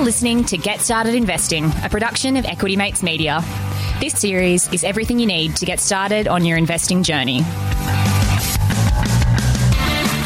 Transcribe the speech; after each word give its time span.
You're 0.00 0.06
listening 0.06 0.44
to 0.44 0.56
Get 0.56 0.80
Started 0.80 1.14
Investing, 1.14 1.66
a 1.84 1.88
production 1.90 2.38
of 2.38 2.46
Equity 2.46 2.74
Mates 2.74 3.02
Media. 3.02 3.44
This 4.00 4.14
series 4.14 4.66
is 4.72 4.82
everything 4.82 5.18
you 5.18 5.26
need 5.26 5.56
to 5.56 5.66
get 5.66 5.78
started 5.78 6.26
on 6.26 6.42
your 6.42 6.56
investing 6.56 7.02
journey. 7.02 7.40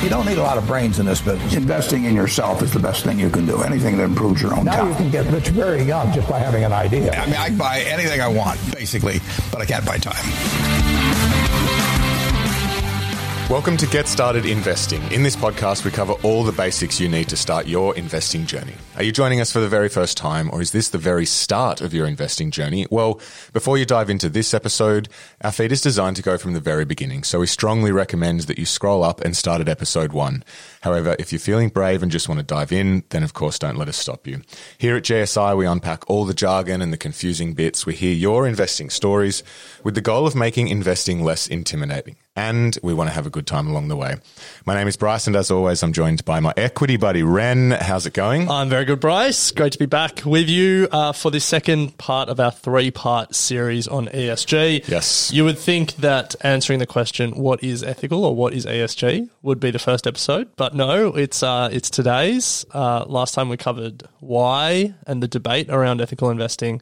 You 0.00 0.08
don't 0.08 0.26
need 0.26 0.38
a 0.38 0.42
lot 0.44 0.58
of 0.58 0.66
brains 0.68 1.00
in 1.00 1.06
this 1.06 1.20
business. 1.20 1.56
Investing 1.56 2.04
in 2.04 2.14
yourself 2.14 2.62
is 2.62 2.72
the 2.72 2.78
best 2.78 3.02
thing 3.02 3.18
you 3.18 3.28
can 3.28 3.46
do. 3.46 3.62
Anything 3.62 3.96
that 3.96 4.04
improves 4.04 4.40
your 4.40 4.56
own 4.56 4.64
Now 4.64 4.76
time. 4.76 4.90
you 4.90 4.94
can 4.94 5.10
get 5.10 5.26
rich 5.32 5.48
very 5.48 5.82
young 5.82 6.12
just 6.12 6.28
by 6.28 6.38
having 6.38 6.62
an 6.62 6.72
idea. 6.72 7.10
I 7.10 7.26
mean, 7.26 7.34
I 7.34 7.48
can 7.48 7.58
buy 7.58 7.80
anything 7.80 8.20
I 8.20 8.28
want, 8.28 8.60
basically, 8.72 9.18
but 9.50 9.60
I 9.60 9.64
can't 9.64 9.84
buy 9.84 9.98
time. 9.98 10.24
Welcome 13.50 13.76
to 13.78 13.88
Get 13.88 14.06
Started 14.06 14.46
Investing. 14.46 15.02
In 15.10 15.24
this 15.24 15.34
podcast, 15.34 15.84
we 15.84 15.90
cover 15.90 16.12
all 16.22 16.44
the 16.44 16.52
basics 16.52 17.00
you 17.00 17.08
need 17.08 17.28
to 17.28 17.36
start 17.36 17.66
your 17.66 17.96
investing 17.96 18.46
journey. 18.46 18.74
Are 18.96 19.02
you 19.02 19.10
joining 19.10 19.40
us 19.40 19.50
for 19.50 19.58
the 19.58 19.68
very 19.68 19.88
first 19.88 20.16
time, 20.16 20.48
or 20.52 20.62
is 20.62 20.70
this 20.70 20.88
the 20.88 20.98
very 20.98 21.26
start 21.26 21.80
of 21.80 21.92
your 21.92 22.06
investing 22.06 22.52
journey? 22.52 22.86
Well, 22.92 23.20
before 23.52 23.76
you 23.76 23.84
dive 23.84 24.08
into 24.08 24.28
this 24.28 24.54
episode, 24.54 25.08
our 25.40 25.50
feed 25.50 25.72
is 25.72 25.80
designed 25.80 26.14
to 26.14 26.22
go 26.22 26.38
from 26.38 26.52
the 26.52 26.60
very 26.60 26.84
beginning, 26.84 27.24
so 27.24 27.40
we 27.40 27.48
strongly 27.48 27.90
recommend 27.90 28.42
that 28.42 28.56
you 28.56 28.64
scroll 28.64 29.02
up 29.02 29.20
and 29.22 29.36
start 29.36 29.60
at 29.60 29.68
episode 29.68 30.12
one. 30.12 30.44
However, 30.82 31.16
if 31.18 31.32
you're 31.32 31.40
feeling 31.40 31.70
brave 31.70 32.04
and 32.04 32.12
just 32.12 32.28
want 32.28 32.38
to 32.38 32.46
dive 32.46 32.70
in, 32.70 33.02
then 33.08 33.24
of 33.24 33.34
course 33.34 33.58
don't 33.58 33.76
let 33.76 33.88
us 33.88 33.96
stop 33.96 34.28
you. 34.28 34.42
Here 34.78 34.94
at 34.94 35.02
GSI, 35.02 35.56
we 35.56 35.66
unpack 35.66 36.08
all 36.08 36.24
the 36.24 36.32
jargon 36.32 36.80
and 36.80 36.92
the 36.92 36.96
confusing 36.96 37.52
bits. 37.52 37.84
We 37.84 37.96
hear 37.96 38.14
your 38.14 38.46
investing 38.46 38.90
stories 38.90 39.42
with 39.82 39.96
the 39.96 40.02
goal 40.02 40.24
of 40.24 40.36
making 40.36 40.68
investing 40.68 41.24
less 41.24 41.48
intimidating 41.48 42.14
and 42.36 42.76
we 42.82 42.92
want 42.94 43.08
to 43.08 43.14
have 43.14 43.26
a 43.26 43.30
good 43.30 43.46
time 43.46 43.68
along 43.68 43.88
the 43.88 43.96
way. 43.96 44.16
My 44.66 44.74
name 44.74 44.88
is 44.88 44.96
Bryce, 44.96 45.26
and 45.26 45.36
as 45.36 45.50
always, 45.50 45.82
I'm 45.82 45.92
joined 45.92 46.24
by 46.24 46.40
my 46.40 46.52
equity 46.56 46.96
buddy, 46.96 47.22
Ren. 47.22 47.70
How's 47.70 48.06
it 48.06 48.12
going? 48.12 48.50
I'm 48.50 48.68
very 48.68 48.83
good, 48.84 49.00
Bryce. 49.00 49.50
Great 49.50 49.72
to 49.72 49.78
be 49.78 49.86
back 49.86 50.22
with 50.24 50.48
you 50.48 50.88
uh, 50.90 51.12
for 51.12 51.30
the 51.30 51.40
second 51.40 51.96
part 51.98 52.28
of 52.28 52.40
our 52.40 52.50
three 52.50 52.90
part 52.90 53.34
series 53.34 53.86
on 53.86 54.06
ESG. 54.06 54.88
Yes. 54.88 55.32
You 55.32 55.44
would 55.44 55.58
think 55.58 55.96
that 55.96 56.34
answering 56.40 56.78
the 56.78 56.86
question, 56.86 57.32
what 57.32 57.62
is 57.62 57.82
ethical 57.82 58.24
or 58.24 58.34
what 58.34 58.52
is 58.52 58.66
ESG, 58.66 59.28
would 59.42 59.60
be 59.60 59.70
the 59.70 59.78
first 59.78 60.06
episode, 60.06 60.48
but 60.56 60.74
no, 60.74 61.14
it's, 61.14 61.42
uh, 61.42 61.68
it's 61.72 61.88
today's. 61.90 62.66
Uh, 62.72 63.04
last 63.06 63.34
time 63.34 63.48
we 63.48 63.56
covered 63.56 64.02
why 64.20 64.94
and 65.06 65.22
the 65.22 65.28
debate 65.28 65.68
around 65.70 66.00
ethical 66.00 66.30
investing. 66.30 66.80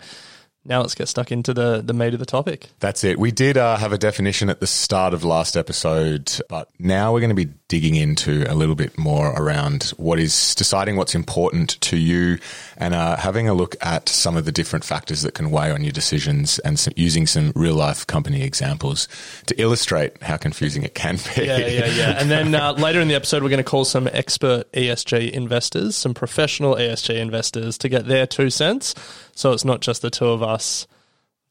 Now 0.65 0.81
let's 0.81 0.95
get 0.95 1.09
stuck 1.09 1.33
into 1.33 1.53
the, 1.53 1.83
the 1.85 1.93
meat 1.93 2.15
of 2.15 2.21
the 2.21 2.27
topic. 2.27 2.69
That's 2.79 3.03
it. 3.03 3.19
We 3.19 3.33
did 3.33 3.57
uh, 3.57 3.77
have 3.77 3.93
a 3.93 3.99
definition 3.99 4.49
at 4.49 4.61
the 4.61 4.67
start 4.67 5.13
of 5.13 5.25
last 5.25 5.57
episode, 5.57 6.33
but 6.49 6.69
now 6.79 7.13
we're 7.13 7.21
going 7.21 7.31
to 7.31 7.47
be 7.47 7.53
digging 7.67 7.97
into 7.97 8.45
a 8.49 8.55
little 8.55 8.77
bit 8.77 8.97
more 8.97 9.33
around 9.35 9.93
what 9.97 10.21
is 10.21 10.55
deciding 10.55 10.95
what's 10.95 11.17
important 11.17 11.81
to 11.81 11.97
you 11.97 12.39
and 12.77 12.95
uh, 12.95 13.17
having 13.17 13.49
a 13.49 13.55
look 13.55 13.75
at 13.81 14.09
some 14.09 14.37
of 14.37 14.45
the 14.45 14.53
different 14.53 14.85
factors 14.85 15.23
that 15.23 15.35
can 15.35 15.51
weigh 15.51 15.73
on 15.73 15.83
your 15.83 15.91
decisions 15.91 16.61
and 16.61 16.79
some, 16.79 16.93
using 16.97 17.27
some 17.27 17.51
real 17.57 17.75
life 17.75 18.07
company 18.07 18.43
examples 18.43 19.09
to 19.47 19.61
illustrate 19.61 20.23
how 20.23 20.37
confusing 20.37 20.85
it 20.85 20.95
can 20.95 21.17
be. 21.35 21.45
Yeah, 21.45 21.59
yeah, 21.59 21.87
yeah. 21.87 22.21
And 22.21 22.31
then 22.31 22.55
uh, 22.55 22.73
later 22.79 23.01
in 23.01 23.09
the 23.09 23.15
episode, 23.15 23.43
we're 23.43 23.49
going 23.49 23.59
to 23.59 23.65
call 23.65 23.85
some 23.85 24.09
expert 24.13 24.71
ESG 24.73 25.33
investors, 25.33 25.97
some 25.97 26.15
professional 26.15 26.77
ESG 26.77 27.17
investors 27.17 27.79
to 27.79 27.89
get 27.89 28.07
their 28.07 28.27
two 28.29 28.49
cents. 28.49 28.95
So 29.35 29.53
it's 29.53 29.65
not 29.65 29.81
just 29.81 30.03
the 30.03 30.11
two 30.11 30.27
of 30.27 30.43
us 30.43 30.87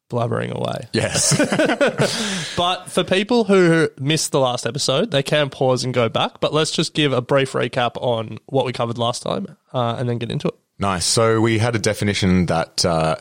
blabbering 0.09 0.52
away. 0.52 0.88
Yes. 0.94 1.38
But 2.58 2.92
for 2.92 3.03
people 3.03 3.46
who 3.46 3.90
missed 4.00 4.31
the 4.31 4.40
last 4.40 4.68
episode, 4.68 5.09
they 5.12 5.24
can 5.24 5.50
pause 5.50 5.84
and 5.84 5.94
go 5.94 6.09
back. 6.09 6.42
But 6.42 6.53
let's 6.53 6.69
just 6.69 6.94
give 6.94 7.14
a 7.14 7.22
brief 7.22 7.53
recap 7.53 7.92
on 7.96 8.38
what 8.46 8.66
we 8.66 8.74
covered 8.74 8.97
last 8.97 9.24
time 9.24 9.58
uh, 9.74 9.96
and 9.97 10.08
then 10.08 10.18
get 10.19 10.30
into 10.30 10.50
it. 10.50 10.53
Nice. 10.78 11.06
So 11.06 11.40
we 11.42 11.58
had 11.58 11.75
a 11.75 11.80
definition 11.80 12.47
that 12.47 12.86
uh, 12.86 13.16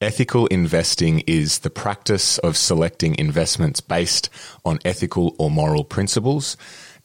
ethical 0.00 0.46
investing 0.46 1.20
is 1.26 1.58
the 1.58 1.70
practice 1.70 2.38
of 2.38 2.56
selecting 2.56 3.18
investments 3.18 3.80
based 3.80 4.30
on 4.64 4.78
ethical 4.84 5.34
or 5.38 5.50
moral 5.50 5.84
principles. 5.84 6.56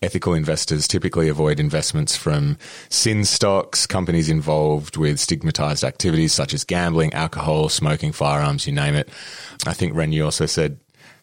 Ethical 0.01 0.33
investors 0.33 0.87
typically 0.87 1.29
avoid 1.29 1.59
investments 1.59 2.15
from 2.15 2.57
sin 2.89 3.23
stocks, 3.23 3.85
companies 3.85 4.29
involved 4.29 4.97
with 4.97 5.19
stigmatized 5.19 5.83
activities 5.83 6.33
such 6.33 6.55
as 6.55 6.63
gambling, 6.63 7.13
alcohol, 7.13 7.69
smoking, 7.69 8.11
firearms, 8.11 8.65
you 8.65 8.73
name 8.73 8.95
it. 8.95 9.09
I 9.67 9.73
think 9.73 9.95
Ren, 9.95 10.11
you 10.11 10.25
also 10.25 10.47
said 10.47 10.79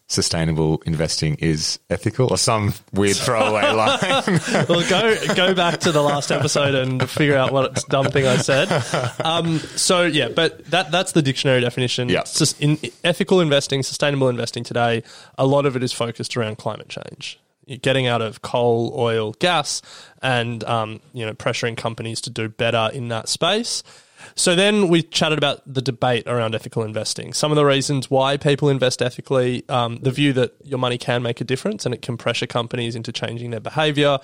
sustainable 0.09 0.83
investing 0.87 1.34
is 1.37 1.78
ethical 1.91 2.28
or 2.31 2.38
some 2.38 2.72
weird 2.93 3.17
throwaway 3.17 3.62
line. 3.72 4.41
well, 4.69 4.88
go 4.88 5.34
go 5.34 5.55
back 5.55 5.81
to 5.81 5.93
the 5.93 6.03
last 6.03 6.31
episode 6.31 6.75
and 6.75 7.09
figure 7.11 7.37
out 7.37 7.53
what 7.53 7.84
dumb 7.88 8.06
thing 8.06 8.27
I 8.27 8.37
said. 8.37 8.71
Um, 9.25 9.59
so 9.59 10.05
yeah, 10.05 10.28
but 10.28 10.65
that 10.67 10.91
that's 10.91 11.12
the 11.12 11.22
dictionary 11.22 11.61
definition. 11.61 12.09
Yeah. 12.09 12.22
Just 12.22 12.61
in 12.61 12.78
ethical 13.05 13.41
investing, 13.41 13.83
sustainable 13.83 14.28
investing 14.28 14.65
today, 14.65 15.03
a 15.37 15.47
lot 15.47 15.67
of 15.67 15.77
it 15.77 15.83
is 15.83 15.93
focused 15.93 16.37
around 16.37 16.59
climate 16.59 16.88
change. 16.88 17.38
Getting 17.83 18.06
out 18.06 18.23
of 18.23 18.43
coal, 18.43 18.95
oil, 18.97 19.33
gas, 19.39 19.83
and 20.23 20.65
um, 20.65 21.01
you 21.12 21.27
know 21.27 21.34
pressuring 21.34 21.77
companies 21.77 22.21
to 22.23 22.31
do 22.31 22.49
better 22.49 22.91
in 22.93 23.09
that 23.09 23.29
space. 23.29 23.83
So 24.34 24.55
then 24.55 24.89
we 24.89 25.03
chatted 25.03 25.39
about 25.39 25.62
the 25.67 25.83
debate 25.83 26.27
around 26.27 26.55
ethical 26.55 26.83
investing. 26.83 27.33
Some 27.33 27.53
of 27.53 27.56
the 27.56 27.65
reasons 27.65 28.11
why 28.11 28.37
people 28.37 28.69
invest 28.69 29.03
ethically, 29.03 29.65
um, 29.69 29.99
the 30.03 30.11
view 30.11 30.33
that 30.34 30.55
your 30.65 30.79
money 30.79 30.99
can 30.99 31.23
make 31.23 31.41
a 31.41 31.45
difference 31.45 31.84
and 31.87 31.95
it 31.95 32.03
can 32.03 32.17
pressure 32.17 32.47
companies 32.47 32.97
into 32.97 33.12
changing 33.12 33.51
their 33.51 33.61
behavior. 33.61 34.19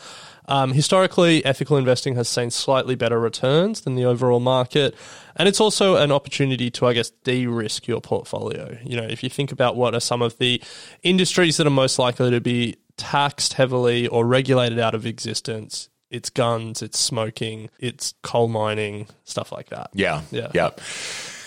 Um, 0.46 0.72
historically, 0.72 1.44
ethical 1.44 1.76
investing 1.76 2.16
has 2.16 2.28
seen 2.28 2.50
slightly 2.50 2.94
better 2.94 3.18
returns 3.18 3.82
than 3.82 3.94
the 3.94 4.04
overall 4.04 4.40
market. 4.40 4.94
And 5.36 5.48
it's 5.48 5.60
also 5.60 5.96
an 5.96 6.12
opportunity 6.12 6.70
to, 6.72 6.86
I 6.86 6.92
guess, 6.92 7.10
de 7.10 7.46
risk 7.46 7.86
your 7.86 8.00
portfolio. 8.00 8.76
You 8.84 8.96
know, 8.96 9.06
if 9.06 9.22
you 9.22 9.30
think 9.30 9.52
about 9.52 9.76
what 9.76 9.94
are 9.94 10.00
some 10.00 10.22
of 10.22 10.36
the 10.38 10.62
industries 11.02 11.56
that 11.56 11.66
are 11.66 11.70
most 11.70 11.98
likely 11.98 12.30
to 12.30 12.40
be 12.40 12.76
taxed 12.96 13.54
heavily 13.54 14.06
or 14.08 14.26
regulated 14.26 14.78
out 14.78 14.94
of 14.94 15.06
existence, 15.06 15.88
it's 16.10 16.30
guns, 16.30 16.82
it's 16.82 16.98
smoking, 16.98 17.70
it's 17.78 18.14
coal 18.22 18.48
mining, 18.48 19.06
stuff 19.24 19.52
like 19.52 19.70
that. 19.70 19.90
Yeah. 19.92 20.22
Yeah. 20.30 20.50
Yeah. 20.54 20.70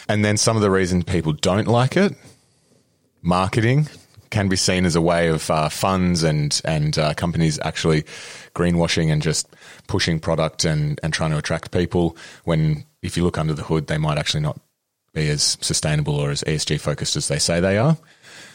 And 0.09 0.23
then 0.23 0.37
some 0.37 0.55
of 0.55 0.61
the 0.61 0.71
reasons 0.71 1.03
people 1.03 1.33
don't 1.33 1.67
like 1.67 1.97
it, 1.97 2.13
marketing 3.21 3.87
can 4.29 4.49
be 4.49 4.55
seen 4.55 4.85
as 4.85 4.95
a 4.95 5.01
way 5.01 5.29
of 5.29 5.49
uh, 5.49 5.69
funds 5.69 6.23
and 6.23 6.61
and 6.65 6.97
uh, 6.97 7.13
companies 7.13 7.59
actually 7.61 8.03
greenwashing 8.53 9.11
and 9.11 9.21
just 9.21 9.47
pushing 9.87 10.19
product 10.19 10.65
and 10.65 10.99
and 11.03 11.13
trying 11.13 11.31
to 11.31 11.37
attract 11.37 11.71
people. 11.71 12.17
When 12.43 12.85
if 13.01 13.17
you 13.17 13.23
look 13.23 13.37
under 13.37 13.53
the 13.53 13.63
hood, 13.63 13.87
they 13.87 13.97
might 13.97 14.17
actually 14.17 14.41
not 14.41 14.59
be 15.13 15.29
as 15.29 15.57
sustainable 15.61 16.15
or 16.15 16.31
as 16.31 16.43
ESG 16.43 16.79
focused 16.79 17.15
as 17.15 17.27
they 17.27 17.39
say 17.39 17.59
they 17.59 17.77
are. 17.77 17.97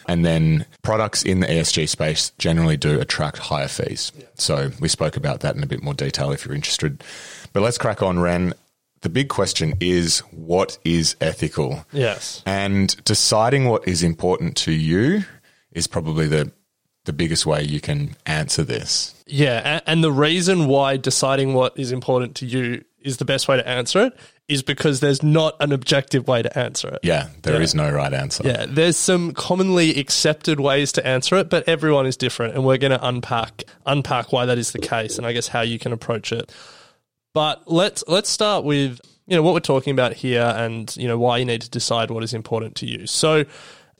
And 0.07 0.25
then 0.25 0.65
products 0.81 1.23
in 1.23 1.39
the 1.39 1.47
ESG 1.47 1.87
space 1.89 2.31
generally 2.37 2.77
do 2.77 2.99
attract 2.99 3.37
higher 3.37 3.67
fees. 3.67 4.11
So 4.35 4.71
we 4.79 4.87
spoke 4.87 5.15
about 5.17 5.41
that 5.41 5.55
in 5.55 5.63
a 5.63 5.67
bit 5.67 5.83
more 5.83 5.93
detail 5.93 6.31
if 6.31 6.45
you're 6.45 6.55
interested. 6.55 7.03
But 7.53 7.61
let's 7.61 7.77
crack 7.77 8.01
on, 8.01 8.19
Ren. 8.19 8.53
The 9.01 9.09
big 9.09 9.29
question 9.29 9.73
is 9.79 10.19
what 10.31 10.77
is 10.85 11.15
ethical? 11.19 11.85
Yes. 11.91 12.41
And 12.45 12.95
deciding 13.03 13.65
what 13.67 13.87
is 13.87 14.01
important 14.01 14.55
to 14.57 14.71
you 14.71 15.23
is 15.71 15.87
probably 15.87 16.27
the 16.27 16.51
the 17.05 17.13
biggest 17.13 17.45
way 17.45 17.63
you 17.63 17.81
can 17.81 18.15
answer 18.25 18.63
this. 18.63 19.13
Yeah, 19.27 19.81
and 19.85 20.03
the 20.03 20.11
reason 20.11 20.67
why 20.67 20.97
deciding 20.97 21.53
what 21.53 21.77
is 21.77 21.91
important 21.91 22.35
to 22.37 22.45
you 22.45 22.85
is 23.03 23.17
the 23.17 23.25
best 23.25 23.47
way 23.47 23.57
to 23.57 23.67
answer 23.67 24.05
it 24.05 24.17
is 24.47 24.63
because 24.63 24.99
there's 24.99 25.23
not 25.23 25.55
an 25.59 25.71
objective 25.71 26.27
way 26.27 26.41
to 26.41 26.57
answer 26.57 26.89
it. 26.89 26.99
Yeah, 27.03 27.27
there 27.43 27.61
is 27.61 27.73
Yeah. 27.73 27.83
no 27.83 27.91
right 27.91 28.13
answer. 28.13 28.43
Yeah, 28.45 28.65
there's 28.67 28.97
some 28.97 29.33
commonly 29.33 29.97
accepted 29.99 30.59
ways 30.59 30.91
to 30.93 31.05
answer 31.05 31.35
it, 31.37 31.49
but 31.49 31.67
everyone 31.67 32.05
is 32.05 32.17
different, 32.17 32.55
and 32.55 32.65
we're 32.65 32.77
going 32.77 32.91
to 32.91 33.05
unpack 33.07 33.63
unpack 33.85 34.31
why 34.33 34.45
that 34.45 34.57
is 34.57 34.71
the 34.71 34.79
case, 34.79 35.17
and 35.17 35.25
I 35.27 35.31
guess 35.33 35.47
how 35.47 35.61
you 35.61 35.79
can 35.79 35.91
approach 35.93 36.31
it. 36.31 36.51
But 37.33 37.63
let's 37.71 38.03
let's 38.07 38.29
start 38.29 38.63
with 38.65 38.99
you 39.25 39.37
know, 39.37 39.41
what 39.41 39.53
we're 39.53 39.61
talking 39.61 39.91
about 39.91 40.11
here 40.11 40.53
and, 40.57 40.93
you 40.97 41.07
know, 41.07 41.17
why 41.17 41.37
you 41.37 41.45
need 41.45 41.61
to 41.61 41.69
decide 41.69 42.11
what 42.11 42.23
is 42.25 42.33
important 42.33 42.75
to 42.75 42.85
you. 42.85 43.07
So, 43.07 43.45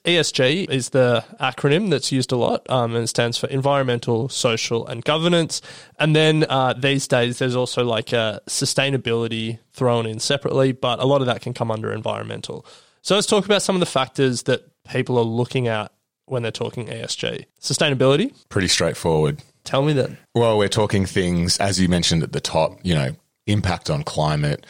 ESG 0.05 0.69
is 0.69 0.89
the 0.89 1.23
acronym 1.39 1.89
that's 1.89 2.11
used 2.11 2.31
a 2.31 2.35
lot 2.35 2.69
um, 2.69 2.95
and 2.95 3.07
stands 3.07 3.37
for 3.37 3.47
environmental, 3.47 4.27
social, 4.27 4.85
and 4.85 5.03
governance. 5.03 5.61
And 5.97 6.15
then 6.15 6.45
uh, 6.49 6.73
these 6.73 7.07
days, 7.07 7.39
there's 7.39 7.55
also 7.55 7.83
like 7.83 8.11
a 8.11 8.41
sustainability 8.47 9.59
thrown 9.71 10.05
in 10.05 10.19
separately, 10.19 10.73
but 10.73 10.99
a 10.99 11.05
lot 11.05 11.21
of 11.21 11.27
that 11.27 11.41
can 11.41 11.53
come 11.53 11.71
under 11.71 11.91
environmental. 11.91 12.65
So 13.01 13.15
let's 13.15 13.27
talk 13.27 13.45
about 13.45 13.61
some 13.61 13.75
of 13.75 13.79
the 13.79 13.85
factors 13.85 14.43
that 14.43 14.69
people 14.85 15.17
are 15.17 15.23
looking 15.23 15.67
at 15.67 15.91
when 16.25 16.43
they're 16.43 16.51
talking 16.51 16.87
ESG. 16.87 17.45
Sustainability. 17.61 18.33
Pretty 18.49 18.67
straightforward. 18.67 19.41
Tell 19.63 19.83
me 19.83 19.93
that. 19.93 20.11
Well, 20.35 20.57
we're 20.57 20.67
talking 20.67 21.05
things, 21.05 21.57
as 21.57 21.79
you 21.79 21.87
mentioned 21.87 22.23
at 22.23 22.33
the 22.33 22.41
top, 22.41 22.77
you 22.83 22.93
know, 22.93 23.15
impact 23.47 23.89
on 23.89 24.03
climate, 24.03 24.65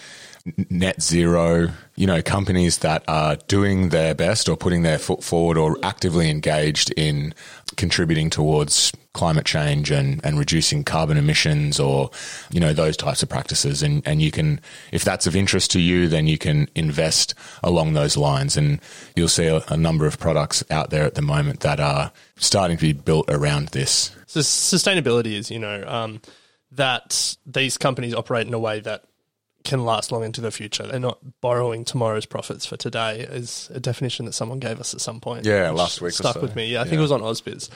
net 0.69 1.01
zero, 1.01 1.69
you 1.95 2.05
know, 2.05 2.21
companies 2.21 2.79
that 2.79 3.03
are 3.07 3.37
doing 3.47 3.89
their 3.89 4.13
best 4.13 4.49
or 4.49 4.57
putting 4.57 4.81
their 4.81 4.99
foot 4.99 5.23
forward 5.23 5.57
or 5.57 5.77
actively 5.83 6.29
engaged 6.29 6.93
in 6.97 7.33
contributing 7.77 8.29
towards 8.29 8.91
climate 9.13 9.45
change 9.45 9.89
and, 9.89 10.19
and 10.25 10.37
reducing 10.37 10.83
carbon 10.83 11.17
emissions 11.17 11.79
or, 11.79 12.09
you 12.51 12.59
know, 12.59 12.73
those 12.73 12.97
types 12.97 13.23
of 13.23 13.29
practices. 13.29 13.81
And, 13.81 14.05
and 14.05 14.21
you 14.21 14.31
can, 14.31 14.59
if 14.91 15.03
that's 15.03 15.27
of 15.27 15.35
interest 15.35 15.71
to 15.71 15.79
you, 15.79 16.09
then 16.09 16.27
you 16.27 16.37
can 16.37 16.67
invest 16.75 17.35
along 17.63 17.93
those 17.93 18.17
lines. 18.17 18.57
And 18.57 18.81
you'll 19.15 19.29
see 19.29 19.47
a, 19.47 19.63
a 19.69 19.77
number 19.77 20.05
of 20.05 20.19
products 20.19 20.63
out 20.69 20.89
there 20.89 21.05
at 21.05 21.15
the 21.15 21.21
moment 21.21 21.61
that 21.61 21.79
are 21.79 22.11
starting 22.35 22.75
to 22.77 22.81
be 22.81 22.93
built 22.93 23.29
around 23.29 23.69
this. 23.69 24.11
So 24.25 24.41
sustainability 24.41 25.33
is, 25.33 25.49
you 25.49 25.59
know, 25.59 25.83
um, 25.87 26.21
that 26.71 27.37
these 27.45 27.77
companies 27.77 28.13
operate 28.13 28.47
in 28.47 28.53
a 28.53 28.59
way 28.59 28.79
that 28.81 29.05
can 29.63 29.85
last 29.85 30.11
long 30.11 30.23
into 30.23 30.41
the 30.41 30.51
future. 30.51 30.85
They're 30.85 30.99
not 30.99 31.19
borrowing 31.41 31.85
tomorrow's 31.85 32.25
profits 32.25 32.65
for 32.65 32.75
today 32.77 33.21
is 33.21 33.69
a 33.73 33.79
definition 33.79 34.25
that 34.25 34.33
someone 34.33 34.59
gave 34.59 34.79
us 34.79 34.93
at 34.93 35.01
some 35.01 35.19
point. 35.19 35.45
Yeah, 35.45 35.69
last 35.71 36.01
week 36.01 36.13
stuck 36.13 36.35
so. 36.35 36.41
with 36.41 36.55
me. 36.55 36.67
Yeah, 36.73 36.81
I 36.81 36.83
think 36.83 36.93
Yeah. 36.93 36.99
it 36.99 37.01
was 37.03 37.11
on 37.11 37.21
Ausbiz. 37.21 37.69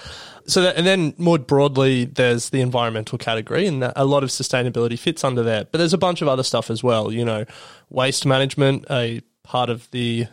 So 0.47 0.61
that, 0.63 0.75
and 0.77 0.85
then 0.85 1.13
more 1.17 1.37
broadly, 1.39 2.05
there's 2.05 2.49
the 2.49 2.61
environmental 2.61 3.17
category, 3.17 3.67
and 3.67 3.81
that 3.83 3.93
a 3.95 4.05
lot 4.05 4.23
of 4.23 4.29
sustainability 4.29 4.97
fits 4.99 5.23
under 5.23 5.43
there. 5.43 5.65
But 5.71 5.77
there's 5.77 5.93
a 5.93 5.97
bunch 5.97 6.21
of 6.21 6.27
other 6.27 6.43
stuff 6.43 6.69
as 6.69 6.83
well. 6.83 7.11
You 7.11 7.25
know, 7.25 7.45
waste 7.89 8.25
management, 8.25 8.85
a 8.89 9.21
part 9.43 9.69
of 9.69 9.89
the 9.91 10.27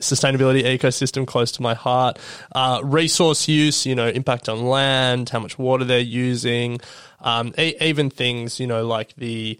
sustainability 0.00 0.64
ecosystem 0.64 1.26
close 1.26 1.52
to 1.52 1.62
my 1.62 1.74
heart. 1.74 2.18
Uh, 2.54 2.80
resource 2.82 3.48
use, 3.48 3.86
you 3.86 3.94
know, 3.94 4.08
impact 4.08 4.48
on 4.48 4.64
land, 4.66 5.28
how 5.30 5.38
much 5.38 5.58
water 5.58 5.84
they're 5.84 6.00
using, 6.00 6.80
um, 7.20 7.54
e- 7.58 7.74
even 7.80 8.10
things, 8.10 8.58
you 8.60 8.66
know, 8.66 8.86
like 8.86 9.14
the 9.16 9.58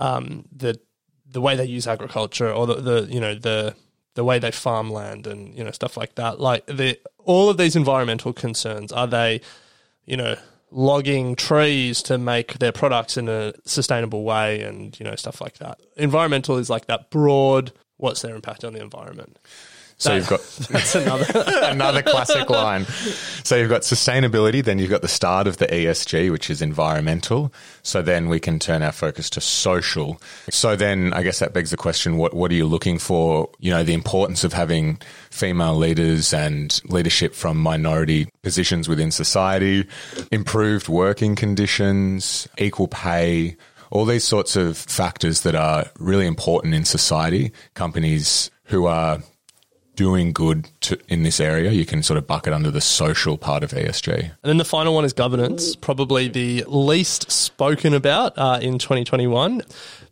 um, 0.00 0.46
the 0.50 0.80
the 1.30 1.40
way 1.40 1.54
they 1.54 1.64
use 1.64 1.86
agriculture 1.86 2.50
or 2.50 2.66
the, 2.66 2.74
the 2.74 3.02
you 3.08 3.20
know 3.20 3.34
the 3.36 3.76
the 4.14 4.24
way 4.24 4.38
they 4.40 4.50
farm 4.50 4.90
land 4.90 5.26
and 5.26 5.54
you 5.56 5.62
know 5.62 5.70
stuff 5.70 5.96
like 5.96 6.16
that. 6.16 6.40
Like 6.40 6.66
the 6.66 6.98
all 7.18 7.48
of 7.48 7.56
these 7.58 7.76
environmental 7.76 8.32
concerns 8.32 8.90
are 8.90 9.06
they, 9.06 9.40
you 10.04 10.16
know, 10.16 10.36
logging 10.72 11.36
trees 11.36 12.02
to 12.02 12.18
make 12.18 12.58
their 12.58 12.72
products 12.72 13.16
in 13.16 13.28
a 13.28 13.52
sustainable 13.64 14.24
way 14.24 14.62
and 14.62 14.98
you 14.98 15.04
know 15.04 15.14
stuff 15.14 15.40
like 15.40 15.58
that. 15.58 15.78
Environmental 15.96 16.56
is 16.56 16.68
like 16.68 16.86
that 16.86 17.10
broad. 17.10 17.72
What's 17.98 18.22
their 18.22 18.34
impact 18.34 18.64
on 18.64 18.72
the 18.72 18.80
environment? 18.80 19.38
So 20.00 20.14
you've 20.14 20.28
got 20.28 20.40
That's 20.70 20.94
another. 20.94 21.26
another 21.64 22.02
classic 22.02 22.48
line. 22.50 22.86
So 23.44 23.56
you've 23.56 23.68
got 23.68 23.82
sustainability, 23.82 24.64
then 24.64 24.78
you've 24.78 24.88
got 24.88 25.02
the 25.02 25.08
start 25.08 25.46
of 25.46 25.58
the 25.58 25.66
ESG, 25.66 26.30
which 26.30 26.48
is 26.48 26.62
environmental. 26.62 27.52
So 27.82 28.00
then 28.00 28.30
we 28.30 28.40
can 28.40 28.58
turn 28.58 28.82
our 28.82 28.92
focus 28.92 29.28
to 29.30 29.42
social. 29.42 30.18
So 30.48 30.74
then 30.74 31.12
I 31.12 31.22
guess 31.22 31.38
that 31.40 31.52
begs 31.52 31.70
the 31.70 31.76
question, 31.76 32.16
what, 32.16 32.32
what 32.32 32.50
are 32.50 32.54
you 32.54 32.64
looking 32.64 32.98
for? 32.98 33.50
You 33.58 33.72
know, 33.72 33.82
the 33.82 33.92
importance 33.92 34.42
of 34.42 34.54
having 34.54 35.02
female 35.30 35.76
leaders 35.76 36.32
and 36.32 36.80
leadership 36.86 37.34
from 37.34 37.58
minority 37.58 38.30
positions 38.42 38.88
within 38.88 39.10
society, 39.10 39.86
improved 40.32 40.88
working 40.88 41.36
conditions, 41.36 42.48
equal 42.56 42.88
pay, 42.88 43.54
all 43.90 44.06
these 44.06 44.24
sorts 44.24 44.56
of 44.56 44.78
factors 44.78 45.42
that 45.42 45.54
are 45.54 45.90
really 45.98 46.26
important 46.26 46.72
in 46.72 46.86
society. 46.86 47.52
Companies 47.74 48.50
who 48.64 48.86
are 48.86 49.18
doing 50.00 50.32
good 50.32 50.66
to, 50.80 50.98
in 51.08 51.24
this 51.24 51.38
area, 51.38 51.70
you 51.72 51.84
can 51.84 52.02
sort 52.02 52.16
of 52.16 52.26
bucket 52.26 52.54
under 52.54 52.70
the 52.70 52.80
social 52.80 53.36
part 53.36 53.62
of 53.62 53.72
ESG. 53.72 54.14
And 54.18 54.32
then 54.42 54.56
the 54.56 54.64
final 54.64 54.94
one 54.94 55.04
is 55.04 55.12
governance, 55.12 55.76
probably 55.76 56.26
the 56.26 56.64
least 56.66 57.30
spoken 57.30 57.92
about 57.92 58.32
uh, 58.38 58.60
in 58.62 58.78
2021. 58.78 59.60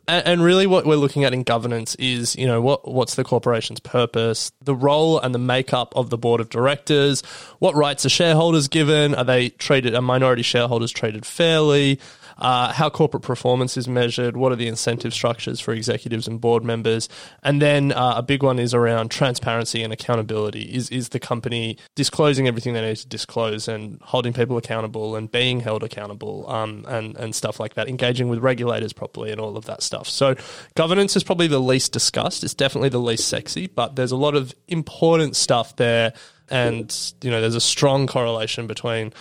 And, 0.06 0.26
and 0.26 0.43
really, 0.43 0.67
what 0.67 0.85
we're 0.85 0.96
looking 0.96 1.25
at 1.25 1.32
in 1.32 1.43
governance 1.43 1.94
is, 1.94 2.37
you 2.37 2.46
know, 2.46 2.61
what 2.61 2.87
what's 2.87 3.14
the 3.14 3.25
corporation's 3.25 3.81
purpose, 3.81 4.52
the 4.62 4.75
role 4.75 5.19
and 5.20 5.35
the 5.35 5.38
makeup 5.38 5.94
of 5.96 6.11
the 6.11 6.19
board 6.19 6.43
of 6.43 6.50
directors, 6.50 7.23
what 7.58 7.75
rights 7.75 8.05
are 8.05 8.11
shareholders 8.11 8.69
given, 8.69 9.14
are 9.14 9.25
they 9.25 9.49
treated, 9.49 9.94
are 9.94 10.02
minority 10.02 10.43
shareholders 10.43 10.93
treated 10.93 11.25
fairly? 11.25 11.99
Uh, 12.38 12.73
how 12.73 12.88
corporate 12.88 13.23
performance 13.23 13.76
is 13.76 13.88
measured, 13.88 14.37
what 14.37 14.52
are 14.52 14.56
the 14.56 14.69
incentive 14.69 15.12
structures 15.12 15.61
for 15.61 15.73
executives 15.75 16.29
and 16.29 16.40
board 16.40 16.64
members, 16.64 17.08
and 17.43 17.61
then 17.61 17.93
uh, 17.93 18.14
a 18.17 18.23
big 18.23 18.43
one 18.43 18.58
is 18.58 18.75
around 18.75 19.11
transparency 19.11 19.82
and 19.82 19.93
accountability. 19.93 20.62
Is 20.62 20.88
is 20.90 21.08
the 21.11 21.20
company 21.20 21.79
disclosing 21.94 22.46
everything 22.46 22.75
they 22.75 22.81
need 22.81 22.96
to 22.96 23.08
disclose 23.08 23.69
and 23.69 24.00
holding 24.02 24.32
people 24.32 24.56
accountable 24.56 25.17
and 25.17 25.31
being 25.31 25.61
held 25.61 25.82
accountable, 25.82 26.49
um, 26.49 26.85
and 26.88 27.17
and 27.17 27.35
stuff 27.35 27.58
like 27.58 27.75
that, 27.75 27.88
engaging 27.88 28.29
with 28.29 28.38
regulators 28.38 28.93
properly 28.93 29.32
and 29.32 29.41
all 29.41 29.56
of 29.56 29.64
that 29.64 29.82
stuff. 29.82 30.08
So 30.08 30.37
governance 30.75 31.17
is 31.17 31.25
probably 31.25 31.49
the 31.49 31.61
least 31.61 31.93
discussed. 31.93 32.44
It's 32.44 32.55
definitely 32.55 32.91
the 32.91 33.00
least 33.00 33.29
sexy, 33.29 33.67
but 33.67 33.96
there's 33.96 34.12
a 34.12 34.17
lot 34.17 34.34
of 34.34 34.55
important 34.69 35.34
stuff 35.34 35.75
there, 35.76 36.12
and 36.49 36.94
you 37.20 37.31
know 37.31 37.41
there's 37.41 37.56
a 37.56 37.61
strong 37.61 38.06
correlation 38.06 38.67
between 38.69 39.12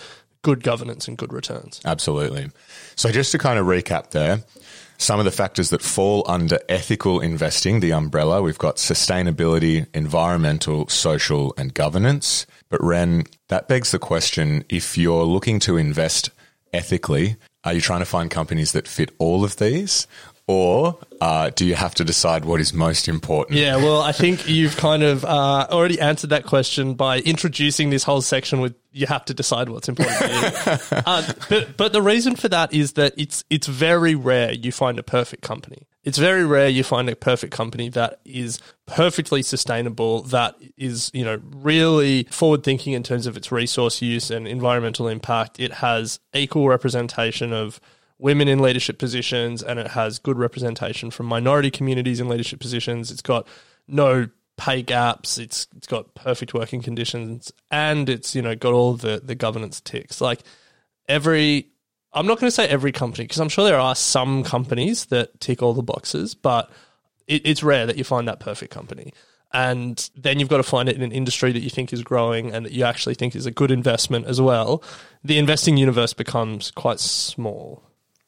good 0.42 0.62
governance 0.62 1.08
and 1.08 1.16
good 1.18 1.32
returns. 1.32 1.80
Absolutely. 1.84 2.50
So, 2.96 3.10
just 3.10 3.32
to 3.32 3.38
kind 3.38 3.58
of 3.58 3.66
recap 3.66 4.10
there, 4.10 4.42
some 4.98 5.20
of 5.20 5.24
the 5.24 5.30
factors 5.30 5.70
that 5.70 5.80
fall 5.80 6.24
under 6.26 6.58
ethical 6.68 7.20
investing, 7.20 7.80
the 7.80 7.92
umbrella, 7.92 8.42
we've 8.42 8.58
got 8.58 8.76
sustainability, 8.76 9.86
environmental, 9.94 10.88
social, 10.88 11.54
and 11.56 11.72
governance. 11.72 12.46
But, 12.68 12.82
Ren, 12.82 13.24
that 13.48 13.68
begs 13.68 13.92
the 13.92 13.98
question 13.98 14.64
if 14.68 14.98
you're 14.98 15.24
looking 15.24 15.60
to 15.60 15.76
invest 15.76 16.30
ethically, 16.72 17.36
are 17.64 17.74
you 17.74 17.80
trying 17.80 18.00
to 18.00 18.06
find 18.06 18.30
companies 18.30 18.72
that 18.72 18.88
fit 18.88 19.12
all 19.18 19.44
of 19.44 19.56
these? 19.56 20.06
Or 20.48 20.98
uh, 21.20 21.50
do 21.50 21.66
you 21.66 21.74
have 21.74 21.94
to 21.96 22.04
decide 22.04 22.46
what 22.46 22.58
is 22.58 22.72
most 22.72 23.06
important? 23.06 23.58
Yeah, 23.58 23.76
well, 23.76 24.00
I 24.00 24.12
think 24.12 24.48
you've 24.48 24.78
kind 24.78 25.02
of 25.02 25.22
uh, 25.24 25.66
already 25.70 26.00
answered 26.00 26.30
that 26.30 26.44
question 26.44 26.94
by 26.94 27.18
introducing 27.20 27.90
this 27.90 28.02
whole 28.02 28.22
section 28.22 28.60
with 28.60 28.74
you 28.98 29.06
have 29.06 29.24
to 29.26 29.34
decide 29.34 29.68
what's 29.68 29.88
important 29.88 30.18
to 30.18 30.28
you. 30.28 31.02
uh, 31.06 31.32
but 31.48 31.76
but 31.76 31.92
the 31.92 32.02
reason 32.02 32.34
for 32.34 32.48
that 32.48 32.72
is 32.72 32.94
that 32.94 33.14
it's 33.16 33.44
it's 33.48 33.66
very 33.66 34.14
rare 34.14 34.52
you 34.52 34.72
find 34.72 34.98
a 34.98 35.02
perfect 35.02 35.42
company. 35.42 35.86
It's 36.02 36.18
very 36.18 36.44
rare 36.44 36.68
you 36.68 36.82
find 36.82 37.08
a 37.08 37.14
perfect 37.14 37.52
company 37.52 37.88
that 37.90 38.20
is 38.24 38.58
perfectly 38.86 39.42
sustainable, 39.42 40.22
that 40.24 40.56
is 40.76 41.10
you 41.14 41.24
know 41.24 41.40
really 41.44 42.24
forward 42.24 42.64
thinking 42.64 42.92
in 42.92 43.02
terms 43.02 43.26
of 43.26 43.36
its 43.36 43.52
resource 43.52 44.02
use 44.02 44.30
and 44.30 44.48
environmental 44.48 45.06
impact. 45.06 45.60
It 45.60 45.74
has 45.74 46.18
equal 46.34 46.68
representation 46.68 47.52
of 47.52 47.80
women 48.18 48.48
in 48.48 48.58
leadership 48.58 48.98
positions 48.98 49.62
and 49.62 49.78
it 49.78 49.92
has 49.92 50.18
good 50.18 50.36
representation 50.36 51.08
from 51.08 51.26
minority 51.26 51.70
communities 51.70 52.18
in 52.18 52.28
leadership 52.28 52.58
positions. 52.58 53.12
It's 53.12 53.22
got 53.22 53.46
no 53.86 54.28
pay 54.58 54.82
gaps. 54.82 55.38
It's 55.38 55.66
it's 55.76 55.86
got 55.86 56.14
perfect 56.14 56.52
working 56.52 56.82
conditions 56.82 57.50
and 57.70 58.08
it's 58.10 58.34
you 58.34 58.42
know 58.42 58.54
got 58.54 58.74
all 58.74 58.92
the 58.94 59.22
the 59.24 59.34
governance 59.34 59.80
ticks. 59.80 60.20
Like 60.20 60.40
every 61.08 61.68
I'm 62.12 62.26
not 62.26 62.38
going 62.40 62.48
to 62.48 62.54
say 62.54 62.68
every 62.68 62.92
company 62.92 63.24
because 63.24 63.38
I'm 63.40 63.48
sure 63.48 63.64
there 63.64 63.78
are 63.80 63.94
some 63.94 64.42
companies 64.44 65.06
that 65.06 65.40
tick 65.40 65.62
all 65.62 65.72
the 65.74 65.82
boxes, 65.82 66.34
but 66.34 66.70
it, 67.26 67.42
it's 67.46 67.62
rare 67.62 67.86
that 67.86 67.96
you 67.96 68.04
find 68.04 68.28
that 68.28 68.40
perfect 68.40 68.72
company. 68.72 69.12
And 69.52 70.10
then 70.14 70.38
you've 70.40 70.50
got 70.50 70.58
to 70.58 70.62
find 70.62 70.90
it 70.90 70.96
in 70.96 71.02
an 71.02 71.12
industry 71.12 71.52
that 71.52 71.60
you 71.60 71.70
think 71.70 71.92
is 71.92 72.02
growing 72.02 72.52
and 72.52 72.66
that 72.66 72.72
you 72.72 72.84
actually 72.84 73.14
think 73.14 73.34
is 73.34 73.46
a 73.46 73.50
good 73.50 73.70
investment 73.70 74.26
as 74.26 74.40
well. 74.42 74.82
The 75.24 75.38
investing 75.38 75.78
universe 75.78 76.12
becomes 76.12 76.70
quite 76.70 77.00
small, 77.00 77.82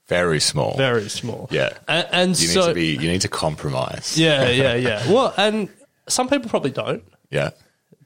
Very 0.09 0.41
small. 0.41 0.77
very 0.79 1.11
small. 1.11 1.47
Yeah. 1.51 1.75
and, 1.89 2.07
and 2.11 2.41
You 2.41 2.49
need 2.49 2.55
so 2.55 2.69
to 2.69 2.75
be. 2.75 2.89
You 2.97 3.09
need 3.11 3.21
to 3.23 3.29
compromise. 3.29 4.17
yeah, 4.19 4.49
yeah, 4.49 4.75
yeah. 4.77 5.07
Well, 5.13 5.35
and 5.37 5.69
some 6.11 6.29
people 6.29 6.51
probably 6.51 6.71
don't, 6.71 7.05
Yeah. 7.31 7.51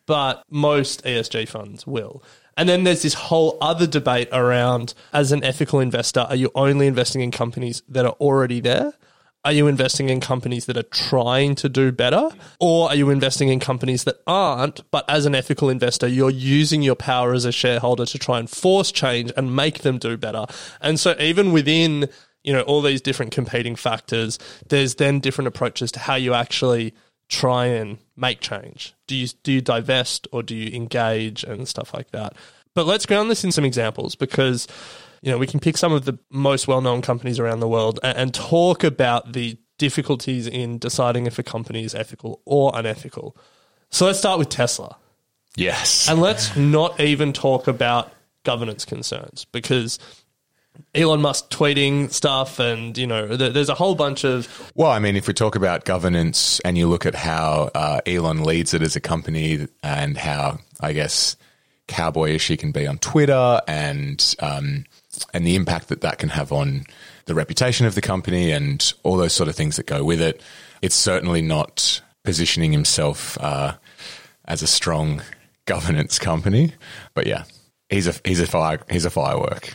but 0.06 0.42
most 0.50 1.02
ESG 1.04 1.46
funds 1.48 1.86
will. 1.86 2.22
And 2.56 2.68
then 2.68 2.84
there's 2.84 3.02
this 3.02 3.14
whole 3.14 3.58
other 3.60 3.86
debate 3.86 4.28
around 4.32 4.94
as 5.12 5.32
an 5.32 5.42
ethical 5.42 5.80
investor, 5.80 6.20
are 6.20 6.36
you 6.36 6.50
only 6.54 6.86
investing 6.86 7.20
in 7.20 7.30
companies 7.30 7.82
that 7.88 8.04
are 8.04 8.16
already 8.20 8.60
there? 8.60 8.92
Are 9.44 9.52
you 9.52 9.66
investing 9.66 10.08
in 10.08 10.20
companies 10.20 10.64
that 10.66 10.76
are 10.78 10.84
trying 10.84 11.54
to 11.56 11.68
do 11.68 11.92
better? 11.92 12.30
Or 12.60 12.88
are 12.88 12.94
you 12.94 13.10
investing 13.10 13.50
in 13.50 13.60
companies 13.60 14.04
that 14.04 14.16
aren't, 14.26 14.88
but 14.90 15.04
as 15.10 15.26
an 15.26 15.34
ethical 15.34 15.68
investor, 15.68 16.06
you're 16.06 16.30
using 16.30 16.80
your 16.82 16.94
power 16.94 17.34
as 17.34 17.44
a 17.44 17.52
shareholder 17.52 18.06
to 18.06 18.18
try 18.18 18.38
and 18.38 18.48
force 18.48 18.90
change 18.90 19.32
and 19.36 19.54
make 19.54 19.80
them 19.80 19.98
do 19.98 20.16
better? 20.16 20.46
And 20.80 20.98
so 20.98 21.14
even 21.18 21.52
within 21.52 22.08
you 22.42 22.52
know, 22.52 22.60
all 22.62 22.82
these 22.82 23.00
different 23.00 23.32
competing 23.32 23.74
factors, 23.74 24.38
there's 24.68 24.94
then 24.96 25.18
different 25.18 25.48
approaches 25.48 25.90
to 25.92 25.98
how 25.98 26.14
you 26.14 26.34
actually 26.34 26.94
try 27.28 27.66
and 27.66 27.98
make 28.16 28.40
change. 28.40 28.94
Do 29.06 29.14
you 29.16 29.28
do 29.42 29.52
you 29.52 29.60
divest 29.60 30.28
or 30.32 30.42
do 30.42 30.54
you 30.54 30.74
engage 30.74 31.44
and 31.44 31.66
stuff 31.66 31.94
like 31.94 32.10
that? 32.10 32.34
But 32.74 32.86
let's 32.86 33.06
ground 33.06 33.30
this 33.30 33.44
in 33.44 33.52
some 33.52 33.64
examples 33.64 34.14
because 34.14 34.66
you 35.22 35.30
know 35.30 35.38
we 35.38 35.46
can 35.46 35.60
pick 35.60 35.76
some 35.76 35.92
of 35.92 36.04
the 36.04 36.18
most 36.30 36.68
well-known 36.68 37.02
companies 37.02 37.38
around 37.38 37.60
the 37.60 37.68
world 37.68 38.00
and, 38.02 38.16
and 38.16 38.34
talk 38.34 38.84
about 38.84 39.32
the 39.32 39.56
difficulties 39.78 40.46
in 40.46 40.78
deciding 40.78 41.26
if 41.26 41.38
a 41.38 41.42
company 41.42 41.84
is 41.84 41.94
ethical 41.94 42.40
or 42.44 42.72
unethical. 42.74 43.36
So 43.90 44.06
let's 44.06 44.18
start 44.18 44.38
with 44.38 44.48
Tesla. 44.48 44.96
Yes. 45.56 46.08
And 46.08 46.20
let's 46.20 46.56
not 46.56 47.00
even 47.00 47.32
talk 47.32 47.68
about 47.68 48.12
governance 48.44 48.84
concerns 48.84 49.46
because 49.46 49.98
Elon 50.94 51.20
Musk 51.20 51.50
tweeting 51.50 52.12
stuff, 52.12 52.58
and 52.58 52.96
you 52.96 53.06
know, 53.06 53.36
th- 53.36 53.52
there's 53.52 53.68
a 53.68 53.74
whole 53.74 53.94
bunch 53.94 54.24
of. 54.24 54.72
Well, 54.74 54.90
I 54.90 54.98
mean, 54.98 55.16
if 55.16 55.26
we 55.26 55.34
talk 55.34 55.56
about 55.56 55.84
governance 55.84 56.60
and 56.60 56.78
you 56.78 56.88
look 56.88 57.06
at 57.06 57.14
how 57.14 57.70
uh, 57.74 58.00
Elon 58.06 58.44
leads 58.44 58.74
it 58.74 58.82
as 58.82 58.96
a 58.96 59.00
company 59.00 59.66
and 59.82 60.16
how, 60.16 60.58
I 60.80 60.92
guess, 60.92 61.36
cowboyish 61.88 62.46
he 62.46 62.56
can 62.56 62.72
be 62.72 62.86
on 62.86 62.98
Twitter 62.98 63.60
and 63.66 64.34
um, 64.40 64.84
and 65.32 65.46
the 65.46 65.56
impact 65.56 65.88
that 65.88 66.00
that 66.02 66.18
can 66.18 66.28
have 66.28 66.52
on 66.52 66.84
the 67.26 67.34
reputation 67.34 67.86
of 67.86 67.94
the 67.94 68.00
company 68.00 68.50
and 68.50 68.92
all 69.02 69.16
those 69.16 69.32
sort 69.32 69.48
of 69.48 69.56
things 69.56 69.76
that 69.76 69.86
go 69.86 70.04
with 70.04 70.20
it, 70.20 70.40
it's 70.82 70.94
certainly 70.94 71.42
not 71.42 72.00
positioning 72.22 72.72
himself 72.72 73.38
uh, 73.40 73.74
as 74.44 74.62
a 74.62 74.66
strong 74.66 75.22
governance 75.66 76.18
company. 76.18 76.72
But 77.14 77.26
yeah, 77.26 77.44
he's 77.88 78.06
a 78.06 78.14
he's 78.24 78.40
a 78.40 78.46
fire 78.46 78.80
he's 78.90 79.04
a 79.04 79.10
firework. 79.10 79.74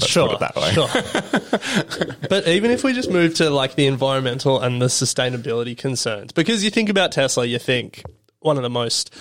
Let's 0.00 0.12
sure, 0.12 0.28
put 0.28 0.36
it 0.36 0.40
that 0.40 0.56
way. 0.56 0.72
sure. 0.72 2.16
but 2.28 2.48
even 2.48 2.70
if 2.70 2.84
we 2.84 2.92
just 2.92 3.10
move 3.10 3.34
to 3.34 3.50
like 3.50 3.74
the 3.74 3.86
environmental 3.86 4.60
and 4.60 4.80
the 4.80 4.86
sustainability 4.86 5.76
concerns, 5.76 6.32
because 6.32 6.64
you 6.64 6.70
think 6.70 6.88
about 6.88 7.12
Tesla, 7.12 7.44
you 7.44 7.58
think 7.58 8.02
one 8.40 8.56
of 8.56 8.62
the 8.62 8.70
most 8.70 9.14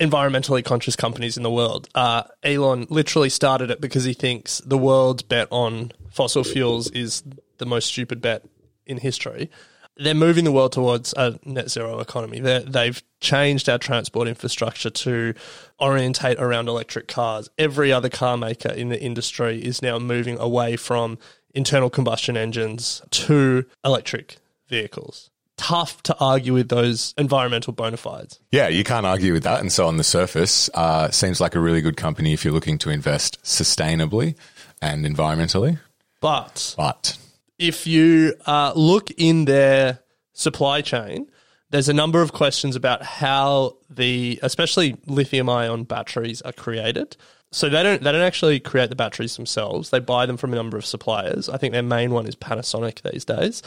environmentally 0.00 0.64
conscious 0.64 0.96
companies 0.96 1.36
in 1.36 1.42
the 1.42 1.50
world. 1.50 1.88
Uh, 1.94 2.22
Elon 2.44 2.86
literally 2.88 3.28
started 3.28 3.70
it 3.70 3.80
because 3.80 4.04
he 4.04 4.14
thinks 4.14 4.58
the 4.58 4.78
world's 4.78 5.22
bet 5.22 5.48
on 5.50 5.92
fossil 6.10 6.44
fuels 6.44 6.90
is 6.90 7.22
the 7.58 7.66
most 7.66 7.86
stupid 7.86 8.20
bet 8.20 8.44
in 8.86 8.98
history. 8.98 9.50
They're 9.98 10.14
moving 10.14 10.44
the 10.44 10.52
world 10.52 10.72
towards 10.72 11.12
a 11.16 11.38
net 11.44 11.70
zero 11.70 11.98
economy. 12.00 12.40
they 12.40 12.60
they've 12.60 13.02
changed 13.20 13.68
our 13.68 13.78
transport 13.78 14.28
infrastructure 14.28 14.90
to 14.90 15.34
orientate 15.80 16.38
around 16.38 16.68
electric 16.68 17.08
cars. 17.08 17.48
Every 17.58 17.92
other 17.92 18.08
car 18.08 18.36
maker 18.36 18.70
in 18.70 18.88
the 18.88 19.00
industry 19.00 19.62
is 19.62 19.82
now 19.82 19.98
moving 19.98 20.38
away 20.38 20.76
from 20.76 21.18
internal 21.54 21.90
combustion 21.90 22.36
engines 22.36 23.02
to 23.10 23.64
electric 23.84 24.38
vehicles 24.68 25.30
tough 25.58 26.02
to 26.04 26.16
argue 26.18 26.54
with 26.54 26.68
those 26.70 27.12
environmental 27.18 27.74
bona 27.74 27.96
fides. 27.98 28.40
Yeah, 28.50 28.68
you 28.68 28.84
can't 28.84 29.04
argue 29.04 29.34
with 29.34 29.42
that. 29.42 29.60
And 29.60 29.70
so 29.70 29.86
on 29.86 29.98
the 29.98 30.04
surface, 30.04 30.70
uh, 30.72 31.10
seems 31.10 31.40
like 31.40 31.54
a 31.54 31.60
really 31.60 31.82
good 31.82 31.96
company 31.96 32.32
if 32.32 32.44
you're 32.44 32.54
looking 32.54 32.78
to 32.78 32.90
invest 32.90 33.42
sustainably 33.42 34.36
and 34.80 35.04
environmentally. 35.04 35.80
But 36.20 36.74
But 36.76 37.18
if 37.58 37.86
you 37.86 38.34
uh, 38.46 38.72
look 38.74 39.10
in 39.16 39.44
their 39.44 40.00
supply 40.32 40.80
chain, 40.80 41.30
there's 41.70 41.88
a 41.88 41.94
number 41.94 42.22
of 42.22 42.32
questions 42.32 42.76
about 42.76 43.02
how 43.02 43.76
the, 43.90 44.38
especially 44.42 44.96
lithium 45.06 45.48
ion 45.48 45.84
batteries, 45.84 46.40
are 46.42 46.52
created. 46.52 47.16
So 47.50 47.68
they 47.70 47.82
don't 47.82 48.02
they 48.02 48.12
don't 48.12 48.20
actually 48.20 48.60
create 48.60 48.90
the 48.90 48.96
batteries 48.96 49.36
themselves. 49.36 49.88
They 49.88 50.00
buy 50.00 50.26
them 50.26 50.36
from 50.36 50.52
a 50.52 50.56
number 50.56 50.76
of 50.76 50.84
suppliers. 50.84 51.48
I 51.48 51.56
think 51.56 51.72
their 51.72 51.82
main 51.82 52.10
one 52.10 52.26
is 52.26 52.36
Panasonic 52.36 53.10
these 53.10 53.24
days. 53.24 53.62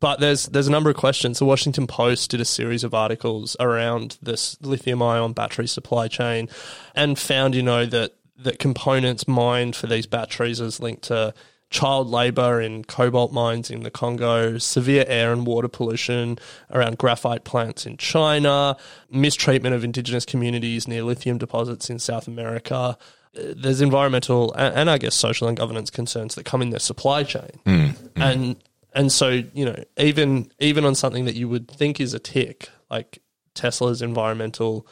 But 0.00 0.20
there's 0.20 0.46
there's 0.46 0.68
a 0.68 0.70
number 0.70 0.90
of 0.90 0.96
questions. 0.96 1.38
The 1.38 1.46
Washington 1.46 1.86
Post 1.86 2.30
did 2.30 2.42
a 2.42 2.44
series 2.44 2.84
of 2.84 2.92
articles 2.92 3.56
around 3.58 4.18
this 4.20 4.60
lithium 4.60 5.00
ion 5.00 5.32
battery 5.32 5.66
supply 5.66 6.08
chain 6.08 6.48
and 6.94 7.18
found, 7.18 7.54
you 7.54 7.62
know, 7.62 7.86
that 7.86 8.12
that 8.36 8.58
components 8.58 9.26
mined 9.26 9.76
for 9.76 9.86
these 9.86 10.06
batteries 10.06 10.60
is 10.60 10.80
linked 10.80 11.04
to 11.04 11.32
child 11.72 12.08
labour 12.08 12.60
in 12.60 12.84
cobalt 12.84 13.32
mines 13.32 13.70
in 13.70 13.82
the 13.82 13.90
Congo, 13.90 14.58
severe 14.58 15.04
air 15.08 15.32
and 15.32 15.46
water 15.46 15.68
pollution 15.68 16.38
around 16.70 16.98
graphite 16.98 17.42
plants 17.44 17.86
in 17.86 17.96
China, 17.96 18.76
mistreatment 19.10 19.74
of 19.74 19.82
indigenous 19.82 20.24
communities 20.24 20.86
near 20.86 21.02
lithium 21.02 21.38
deposits 21.38 21.90
in 21.90 21.98
South 21.98 22.28
America. 22.28 22.96
There's 23.34 23.80
environmental 23.80 24.52
and, 24.52 24.74
and 24.76 24.90
I 24.90 24.98
guess 24.98 25.14
social 25.14 25.48
and 25.48 25.56
governance 25.56 25.90
concerns 25.90 26.34
that 26.36 26.44
come 26.44 26.62
in 26.62 26.70
their 26.70 26.78
supply 26.78 27.24
chain. 27.24 27.50
Mm, 27.66 27.96
And 28.16 28.56
and 28.94 29.10
so, 29.10 29.42
you 29.54 29.64
know, 29.64 29.82
even 29.96 30.52
even 30.58 30.84
on 30.84 30.94
something 30.94 31.24
that 31.24 31.34
you 31.34 31.48
would 31.48 31.68
think 31.68 31.98
is 31.98 32.12
a 32.12 32.18
tick, 32.18 32.68
like 32.90 33.20
Tesla's 33.54 34.02
environmental 34.02 34.86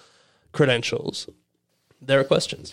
credentials, 0.53 1.29
there 2.01 2.19
are 2.19 2.25
questions. 2.25 2.73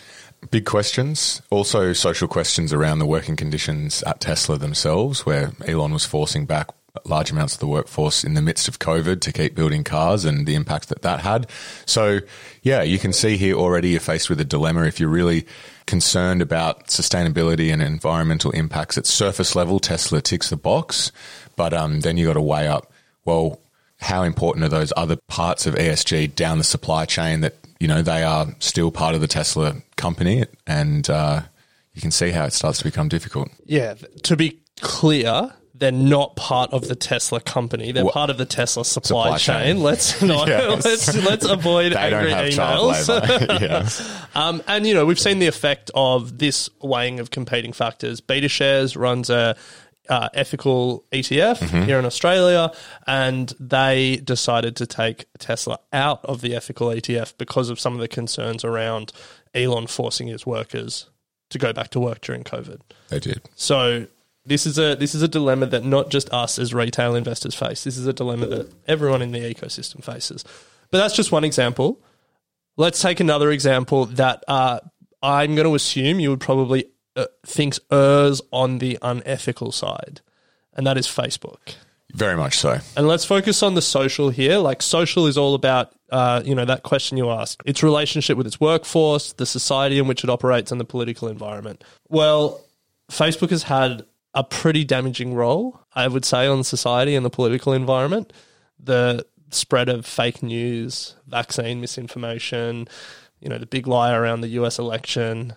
Big 0.51 0.65
questions. 0.65 1.41
Also, 1.49 1.93
social 1.93 2.27
questions 2.27 2.73
around 2.73 2.99
the 2.99 3.05
working 3.05 3.35
conditions 3.35 4.03
at 4.03 4.19
Tesla 4.19 4.57
themselves, 4.57 5.25
where 5.25 5.51
Elon 5.67 5.93
was 5.93 6.05
forcing 6.05 6.45
back 6.45 6.69
large 7.05 7.31
amounts 7.31 7.53
of 7.53 7.59
the 7.59 7.67
workforce 7.67 8.23
in 8.23 8.33
the 8.33 8.41
midst 8.41 8.67
of 8.67 8.79
COVID 8.79 9.21
to 9.21 9.31
keep 9.31 9.55
building 9.55 9.83
cars 9.83 10.25
and 10.25 10.47
the 10.47 10.55
impact 10.55 10.89
that 10.89 11.03
that 11.03 11.21
had. 11.21 11.47
So, 11.85 12.19
yeah, 12.63 12.81
you 12.81 12.99
can 12.99 13.13
see 13.13 13.37
here 13.37 13.55
already 13.55 13.89
you're 13.89 13.99
faced 13.99 14.29
with 14.29 14.39
a 14.39 14.45
dilemma 14.45 14.83
if 14.83 14.99
you're 14.99 15.09
really 15.09 15.45
concerned 15.85 16.41
about 16.41 16.87
sustainability 16.87 17.71
and 17.71 17.81
environmental 17.81 18.51
impacts 18.51 18.97
at 18.97 19.05
surface 19.05 19.55
level. 19.55 19.79
Tesla 19.79 20.21
ticks 20.21 20.49
the 20.49 20.57
box, 20.57 21.11
but 21.55 21.73
um, 21.73 22.01
then 22.01 22.17
you 22.17 22.25
got 22.25 22.33
to 22.33 22.41
weigh 22.41 22.67
up. 22.67 22.91
Well, 23.25 23.59
how 23.99 24.23
important 24.23 24.65
are 24.65 24.69
those 24.69 24.93
other 24.95 25.17
parts 25.27 25.65
of 25.65 25.75
ESG 25.75 26.35
down 26.35 26.57
the 26.57 26.63
supply 26.63 27.05
chain 27.05 27.41
that 27.41 27.55
you 27.79 27.87
know 27.87 28.01
they 28.01 28.23
are 28.23 28.47
still 28.59 28.91
part 28.91 29.15
of 29.15 29.21
the 29.21 29.27
Tesla 29.27 29.75
company, 29.95 30.45
and 30.65 31.09
uh, 31.09 31.41
you 31.93 32.01
can 32.01 32.11
see 32.11 32.31
how 32.31 32.45
it 32.45 32.53
starts 32.53 32.77
to 32.79 32.83
become 32.83 33.07
difficult. 33.09 33.49
Yeah, 33.65 33.95
to 34.23 34.35
be 34.35 34.59
clear, 34.81 35.53
they're 35.73 35.91
not 35.91 36.35
part 36.35 36.71
of 36.73 36.87
the 36.87 36.95
Tesla 36.95 37.39
company. 37.39 37.91
They're 37.91 38.05
part 38.09 38.29
of 38.31 38.37
the 38.39 38.45
Tesla 38.45 38.83
supply, 38.83 39.37
Supply 39.37 39.37
chain. 39.37 39.75
chain. 39.75 39.83
Let's 39.83 40.21
not 40.23 40.47
Yes. 40.47 40.85
let's 41.13 41.15
let's 41.25 41.45
avoid 41.49 41.93
angry 41.93 42.31
emails. 42.31 43.07
yes. 43.61 44.25
Um, 44.35 44.63
and 44.67 44.85
you 44.87 44.93
know 44.93 45.05
we've 45.05 45.19
seen 45.19 45.39
the 45.39 45.47
effect 45.47 45.91
of 45.93 46.37
this 46.39 46.69
weighing 46.81 47.19
of 47.19 47.29
competing 47.31 47.73
factors. 47.73 48.21
BetaShares 48.21 48.97
runs 48.97 49.29
a 49.29 49.55
uh, 50.09 50.29
ethical 50.33 51.03
ETF 51.11 51.59
Mm-hmm. 51.59 51.83
here 51.83 51.99
in 51.99 52.05
Australia, 52.05 52.71
and 53.05 53.53
they 53.59 54.17
decided 54.17 54.75
to 54.77 54.85
take 54.85 55.25
Tesla 55.39 55.79
out 55.91 56.23
of 56.25 56.41
the 56.41 56.55
ethical 56.55 56.87
ETF 56.89 57.33
because 57.37 57.69
of 57.69 57.79
some 57.79 57.93
of 57.93 57.99
the 57.99 58.07
concerns 58.07 58.63
around 58.63 59.11
Elon 59.53 59.87
forcing 59.87 60.27
his 60.27 60.45
workers 60.45 61.09
to 61.49 61.57
go 61.57 61.71
back 61.73 61.89
to 61.91 61.99
work 61.99 62.21
during 62.21 62.43
COVID. 62.43 62.81
They 63.09 63.19
did. 63.19 63.41
So 63.55 64.07
this 64.45 64.65
is 64.65 64.77
a 64.77 64.95
this 64.95 65.13
is 65.15 65.21
a 65.21 65.27
dilemma 65.27 65.65
that 65.67 65.83
not 65.83 66.09
just 66.09 66.31
us 66.33 66.57
as 66.59 66.73
retail 66.73 67.15
investors 67.15 67.55
face. 67.55 67.83
This 67.83 67.97
is 67.97 68.05
a 68.07 68.13
dilemma 68.13 68.45
that 68.47 68.71
everyone 68.87 69.21
in 69.21 69.31
the 69.31 69.39
ecosystem 69.39 70.03
faces. 70.03 70.43
But 70.91 70.99
that's 70.99 71.15
just 71.15 71.31
one 71.31 71.43
example. 71.43 72.01
Let's 72.77 73.01
take 73.01 73.19
another 73.19 73.51
example 73.51 74.05
that 74.05 74.43
uh, 74.47 74.79
I'm 75.23 75.55
going 75.55 75.67
to 75.67 75.75
assume 75.75 76.19
you 76.19 76.29
would 76.29 76.39
probably 76.39 76.85
uh, 77.17 77.25
thinks 77.45 77.79
errs 77.91 78.41
on 78.51 78.77
the 78.77 78.97
unethical 79.01 79.71
side, 79.71 80.21
and 80.73 80.87
that 80.87 80.97
is 80.97 81.07
Facebook. 81.07 81.75
Very 82.13 82.37
much 82.37 82.57
so. 82.57 82.79
And 82.95 83.07
let's 83.07 83.25
focus 83.25 83.61
on 83.61 83.75
the 83.75 83.81
social 83.81 84.29
here. 84.29 84.59
Like 84.59 84.81
social 84.81 85.27
is 85.27 85.37
all 85.37 85.55
about, 85.55 85.93
uh, 86.09 86.41
you 86.45 86.55
know, 86.55 86.63
that 86.63 86.83
question 86.83 87.17
you 87.17 87.29
ask, 87.29 87.61
its 87.65 87.83
relationship 87.83 88.37
with 88.37 88.47
its 88.47 88.61
workforce, 88.61 89.33
the 89.33 89.45
society 89.45 89.99
in 89.99 90.07
which 90.07 90.23
it 90.23 90.29
operates, 90.29 90.71
and 90.71 90.79
the 90.79 90.85
political 90.85 91.27
environment. 91.27 91.83
Well, 92.07 92.63
Facebook 93.11 93.49
has 93.49 93.63
had 93.63 94.05
a 94.33 94.43
pretty 94.43 94.83
damaging 94.83 95.33
role, 95.33 95.81
I 95.93 96.07
would 96.07 96.23
say, 96.23 96.47
on 96.47 96.63
society 96.63 97.15
and 97.15 97.25
the 97.25 97.29
political 97.29 97.73
environment. 97.73 98.31
The 98.79 99.25
spread 99.49 99.89
of 99.89 100.05
fake 100.05 100.43
news, 100.43 101.15
vaccine 101.27 101.81
misinformation, 101.81 102.87
you 103.39 103.49
know, 103.49 103.57
the 103.57 103.65
big 103.65 103.87
lie 103.87 104.13
around 104.13 104.41
the 104.41 104.49
US 104.49 104.79
election. 104.79 105.55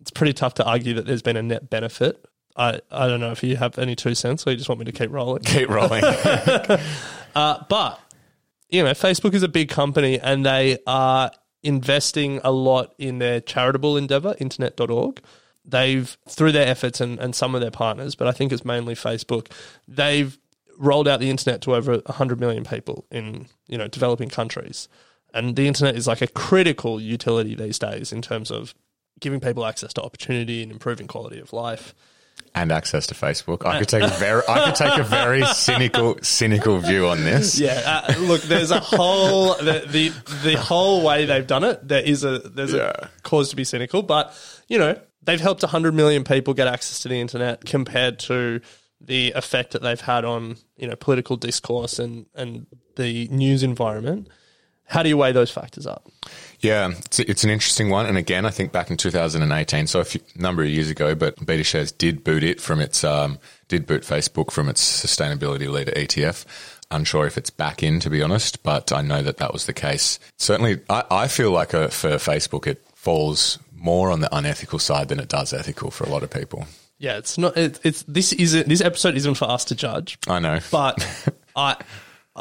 It's 0.00 0.10
pretty 0.10 0.32
tough 0.32 0.54
to 0.54 0.64
argue 0.64 0.94
that 0.94 1.06
there's 1.06 1.22
been 1.22 1.36
a 1.36 1.42
net 1.42 1.70
benefit. 1.70 2.24
I, 2.56 2.80
I 2.90 3.08
don't 3.08 3.20
know 3.20 3.32
if 3.32 3.42
you 3.42 3.56
have 3.56 3.78
any 3.78 3.96
two 3.96 4.14
cents 4.14 4.46
or 4.46 4.50
you 4.50 4.56
just 4.56 4.68
want 4.68 4.78
me 4.78 4.84
to 4.84 4.92
keep 4.92 5.10
rolling. 5.10 5.42
Keep 5.44 5.68
rolling. 5.68 6.04
Uh, 7.34 7.60
but 7.68 7.98
you 8.68 8.82
know, 8.82 8.92
Facebook 8.92 9.34
is 9.34 9.42
a 9.42 9.48
big 9.48 9.68
company 9.68 10.20
and 10.20 10.46
they 10.46 10.78
are 10.86 11.32
investing 11.64 12.40
a 12.44 12.52
lot 12.52 12.94
in 12.98 13.18
their 13.18 13.40
charitable 13.40 13.96
endeavor, 13.96 14.36
internet.org. 14.38 15.20
They've, 15.64 16.16
through 16.28 16.52
their 16.52 16.68
efforts 16.68 17.00
and, 17.00 17.18
and 17.18 17.34
some 17.34 17.54
of 17.54 17.60
their 17.60 17.70
partners, 17.70 18.14
but 18.14 18.28
I 18.28 18.32
think 18.32 18.52
it's 18.52 18.64
mainly 18.64 18.94
Facebook, 18.94 19.50
they've 19.88 20.38
rolled 20.78 21.08
out 21.08 21.20
the 21.20 21.30
internet 21.30 21.62
to 21.62 21.74
over 21.74 21.98
100 21.98 22.38
million 22.38 22.64
people 22.64 23.06
in, 23.10 23.46
you 23.66 23.78
know, 23.78 23.88
developing 23.88 24.28
countries. 24.28 24.88
And 25.32 25.56
the 25.56 25.66
internet 25.66 25.96
is 25.96 26.06
like 26.06 26.20
a 26.20 26.26
critical 26.26 27.00
utility 27.00 27.54
these 27.54 27.78
days 27.78 28.12
in 28.12 28.22
terms 28.22 28.50
of 28.50 28.74
giving 29.24 29.40
people 29.40 29.64
access 29.66 29.92
to 29.94 30.02
opportunity 30.02 30.62
and 30.62 30.70
improving 30.70 31.08
quality 31.08 31.40
of 31.40 31.52
life. 31.52 31.94
and 32.54 32.70
access 32.70 33.06
to 33.08 33.14
Facebook. 33.14 33.66
I 33.66 33.78
could 33.80 33.88
take 33.88 34.02
a 34.04 34.08
very, 34.08 34.42
I 34.48 34.66
could 34.66 34.76
take 34.76 34.96
a 34.98 35.02
very 35.02 35.44
cynical, 35.46 36.16
cynical 36.22 36.78
view 36.78 37.08
on 37.08 37.24
this. 37.24 37.58
Yeah, 37.58 37.80
uh, 38.08 38.14
look, 38.20 38.42
there's 38.42 38.70
a 38.70 38.78
whole 38.80 39.54
the, 39.56 39.84
the 39.88 40.12
the 40.44 40.56
whole 40.56 41.02
way 41.04 41.24
they've 41.26 41.46
done 41.46 41.64
it. 41.64 41.86
There 41.88 42.02
is 42.02 42.22
a 42.22 42.38
there's 42.38 42.72
Yeah. 42.72 42.92
a 42.96 43.08
cause 43.22 43.50
to 43.50 43.56
be 43.56 43.64
cynical, 43.64 44.02
but 44.02 44.32
you 44.68 44.78
know 44.78 44.96
they've 45.22 45.40
helped 45.40 45.62
100 45.62 45.94
million 45.94 46.22
people 46.22 46.54
get 46.54 46.68
access 46.68 47.00
to 47.00 47.08
the 47.08 47.18
internet 47.20 47.64
compared 47.64 48.18
to 48.20 48.60
the 49.00 49.32
effect 49.32 49.72
that 49.72 49.82
they've 49.82 50.00
had 50.00 50.24
on 50.24 50.56
you 50.76 50.86
know 50.86 50.96
political 50.96 51.36
discourse 51.36 51.98
and 51.98 52.26
and 52.36 52.66
the 52.96 53.26
news 53.28 53.62
environment. 53.64 54.28
How 54.86 55.02
do 55.02 55.08
you 55.08 55.16
weigh 55.16 55.32
those 55.32 55.50
factors 55.50 55.86
up? 55.86 56.08
Yeah, 56.64 56.92
it's, 56.96 57.20
it's 57.20 57.44
an 57.44 57.50
interesting 57.50 57.90
one. 57.90 58.06
And 58.06 58.16
again, 58.16 58.46
I 58.46 58.50
think 58.50 58.72
back 58.72 58.90
in 58.90 58.96
2018, 58.96 59.86
so 59.86 60.00
a 60.00 60.04
few, 60.04 60.22
number 60.34 60.62
of 60.62 60.70
years 60.70 60.88
ago, 60.88 61.14
but 61.14 61.36
BetaShares 61.36 61.96
did 61.96 62.24
boot 62.24 62.42
it 62.42 62.58
from 62.58 62.80
its, 62.80 63.04
um, 63.04 63.38
did 63.68 63.86
boot 63.86 64.00
Facebook 64.00 64.50
from 64.50 64.70
its 64.70 64.82
sustainability 64.82 65.70
leader 65.70 65.92
ETF. 65.92 66.46
Unsure 66.90 67.26
if 67.26 67.36
it's 67.36 67.50
back 67.50 67.82
in, 67.82 68.00
to 68.00 68.08
be 68.08 68.22
honest, 68.22 68.62
but 68.62 68.92
I 68.92 69.02
know 69.02 69.22
that 69.22 69.36
that 69.36 69.52
was 69.52 69.66
the 69.66 69.74
case. 69.74 70.18
Certainly, 70.38 70.80
I, 70.88 71.04
I 71.10 71.28
feel 71.28 71.50
like 71.50 71.74
uh 71.74 71.88
for 71.88 72.12
Facebook, 72.12 72.66
it 72.66 72.82
falls 72.94 73.58
more 73.74 74.10
on 74.10 74.20
the 74.20 74.34
unethical 74.34 74.78
side 74.78 75.08
than 75.08 75.20
it 75.20 75.28
does 75.28 75.52
ethical 75.52 75.90
for 75.90 76.04
a 76.04 76.08
lot 76.08 76.22
of 76.22 76.30
people. 76.30 76.66
Yeah, 76.98 77.18
it's 77.18 77.36
not. 77.36 77.56
It, 77.58 77.78
it's 77.82 78.04
this 78.04 78.32
isn't 78.32 78.68
this 78.68 78.80
episode 78.80 79.16
isn't 79.16 79.34
for 79.34 79.50
us 79.50 79.64
to 79.66 79.74
judge, 79.74 80.18
I 80.28 80.38
know. 80.38 80.60
but 80.70 81.04
I 81.56 81.76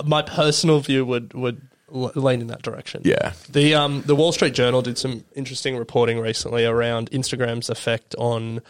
my 0.06 0.22
personal 0.22 0.80
view 0.80 1.06
would 1.06 1.34
would 1.34 1.62
lean 1.94 2.42
in 2.42 2.48
that 2.48 2.62
direction. 2.64 3.02
Yeah. 3.06 3.34
The 3.50 3.76
um 3.76 4.02
the 4.06 4.16
Wall 4.16 4.32
Street 4.32 4.54
Journal 4.54 4.82
did 4.82 4.98
some 4.98 5.24
interesting 5.36 5.78
reporting 5.78 6.20
recently 6.20 6.66
around 6.66 7.12
Instagram's 7.12 7.70
effect 7.70 8.16
on 8.18 8.62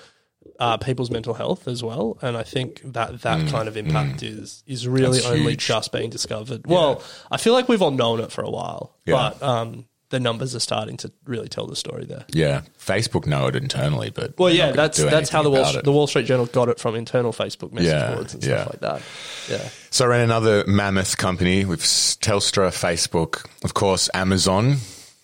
uh, 0.60 0.76
people's 0.78 1.10
mental 1.10 1.34
health 1.34 1.68
as 1.70 1.82
well, 1.84 2.18
and 2.22 2.36
I 2.36 2.44
think 2.44 2.82
that 2.94 3.22
that 3.22 3.48
kind 3.50 3.68
of 3.70 3.78
impact 3.78 4.22
is 4.24 4.64
is 4.68 4.88
really 4.88 5.20
Mm, 5.20 5.22
That's 5.24 5.26
only 5.34 5.52
huge. 5.54 5.66
just 5.66 5.92
being 5.94 6.10
discovered. 6.10 6.68
Well, 6.68 7.02
I 7.32 7.38
feel 7.38 7.54
like 7.54 7.70
we've 7.70 7.82
all 7.82 7.92
known 7.92 8.20
it 8.20 8.32
for 8.32 8.44
a 8.44 8.50
while, 8.50 8.96
Yeah. 9.06 9.14
but 9.40 9.42
um 9.44 9.86
the 10.14 10.20
numbers 10.20 10.56
are 10.56 10.60
starting 10.60 10.96
to 10.98 11.12
really 11.26 11.50
tell 11.50 11.66
the 11.66 11.76
story 11.76 12.06
there. 12.06 12.24
yeah. 12.30 12.62
Facebook 12.80 13.26
know 13.26 13.48
it 13.48 13.56
internally, 13.56 14.12
but 14.12 14.38
Well, 14.38 14.54
yeah, 14.54 14.72
that's 14.72 15.04
that's 15.04 15.30
how 15.30 15.42
the 15.42 15.50
Wall, 15.50 15.82
the 15.84 15.92
Wall 15.92 16.06
Street 16.06 16.28
Journal 16.28 16.46
got 16.46 16.70
it 16.70 16.80
from 16.80 16.96
internal 16.96 17.34
Facebook 17.34 17.72
message 17.74 17.90
Yeah, 17.90 18.14
boards 18.14 18.34
and 18.36 18.44
yeah. 18.46 18.62
stuff 18.62 18.74
like 18.74 18.80
that. 18.82 19.02
Yeah. 19.50 19.70
So, 19.90 20.06
I 20.06 20.10
ran 20.10 20.22
another 20.22 20.64
mammoth 20.68 21.18
company 21.18 21.66
with 21.66 21.82
Telstra, 21.82 22.70
Facebook, 22.70 23.46
of 23.64 23.74
course, 23.74 24.10
Amazon, 24.14 24.78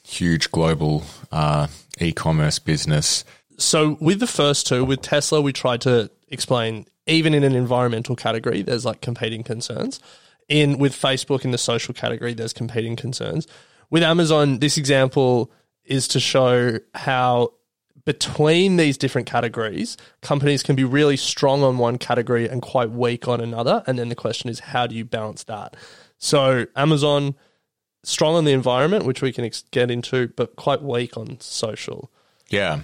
huge 0.04 0.52
global 0.52 1.04
uh, 1.32 1.68
e-commerce 2.00 2.58
business. 2.60 3.24
So 3.58 3.98
with 4.00 4.20
the 4.20 4.28
first 4.28 4.66
two, 4.68 4.84
with 4.86 5.02
Tesla, 5.02 5.42
we 5.42 5.54
tried 5.54 5.82
to 5.82 6.10
explain 6.30 6.86
even 7.06 7.34
in 7.34 7.44
an 7.44 7.56
environmental 7.56 8.16
category, 8.16 8.62
there's 8.62 8.86
like 8.86 9.02
competing 9.02 9.44
concerns. 9.44 10.00
In 10.48 10.80
with 10.80 10.94
Facebook 10.94 11.46
in 11.46 11.52
the 11.52 11.58
social 11.60 11.94
category, 11.94 12.34
there's 12.34 12.54
competing 12.54 12.96
concerns. 12.96 13.46
With 13.90 14.04
Amazon, 14.04 14.60
this 14.60 14.78
example 14.78 15.52
is 15.84 16.08
to 16.10 16.20
show 16.20 16.80
how 16.94 17.54
between 18.06 18.78
these 18.78 18.98
different 18.98 19.28
categories, 19.28 19.98
companies 20.22 20.64
can 20.64 20.76
be 20.76 20.84
really 20.84 21.18
strong 21.18 21.64
on 21.64 21.78
one 21.78 21.98
category 21.98 22.48
and 22.48 22.62
quite 22.62 22.92
weak 22.92 23.28
on 23.28 23.42
another. 23.42 23.84
And 23.88 24.00
then 24.00 24.10
the 24.10 24.16
question 24.16 24.50
is, 24.50 24.60
how 24.60 24.88
do 24.88 24.96
you 24.96 25.06
balance 25.06 25.44
that? 25.46 25.76
So 26.18 26.66
Amazon 26.76 27.36
strong 28.04 28.36
on 28.36 28.46
the 28.46 28.52
environment, 28.52 29.06
which 29.06 29.22
we 29.22 29.32
can 29.32 29.46
ex- 29.46 29.64
get 29.72 29.92
into, 29.92 30.28
but 30.30 30.56
quite 30.56 30.82
weak 30.82 31.18
on 31.18 31.40
social. 31.40 32.10
Yeah. 32.48 32.82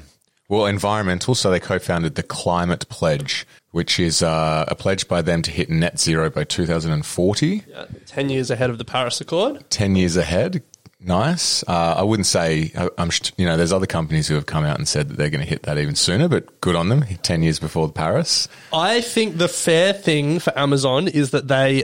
Well, 0.47 0.67
environmental. 0.67 1.33
So 1.33 1.49
they 1.49 1.59
co-founded 1.59 2.15
the 2.15 2.23
Climate 2.23 2.87
Pledge, 2.89 3.47
which 3.71 3.99
is 3.99 4.21
uh, 4.21 4.65
a 4.67 4.75
pledge 4.75 5.07
by 5.07 5.21
them 5.23 5.41
to 5.43 5.51
hit 5.51 5.69
net 5.69 5.99
zero 5.99 6.29
by 6.29 6.43
2040, 6.43 7.63
Uh, 7.75 7.85
10 8.05 8.29
years 8.29 8.51
ahead 8.51 8.69
of 8.69 8.77
the 8.77 8.85
Paris 8.85 9.19
Accord. 9.21 9.67
10 9.71 9.95
years 9.95 10.15
ahead. 10.17 10.61
Nice. 11.05 11.63
Uh, 11.67 11.95
I 11.97 12.03
wouldn't 12.03 12.25
say 12.25 12.71
I- 12.75 12.89
I'm. 12.97 13.11
You 13.37 13.45
know, 13.45 13.57
there's 13.57 13.71
other 13.71 13.85
companies 13.85 14.27
who 14.27 14.33
have 14.33 14.47
come 14.47 14.65
out 14.65 14.77
and 14.77 14.87
said 14.87 15.09
that 15.09 15.17
they're 15.17 15.29
going 15.29 15.43
to 15.43 15.49
hit 15.49 15.63
that 15.63 15.77
even 15.77 15.95
sooner, 15.95 16.27
but 16.27 16.59
good 16.61 16.75
on 16.75 16.89
them. 16.89 17.05
10 17.21 17.43
years 17.43 17.59
before 17.59 17.91
Paris. 17.91 18.47
I 18.73 19.01
think 19.01 19.37
the 19.37 19.47
fair 19.47 19.93
thing 19.93 20.39
for 20.39 20.57
Amazon 20.57 21.07
is 21.07 21.29
that 21.29 21.47
they 21.47 21.83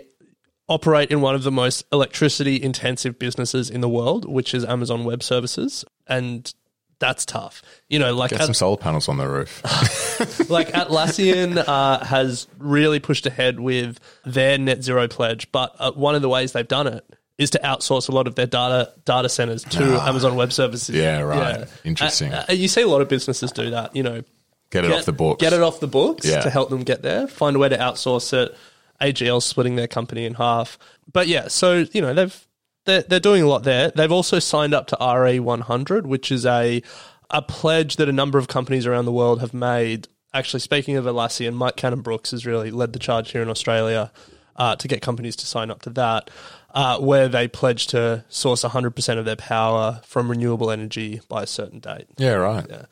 operate 0.67 1.11
in 1.11 1.21
one 1.21 1.35
of 1.35 1.43
the 1.43 1.51
most 1.51 1.83
electricity 1.91 2.61
intensive 2.61 3.19
businesses 3.19 3.69
in 3.69 3.81
the 3.81 3.89
world, 3.89 4.25
which 4.25 4.55
is 4.55 4.65
Amazon 4.65 5.03
Web 5.03 5.21
Services. 5.21 5.85
And 6.07 6.51
that's 6.97 7.23
tough. 7.23 7.61
You 7.89 7.99
know, 7.99 8.15
like 8.15 8.31
Get 8.31 8.41
at, 8.41 8.45
some 8.45 8.53
solar 8.55 8.77
panels 8.77 9.07
on 9.07 9.17
the 9.17 9.27
roof. 9.27 9.61
like 10.49 10.69
Atlassian 10.69 11.63
uh, 11.67 12.03
has 12.05 12.47
really 12.57 12.99
pushed 12.99 13.27
ahead 13.27 13.59
with 13.59 13.99
their 14.25 14.57
net 14.57 14.83
zero 14.83 15.07
pledge, 15.07 15.51
but 15.51 15.75
uh, 15.77 15.91
one 15.91 16.15
of 16.15 16.23
the 16.23 16.29
ways 16.29 16.53
they've 16.53 16.67
done 16.67 16.87
it 16.87 17.05
is 17.41 17.49
to 17.51 17.59
outsource 17.59 18.07
a 18.07 18.11
lot 18.11 18.27
of 18.27 18.35
their 18.35 18.45
data 18.47 18.93
data 19.05 19.27
centers 19.29 19.63
to 19.65 19.83
Amazon 20.01 20.35
Web 20.35 20.53
Services. 20.53 20.95
Ah. 20.95 20.99
Yeah, 20.99 21.19
right. 21.21 21.67
Interesting. 21.83 22.31
Uh, 22.33 22.45
uh, 22.49 22.53
you 22.53 22.67
see 22.67 22.81
a 22.81 22.87
lot 22.87 23.01
of 23.01 23.09
businesses 23.09 23.51
do 23.51 23.71
that. 23.71 23.95
You 23.95 24.03
know, 24.03 24.21
Get 24.69 24.85
it 24.85 24.91
off 24.91 25.05
the 25.05 25.11
books. 25.11 25.41
Get 25.41 25.51
it 25.53 25.61
off 25.61 25.79
the 25.81 25.87
books 25.87 26.25
Yeah. 26.25 26.41
to 26.41 26.49
help 26.49 26.69
them 26.69 26.83
get 26.83 27.01
there. 27.01 27.27
Find 27.27 27.55
a 27.55 27.59
way 27.59 27.67
to 27.69 27.77
outsource 27.77 28.31
it. 28.31 28.55
AGL 29.01 29.41
splitting 29.41 29.75
their 29.75 29.87
company 29.87 30.25
in 30.25 30.35
half. 30.35 30.77
But 31.11 31.27
yeah, 31.27 31.47
so 31.49 31.85
you 31.91 32.01
know 32.01 32.13
they've 32.13 32.47
they're, 32.85 33.01
they're 33.01 33.19
doing 33.19 33.43
a 33.43 33.47
lot 33.47 33.63
there. 33.63 33.91
They've 33.91 34.11
also 34.11 34.39
signed 34.39 34.73
up 34.73 34.87
to 34.87 34.97
RE100, 34.97 36.03
which 36.03 36.31
is 36.31 36.45
a 36.45 36.81
a 37.29 37.41
pledge 37.41 37.95
that 37.95 38.07
a 38.09 38.13
number 38.13 38.37
of 38.37 38.47
companies 38.47 38.85
around 38.85 39.05
the 39.05 39.11
world 39.11 39.39
have 39.41 39.53
made. 39.53 40.07
Actually, 40.33 40.59
speaking 40.61 40.95
of 40.95 41.05
Atlassian, 41.05 41.53
Mike 41.53 41.75
Cannon-Brookes 41.75 42.31
has 42.31 42.45
really 42.45 42.71
led 42.71 42.93
the 42.93 42.99
charge 42.99 43.31
here 43.31 43.41
in 43.41 43.49
Australia 43.49 44.11
uh, 44.55 44.75
to 44.75 44.87
get 44.87 45.01
companies 45.01 45.35
to 45.37 45.45
sign 45.45 45.71
up 45.71 45.81
to 45.83 45.89
that, 45.91 46.29
uh, 46.73 46.97
where 46.99 47.27
they 47.27 47.47
pledge 47.47 47.87
to 47.87 48.23
source 48.29 48.63
100% 48.63 49.17
of 49.17 49.25
their 49.25 49.35
power 49.35 50.01
from 50.05 50.29
renewable 50.29 50.71
energy 50.71 51.21
by 51.27 51.43
a 51.43 51.47
certain 51.47 51.79
date. 51.79 52.07
yeah, 52.17 52.31
right. 52.33 52.69
A- 52.69 52.85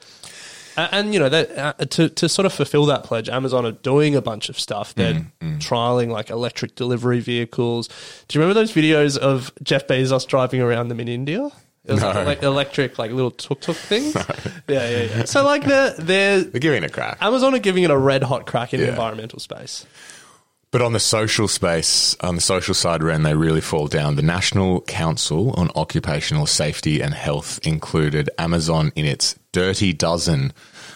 And, 0.96 1.14
you 1.14 1.20
know 1.20 1.30
that 1.30 1.58
uh, 1.58 1.74
to 1.86 2.08
to 2.10 2.30
sort 2.30 2.46
of 2.46 2.54
fulfill 2.54 2.86
that 2.86 3.04
pledge, 3.04 3.28
Amazon 3.28 3.66
are 3.66 3.72
doing 3.74 4.16
a 4.16 4.22
bunch 4.22 4.48
of 4.50 4.58
stuff. 4.60 4.96
They're 4.96 5.26
trialing 5.42 6.10
like 6.10 6.30
electric 6.30 6.76
delivery 6.76 7.20
vehicles. 7.20 7.90
Do 8.28 8.38
you 8.40 8.42
remember 8.42 8.60
those 8.62 8.72
videos 8.72 9.18
of 9.18 9.52
Jeff 9.62 9.88
Bezos 9.88 10.26
driving 10.28 10.62
around 10.62 10.88
them 10.88 11.00
in 11.02 11.08
India? 11.10 11.50
It 11.86 11.94
was 11.94 12.02
No. 12.02 12.12
like, 12.24 12.44
electric, 12.44 13.00
like 13.00 13.12
little 13.12 13.32
tuk 13.32 13.62
tuk 13.62 13.76
things. 13.76 14.16
Yeah, 14.68 14.88
yeah, 14.90 15.02
yeah. 15.04 15.24
So 15.26 15.44
like 15.44 15.66
they're 15.66 15.96
they're 15.98 16.42
They're 16.44 16.60
giving 16.62 16.84
it 16.84 16.90
a 16.92 16.94
crack. 16.94 17.18
Amazon 17.20 17.56
are 17.56 17.60
giving 17.60 17.84
it 17.84 17.90
a 17.92 17.98
red 17.98 18.22
hot 18.24 18.46
crack 18.46 18.74
in 18.74 18.80
the 18.80 18.88
environmental 18.90 19.40
space. 19.40 19.86
But 20.72 20.84
on 20.84 20.94
the 20.94 21.00
social 21.00 21.48
space, 21.48 22.16
on 22.22 22.36
the 22.36 22.42
social 22.42 22.76
side, 22.76 23.02
Ren, 23.02 23.24
they 23.24 23.34
really 23.34 23.62
fall 23.62 23.88
down. 23.88 24.16
The 24.16 24.22
National 24.22 24.82
Council 24.82 25.52
on 25.58 25.72
Occupational 25.76 26.46
Safety 26.46 27.02
and 27.02 27.16
Health 27.16 27.60
included 27.64 28.30
Amazon 28.38 28.92
in 28.96 29.06
its 29.06 29.38
dirty 29.52 29.94
dozen 29.94 30.54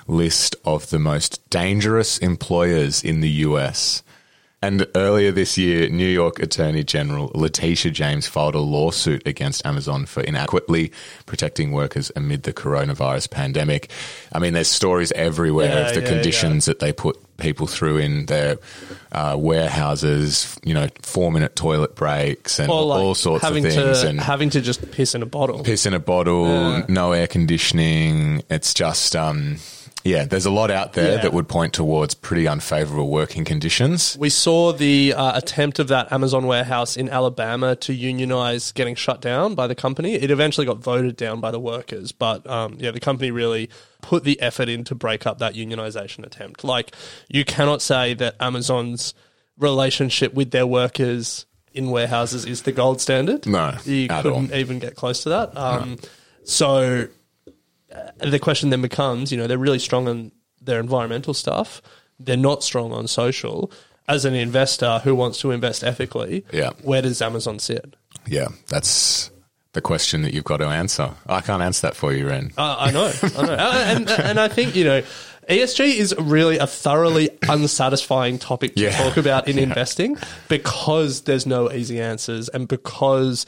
list 0.08 0.56
of 0.64 0.92
the 0.92 1.00
most 1.00 1.50
dangerous 1.50 2.20
employers 2.20 3.04
in 3.04 3.22
the 3.22 3.30
US. 3.30 4.04
And 4.62 4.88
earlier 4.96 5.32
this 5.32 5.58
year, 5.58 5.90
New 5.90 6.08
York 6.08 6.40
Attorney 6.40 6.84
General 6.84 7.32
Letitia 7.34 7.92
James 7.92 8.28
filed 8.28 8.56
a 8.56 8.60
lawsuit 8.60 9.26
against 9.28 9.66
Amazon 9.66 10.06
for 10.06 10.22
inadequately 10.22 10.92
protecting 11.26 11.72
workers 11.72 12.12
amid 12.16 12.44
the 12.44 12.54
coronavirus 12.54 13.32
pandemic. 13.32 13.90
I 14.32 14.40
mean, 14.40 14.54
there's 14.54 14.70
stories 14.70 15.12
everywhere 15.14 15.68
Yeah, 15.68 15.88
of 15.88 15.96
the 15.96 16.02
yeah, 16.02 16.08
conditions 16.08 16.66
that 16.66 16.80
they 16.80 16.94
put 16.94 17.18
people 17.38 17.68
through 17.68 17.98
in 17.98 18.26
their 18.28 18.58
uh, 19.12 19.36
warehouses, 19.38 20.58
you 20.64 20.74
know, 20.74 20.88
four 21.02 21.32
minute 21.32 21.56
toilet 21.56 21.96
breaks 21.96 22.60
and 22.60 22.70
like 22.70 23.02
all 23.02 23.16
sorts 23.16 23.44
of 23.44 23.54
things. 23.54 23.74
to 23.76 24.08
and 24.08 24.20
having 24.20 24.50
to 24.52 24.62
just 24.62 24.92
piss 24.92 25.16
in 25.16 25.22
a 25.22 25.26
bottle. 25.26 25.64
piss 25.64 25.86
in 25.86 25.94
a 25.94 26.00
bottle, 26.00 26.84
no 26.88 27.12
air 27.12 27.28
conditioning. 27.28 28.44
It's 28.50 28.74
just, 28.74 29.16
um, 29.16 29.58
yeah, 30.04 30.26
there's 30.26 30.46
a 30.46 30.52
lot 30.52 30.70
out 30.72 30.94
there 30.94 31.16
Yeah. 31.16 31.22
that 31.22 31.34
would 31.34 31.48
point 31.48 31.74
towards 31.74 32.14
pretty 32.14 32.48
unfavorable 32.48 33.10
working 33.10 33.46
conditions. 33.46 34.18
We 34.20 34.30
saw 34.30 34.74
the 34.74 35.14
uh, 35.14 35.38
attempt 35.38 35.80
of 35.80 35.88
that 35.88 36.12
Amazon 36.12 36.46
warehouse 36.46 36.98
in 36.98 37.10
Alabama 37.10 37.76
to 37.78 37.94
unionize 37.94 38.72
getting 38.74 38.96
shut 38.96 39.22
down 39.22 39.56
by 39.56 39.68
the 39.68 39.76
company. 39.76 40.14
It 40.16 40.30
eventually 40.32 40.66
got 40.68 40.80
voted 40.80 41.16
down 41.16 41.40
by 41.40 41.52
the 41.52 41.60
workers, 41.60 42.12
but 42.12 42.46
um, 42.50 42.76
yeah, 42.80 42.92
the 42.92 43.00
company 43.00 43.32
really 43.32 43.70
put 44.02 44.24
the 44.26 44.40
effort 44.42 44.68
in 44.70 44.84
to 44.86 44.96
break 44.96 45.26
up 45.26 45.40
that 45.40 45.54
unionization 45.54 46.26
attempt. 46.26 46.64
Like, 46.64 46.94
you 47.30 47.46
cannot 47.46 47.82
say 47.82 48.14
that 48.16 48.36
Amazon's 48.40 49.14
relationship 49.58 50.34
with 50.34 50.52
their 50.52 50.68
workers 50.68 51.46
in 51.74 51.90
warehouses 51.90 52.46
is 52.46 52.64
the 52.64 52.72
gold 52.72 53.00
standard. 53.02 53.48
No, 53.48 53.76
you 53.86 54.08
couldn't 54.08 54.52
all. 54.52 54.54
even 54.54 54.80
get 54.80 54.96
close 54.96 55.24
to 55.24 55.30
that. 55.30 55.58
Um, 55.58 55.98
So 56.44 57.04
uh, 57.04 57.08
the 58.18 58.40
question 58.40 58.70
then 58.70 58.82
becomes, 58.82 59.32
you 59.32 59.38
know, 59.38 59.48
they're 59.48 59.58
really 59.58 59.80
strong 59.80 60.08
on 60.08 60.32
their 60.62 60.80
environmental 60.80 61.34
stuff. 61.34 61.82
They're 62.20 62.38
not 62.38 62.64
strong 62.64 62.92
on 62.94 63.08
social. 63.08 63.72
As 64.08 64.26
an 64.26 64.34
investor 64.34 65.00
who 65.04 65.16
wants 65.16 65.40
to 65.40 65.52
invest 65.52 65.84
ethically, 65.84 66.46
Yeah. 66.52 66.72
where 66.84 67.02
does 67.02 67.22
Amazon 67.22 67.60
sit? 67.60 67.96
Yeah, 68.28 68.48
that's 68.68 69.32
the 69.74 69.82
question 69.82 70.22
that 70.24 70.34
you've 70.34 70.44
got 70.44 70.58
to 70.58 70.66
answer. 70.68 71.12
I 71.28 71.42
can't 71.42 71.62
answer 71.64 71.88
that 71.88 71.96
for 71.96 72.14
you, 72.14 72.28
Ren. 72.28 72.52
Uh, 72.58 72.76
I 72.80 72.92
know, 72.92 73.12
I 73.38 73.42
know, 73.46 73.54
Uh, 73.60 73.84
and, 73.88 74.10
and 74.10 74.40
I 74.40 74.48
think 74.50 74.76
you 74.76 74.84
know, 74.84 75.02
ESG 75.50 75.96
is 75.96 76.14
really 76.20 76.58
a 76.58 76.68
thoroughly 76.68 77.30
unsatisfying 77.50 78.40
topic 78.40 78.76
to 78.76 78.82
Yeah. 78.84 78.98
talk 78.98 79.18
about 79.18 79.48
in 79.48 79.56
Yeah. 79.58 79.64
investing 79.64 80.18
because 80.48 81.22
there's 81.22 81.46
no 81.46 81.72
easy 81.72 82.00
answers 82.02 82.50
and 82.50 82.68
because 82.68 83.46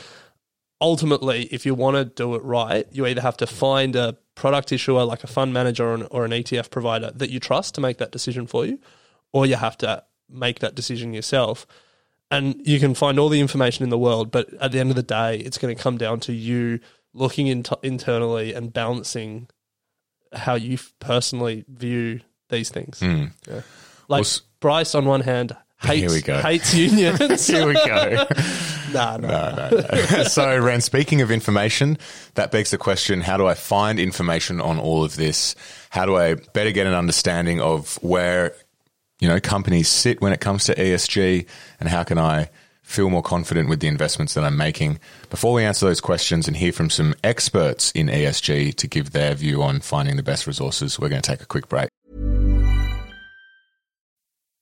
ultimately, 0.81 1.43
if 1.45 1.65
you 1.65 1.73
want 1.73 1.95
to 1.97 2.05
do 2.05 2.35
it 2.35 2.43
right, 2.43 2.85
you 2.91 3.05
either 3.05 3.21
have 3.21 3.37
to 3.37 3.47
find 3.47 3.95
a 3.95 4.17
product 4.35 4.71
issuer 4.71 5.03
like 5.03 5.23
a 5.23 5.27
fund 5.27 5.53
manager 5.53 5.85
or 5.85 5.93
an, 5.93 6.07
or 6.11 6.25
an 6.25 6.31
ETF 6.31 6.69
provider 6.69 7.11
that 7.15 7.29
you 7.29 7.39
trust 7.39 7.75
to 7.75 7.81
make 7.81 7.97
that 7.97 8.11
decision 8.11 8.47
for 8.47 8.65
you, 8.65 8.79
or 9.31 9.45
you 9.45 9.55
have 9.55 9.77
to 9.79 10.03
make 10.29 10.59
that 10.59 10.75
decision 10.75 11.13
yourself. 11.13 11.65
And 12.31 12.61
you 12.65 12.79
can 12.79 12.95
find 12.95 13.19
all 13.19 13.29
the 13.29 13.39
information 13.39 13.83
in 13.83 13.89
the 13.89 13.97
world, 13.97 14.31
but 14.31 14.53
at 14.55 14.71
the 14.71 14.79
end 14.79 14.89
of 14.89 14.95
the 14.95 15.03
day, 15.03 15.37
it's 15.37 15.57
going 15.57 15.75
to 15.75 15.81
come 15.81 15.97
down 15.97 16.19
to 16.21 16.33
you 16.33 16.79
looking 17.13 17.47
in 17.47 17.63
internally 17.81 18.53
and 18.53 18.73
balancing 18.73 19.47
how 20.33 20.55
you 20.55 20.73
f- 20.73 20.93
personally 20.99 21.63
view 21.67 22.19
these 22.49 22.69
things. 22.69 22.99
Hmm. 22.99 23.25
Yeah. 23.47 23.61
Like 24.07 24.23
Well, 24.23 24.39
Bryce, 24.59 24.95
on 24.95 25.05
one 25.05 25.21
hand, 25.21 25.55
hates, 25.81 25.99
Here 26.01 26.09
we 26.09 26.21
go. 26.21 26.41
hates 26.41 26.73
unions. 26.73 27.47
Here 27.47 27.67
we 27.67 27.73
go. 27.73 28.25
nah, 28.93 29.17
nah. 29.17 29.17
No, 29.17 29.69
no, 29.69 29.87
no. 30.11 30.23
so, 30.23 30.57
Ren, 30.59 30.81
speaking 30.81 31.21
of 31.21 31.31
information, 31.31 31.97
that 32.35 32.51
begs 32.51 32.71
the 32.71 32.77
question 32.77 33.21
how 33.21 33.37
do 33.37 33.45
I 33.47 33.53
find 33.53 33.99
information 33.99 34.61
on 34.61 34.79
all 34.79 35.03
of 35.03 35.15
this? 35.15 35.55
How 35.89 36.05
do 36.05 36.15
I 36.17 36.35
better 36.53 36.71
get 36.71 36.87
an 36.87 36.93
understanding 36.93 37.61
of 37.61 37.95
where, 38.01 38.53
you 39.19 39.27
know, 39.27 39.39
companies 39.39 39.87
sit 39.87 40.21
when 40.21 40.33
it 40.33 40.39
comes 40.41 40.65
to 40.65 40.75
ESG 40.75 41.45
and 41.79 41.89
how 41.89 42.03
can 42.03 42.17
I 42.17 42.49
feel 42.83 43.09
more 43.09 43.23
confident 43.23 43.67
with 43.67 43.79
the 43.79 43.87
investments 43.87 44.35
that 44.35 44.43
I'm 44.43 44.57
making? 44.57 44.99
Before 45.29 45.53
we 45.53 45.63
answer 45.63 45.85
those 45.87 46.01
questions 46.01 46.47
and 46.47 46.55
hear 46.55 46.71
from 46.71 46.89
some 46.89 47.15
experts 47.23 47.91
in 47.91 48.07
ESG 48.07 48.75
to 48.75 48.87
give 48.87 49.11
their 49.11 49.33
view 49.33 49.63
on 49.63 49.79
finding 49.79 50.17
the 50.17 50.23
best 50.23 50.45
resources, 50.47 50.99
we're 50.99 51.09
going 51.09 51.21
to 51.21 51.27
take 51.31 51.41
a 51.41 51.47
quick 51.47 51.67
break. 51.67 51.89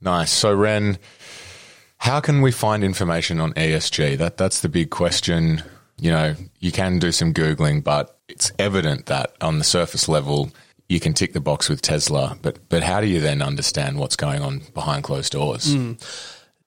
Nice. 0.00 0.30
So, 0.30 0.54
Ren, 0.54 0.98
how 1.98 2.20
can 2.20 2.40
we 2.40 2.52
find 2.52 2.82
information 2.82 3.40
on 3.40 3.52
ESG? 3.54 4.18
That 4.18 4.36
that's 4.36 4.60
the 4.60 4.68
big 4.68 4.90
question. 4.90 5.62
You 5.98 6.10
know, 6.10 6.34
you 6.58 6.72
can 6.72 6.98
do 6.98 7.12
some 7.12 7.34
googling, 7.34 7.84
but 7.84 8.18
it's 8.28 8.52
evident 8.58 9.06
that 9.06 9.34
on 9.40 9.58
the 9.58 9.64
surface 9.64 10.08
level, 10.08 10.50
you 10.88 10.98
can 10.98 11.12
tick 11.12 11.34
the 11.34 11.40
box 11.40 11.68
with 11.68 11.82
Tesla. 11.82 12.38
But 12.40 12.68
but 12.68 12.82
how 12.82 13.00
do 13.00 13.06
you 13.06 13.20
then 13.20 13.42
understand 13.42 13.98
what's 13.98 14.16
going 14.16 14.42
on 14.42 14.62
behind 14.72 15.04
closed 15.04 15.32
doors? 15.32 15.72
Hmm. 15.72 15.92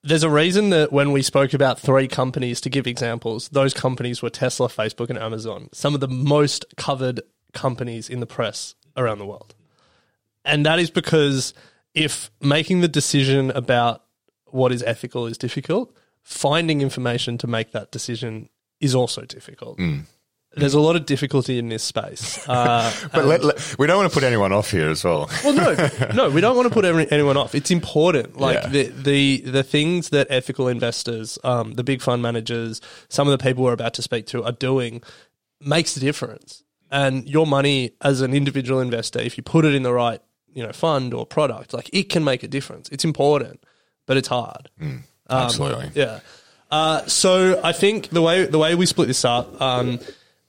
There's 0.05 0.23
a 0.23 0.29
reason 0.29 0.69
that 0.71 0.91
when 0.91 1.13
we 1.13 1.21
spoke 1.21 1.53
about 1.53 1.79
three 1.79 2.09
companies, 2.09 2.59
to 2.61 2.69
give 2.69 2.87
examples, 2.87 3.47
those 3.49 3.73
companies 3.73 4.21
were 4.21 4.29
Tesla, 4.29 4.67
Facebook, 4.67 5.09
and 5.09 5.17
Amazon, 5.17 5.69
some 5.71 5.93
of 5.95 6.01
the 6.01 6.09
most 6.09 6.65
covered 6.75 7.21
companies 7.53 8.09
in 8.09 8.19
the 8.19 8.25
press 8.25 8.75
around 8.97 9.19
the 9.19 9.25
world. 9.25 9.55
And 10.43 10.65
that 10.65 10.77
is 10.77 10.91
because 10.91 11.53
if 11.93 12.31
making 12.41 12.81
the 12.81 12.87
decision 12.87 13.51
about 13.51 14.03
what 14.47 14.71
is 14.71 14.83
ethical 14.83 15.25
is 15.27 15.37
difficult, 15.37 15.95
finding 16.21 16.81
information 16.81 17.37
to 17.39 17.47
make 17.47 17.71
that 17.71 17.91
decision 17.91 18.49
is 18.79 18.93
also 18.95 19.21
difficult. 19.23 19.79
There's 20.55 20.75
a 20.75 20.79
lot 20.79 20.95
of 20.95 21.07
difficulty 21.07 21.57
in 21.57 21.69
this 21.69 21.83
space. 21.83 22.39
Uh, 22.47 22.91
But 23.11 23.25
let, 23.25 23.43
let- 23.43 23.75
we 23.79 23.87
don't 23.87 23.97
want 23.97 24.11
to 24.11 24.13
put 24.13 24.23
anyone 24.23 24.51
off 24.53 24.69
here 24.69 24.89
as 24.89 25.03
well. 25.03 25.27
well, 25.43 25.53
no, 25.53 25.89
no, 26.13 26.29
we 26.29 26.41
don't 26.41 26.55
want 26.55 26.67
to 26.67 26.73
put 26.73 26.85
every, 26.85 27.09
anyone 27.11 27.37
off. 27.37 27.55
It's 27.55 27.71
important. 27.71 28.37
Like 28.37 28.55
Yeah. 28.61 28.67
the, 28.69 28.83
the 28.89 29.41
the 29.45 29.63
things 29.63 30.09
that 30.09 30.27
ethical 30.29 30.67
investors, 30.67 31.39
um, 31.43 31.73
the 31.73 31.83
big 31.83 32.01
fund 32.03 32.21
managers, 32.21 32.81
some 33.09 33.27
of 33.27 33.31
the 33.37 33.43
people 33.43 33.63
we're 33.63 33.73
about 33.73 33.95
to 33.95 34.03
speak 34.03 34.27
to 34.27 34.43
are 34.43 34.51
doing 34.51 35.01
makes 35.59 35.97
a 35.97 35.99
difference. 35.99 36.63
And 36.91 37.27
your 37.27 37.47
money 37.47 37.93
as 38.01 38.21
an 38.21 38.35
individual 38.35 38.79
investor, 38.79 39.19
if 39.19 39.37
you 39.37 39.43
put 39.43 39.65
it 39.65 39.73
in 39.73 39.81
the 39.81 39.91
right, 39.93 40.21
you 40.53 40.63
know, 40.63 40.71
fund 40.71 41.13
or 41.13 41.25
product, 41.25 41.73
like 41.73 41.89
it 41.93 42.09
can 42.09 42.23
make 42.23 42.43
a 42.43 42.47
difference. 42.47 42.89
It's 42.89 43.03
important, 43.03 43.63
but 44.05 44.17
it's 44.17 44.27
hard. 44.27 44.69
Um, 44.81 45.03
Absolutely. 45.29 45.91
Yeah. 45.95 46.19
Uh, 46.71 47.05
so 47.05 47.61
I 47.63 47.71
think 47.71 48.09
the 48.09 48.21
way 48.21 48.45
the 48.45 48.57
way 48.57 48.75
we 48.75 48.85
split 48.85 49.07
this 49.07 49.23
up, 49.25 49.61
um, 49.61 49.99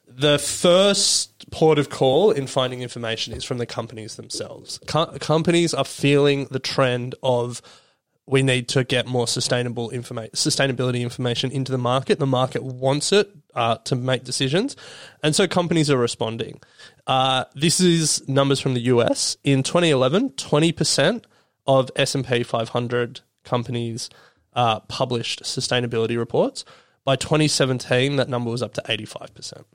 the 0.06 0.38
first 0.38 1.50
port 1.50 1.78
of 1.78 1.90
call 1.90 2.30
in 2.30 2.46
finding 2.46 2.82
information 2.82 3.34
is 3.34 3.44
from 3.44 3.58
the 3.58 3.66
companies 3.66 4.16
themselves. 4.16 4.80
Co- 4.86 5.16
companies 5.20 5.74
are 5.74 5.84
feeling 5.84 6.46
the 6.50 6.58
trend 6.58 7.14
of 7.22 7.60
we 8.26 8.42
need 8.42 8.68
to 8.68 8.84
get 8.84 9.06
more 9.06 9.26
sustainable 9.26 9.90
informa- 9.90 10.30
sustainability 10.32 11.00
information 11.00 11.50
into 11.50 11.70
the 11.70 11.78
market. 11.78 12.18
The 12.18 12.26
market 12.26 12.62
wants 12.62 13.12
it 13.12 13.30
uh, 13.54 13.76
to 13.84 13.96
make 13.96 14.24
decisions, 14.24 14.76
and 15.22 15.34
so 15.34 15.46
companies 15.46 15.90
are 15.90 15.98
responding. 15.98 16.60
Uh, 17.06 17.44
this 17.54 17.80
is 17.80 18.26
numbers 18.28 18.60
from 18.60 18.74
the 18.74 18.80
US 18.80 19.36
in 19.44 19.62
2011. 19.62 20.30
Twenty 20.30 20.72
percent 20.72 21.26
of 21.66 21.90
S 21.96 22.14
and 22.14 22.26
P 22.26 22.42
500 22.42 23.20
companies 23.42 24.10
uh, 24.54 24.80
published 24.80 25.42
sustainability 25.42 26.16
reports. 26.16 26.64
By 27.04 27.16
2017, 27.16 28.16
that 28.16 28.28
number 28.28 28.50
was 28.50 28.62
up 28.62 28.74
to 28.74 28.82
85 28.88 29.34
percent. 29.34 29.66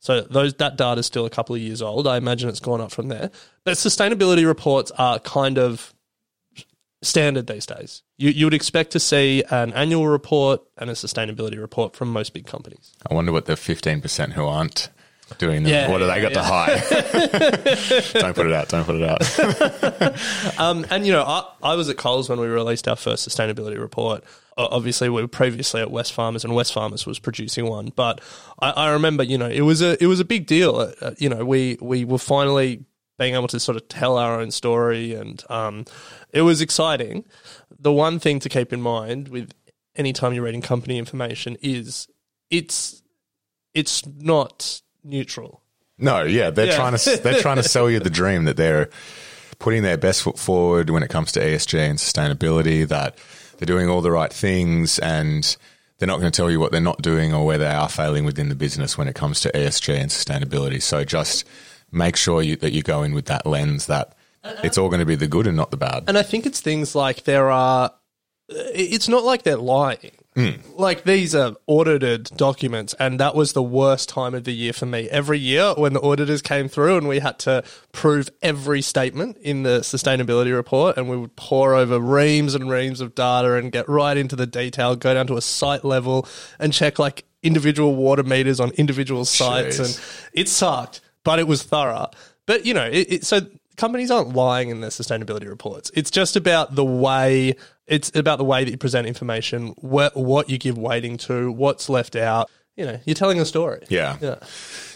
So 0.00 0.22
those 0.22 0.54
that 0.54 0.76
data 0.76 0.98
is 0.98 1.06
still 1.06 1.26
a 1.26 1.30
couple 1.30 1.54
of 1.54 1.60
years 1.60 1.80
old. 1.80 2.08
I 2.08 2.16
imagine 2.16 2.48
it's 2.48 2.58
gone 2.58 2.80
up 2.80 2.90
from 2.90 3.06
there. 3.06 3.30
But 3.62 3.74
sustainability 3.74 4.44
reports 4.44 4.90
are 4.98 5.20
kind 5.20 5.58
of 5.58 5.94
standard 7.02 7.46
these 7.46 7.66
days. 7.66 8.02
You 8.16 8.30
you 8.30 8.46
would 8.46 8.54
expect 8.54 8.92
to 8.92 9.00
see 9.00 9.42
an 9.50 9.72
annual 9.72 10.06
report 10.06 10.62
and 10.78 10.88
a 10.88 10.94
sustainability 10.94 11.60
report 11.60 11.94
from 11.94 12.12
most 12.12 12.32
big 12.32 12.46
companies. 12.46 12.92
I 13.10 13.14
wonder 13.14 13.32
what 13.32 13.46
the 13.46 13.54
15% 13.54 14.32
who 14.32 14.46
aren't 14.46 14.88
doing 15.38 15.62
them, 15.62 15.72
Yeah, 15.72 15.90
what 15.90 15.98
do 15.98 16.06
they 16.06 16.22
yeah, 16.22 16.30
got 16.30 16.34
to 16.34 16.42
hide? 16.42 18.12
don't 18.20 18.34
put 18.34 18.46
it 18.46 18.52
out. 18.52 18.68
Don't 18.68 18.84
put 18.84 18.96
it 18.96 19.02
out. 19.02 20.18
Um, 20.58 20.86
and 20.90 21.06
you 21.06 21.12
know, 21.12 21.22
I, 21.22 21.48
I 21.62 21.74
was 21.74 21.88
at 21.88 21.96
Coles 21.96 22.28
when 22.28 22.38
we 22.38 22.46
released 22.46 22.86
our 22.86 22.96
first 22.96 23.26
sustainability 23.26 23.78
report. 23.80 24.22
Obviously, 24.56 25.08
we 25.08 25.22
were 25.22 25.28
previously 25.28 25.80
at 25.80 25.88
Wesfarmers, 25.88 26.44
and 26.44 26.52
Wesfarmers 26.52 27.06
was 27.06 27.18
producing 27.18 27.66
one. 27.66 27.90
But 27.96 28.20
I, 28.60 28.70
I 28.70 28.90
remember, 28.90 29.22
you 29.22 29.38
know, 29.38 29.48
it 29.48 29.62
was 29.62 29.80
a 29.80 30.00
it 30.02 30.06
was 30.06 30.20
a 30.20 30.24
big 30.24 30.46
deal. 30.46 30.92
Uh, 31.00 31.12
you 31.18 31.28
know, 31.30 31.44
we 31.44 31.78
we 31.80 32.04
were 32.04 32.18
finally 32.18 32.84
being 33.22 33.34
able 33.34 33.46
to 33.48 33.60
sort 33.60 33.76
of 33.76 33.86
tell 33.88 34.18
our 34.18 34.40
own 34.40 34.50
story, 34.50 35.14
and 35.14 35.42
um, 35.48 35.84
it 36.32 36.42
was 36.42 36.60
exciting. 36.60 37.24
The 37.78 37.92
one 37.92 38.18
thing 38.18 38.40
to 38.40 38.48
keep 38.48 38.72
in 38.72 38.82
mind 38.82 39.28
with 39.28 39.52
any 39.94 40.12
time 40.12 40.32
you're 40.32 40.44
reading 40.44 40.60
company 40.62 40.98
information 40.98 41.56
is 41.62 42.08
it's 42.50 43.00
it's 43.74 44.04
not 44.06 44.82
neutral. 45.04 45.62
No, 45.98 46.22
yeah, 46.24 46.50
they're 46.50 46.66
Yeah. 46.66 46.76
trying 46.76 46.96
to 46.96 47.16
they're 47.22 47.40
trying 47.40 47.56
to 47.56 47.62
sell 47.62 47.88
you 47.88 48.00
the 48.00 48.10
dream 48.10 48.44
that 48.44 48.56
they're 48.56 48.90
putting 49.60 49.82
their 49.84 49.96
best 49.96 50.22
foot 50.22 50.38
forward 50.38 50.90
when 50.90 51.02
it 51.04 51.08
comes 51.10 51.30
to 51.32 51.40
ESG 51.40 51.78
and 51.78 51.98
sustainability. 51.98 52.86
That 52.88 53.16
they're 53.58 53.66
doing 53.66 53.88
all 53.88 54.00
the 54.00 54.10
right 54.10 54.32
things, 54.32 54.98
and 54.98 55.56
they're 55.98 56.08
not 56.08 56.18
going 56.18 56.32
to 56.32 56.36
tell 56.36 56.50
you 56.50 56.58
what 56.58 56.72
they're 56.72 56.80
not 56.80 57.00
doing 57.02 57.32
or 57.32 57.46
where 57.46 57.58
they 57.58 57.70
are 57.70 57.88
failing 57.88 58.24
within 58.24 58.48
the 58.48 58.56
business 58.56 58.98
when 58.98 59.06
it 59.06 59.14
comes 59.14 59.40
to 59.42 59.52
ESG 59.52 59.94
and 59.94 60.10
sustainability. 60.10 60.82
So 60.82 61.04
just 61.04 61.44
make 61.92 62.16
sure 62.16 62.42
you, 62.42 62.56
that 62.56 62.72
you 62.72 62.82
go 62.82 63.02
in 63.02 63.14
with 63.14 63.26
that 63.26 63.46
lens 63.46 63.86
that 63.86 64.16
uh-uh. 64.42 64.60
it's 64.64 64.78
all 64.78 64.88
going 64.88 65.00
to 65.00 65.06
be 65.06 65.14
the 65.14 65.28
good 65.28 65.46
and 65.46 65.56
not 65.56 65.70
the 65.70 65.76
bad. 65.76 66.04
And 66.08 66.18
I 66.18 66.22
think 66.22 66.46
it's 66.46 66.60
things 66.60 66.94
like 66.94 67.24
there 67.24 67.50
are. 67.50 67.92
It's 68.48 69.08
not 69.08 69.22
like 69.24 69.44
they're 69.44 69.56
lying. 69.56 70.10
Hmm. 70.34 70.50
Like 70.74 71.04
these 71.04 71.34
are 71.34 71.54
audited 71.66 72.24
documents, 72.36 72.94
and 72.98 73.20
that 73.20 73.34
was 73.34 73.52
the 73.52 73.62
worst 73.62 74.08
time 74.08 74.34
of 74.34 74.44
the 74.44 74.52
year 74.52 74.72
for 74.72 74.86
me. 74.86 75.08
Every 75.10 75.38
year 75.38 75.74
when 75.76 75.92
the 75.92 76.00
auditors 76.00 76.40
came 76.40 76.68
through 76.68 76.96
and 76.96 77.06
we 77.06 77.18
had 77.18 77.38
to 77.40 77.62
prove 77.92 78.30
every 78.40 78.80
statement 78.80 79.36
in 79.38 79.62
the 79.62 79.80
sustainability 79.80 80.54
report, 80.54 80.96
and 80.96 81.10
we 81.10 81.18
would 81.18 81.36
pour 81.36 81.74
over 81.74 82.00
reams 82.00 82.54
and 82.54 82.70
reams 82.70 83.02
of 83.02 83.14
data 83.14 83.54
and 83.54 83.70
get 83.70 83.86
right 83.90 84.16
into 84.16 84.34
the 84.34 84.46
detail, 84.46 84.96
go 84.96 85.12
down 85.12 85.26
to 85.26 85.36
a 85.36 85.42
site 85.42 85.84
level 85.84 86.26
and 86.58 86.72
check 86.72 86.98
like 86.98 87.24
individual 87.42 87.94
water 87.94 88.22
meters 88.22 88.58
on 88.58 88.70
individual 88.72 89.26
sites, 89.26 89.78
Jeez. 89.78 89.96
and 90.30 90.40
it 90.40 90.48
sucked, 90.48 91.02
but 91.24 91.38
it 91.38 91.46
was 91.46 91.62
thorough. 91.62 92.10
But 92.46 92.66
you 92.66 92.74
know, 92.74 92.84
it, 92.84 93.12
it, 93.12 93.24
so 93.24 93.40
companies 93.76 94.10
aren't 94.10 94.34
lying 94.34 94.70
in 94.70 94.80
their 94.80 94.90
sustainability 94.90 95.48
reports. 95.48 95.90
It's 95.94 96.10
just 96.10 96.36
about 96.36 96.74
the 96.74 96.84
way. 96.84 97.56
It's 97.86 98.14
about 98.14 98.38
the 98.38 98.44
way 98.44 98.64
that 98.64 98.70
you 98.70 98.78
present 98.78 99.06
information, 99.06 99.68
what 99.78 100.16
what 100.16 100.48
you 100.48 100.58
give 100.58 100.78
weighting 100.78 101.16
to, 101.18 101.50
what's 101.52 101.88
left 101.88 102.16
out. 102.16 102.50
You 102.76 102.86
know, 102.86 103.00
you're 103.04 103.14
telling 103.14 103.38
a 103.38 103.44
story. 103.44 103.84
Yeah. 103.90 104.16
Yeah. 104.20 104.36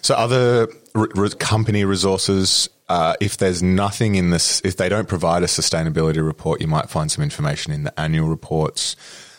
So 0.00 0.14
other 0.14 0.68
re- 0.94 1.30
company 1.38 1.84
resources, 1.84 2.70
uh, 2.88 3.14
if 3.20 3.36
there's 3.36 3.62
nothing 3.62 4.14
in 4.14 4.30
this, 4.30 4.62
if 4.64 4.78
they 4.78 4.88
don't 4.88 5.06
provide 5.06 5.42
a 5.42 5.46
sustainability 5.46 6.24
report, 6.24 6.62
you 6.62 6.68
might 6.68 6.88
find 6.88 7.12
some 7.12 7.22
information 7.22 7.72
in 7.74 7.82
the 7.84 8.00
annual 8.00 8.28
reports. 8.28 8.96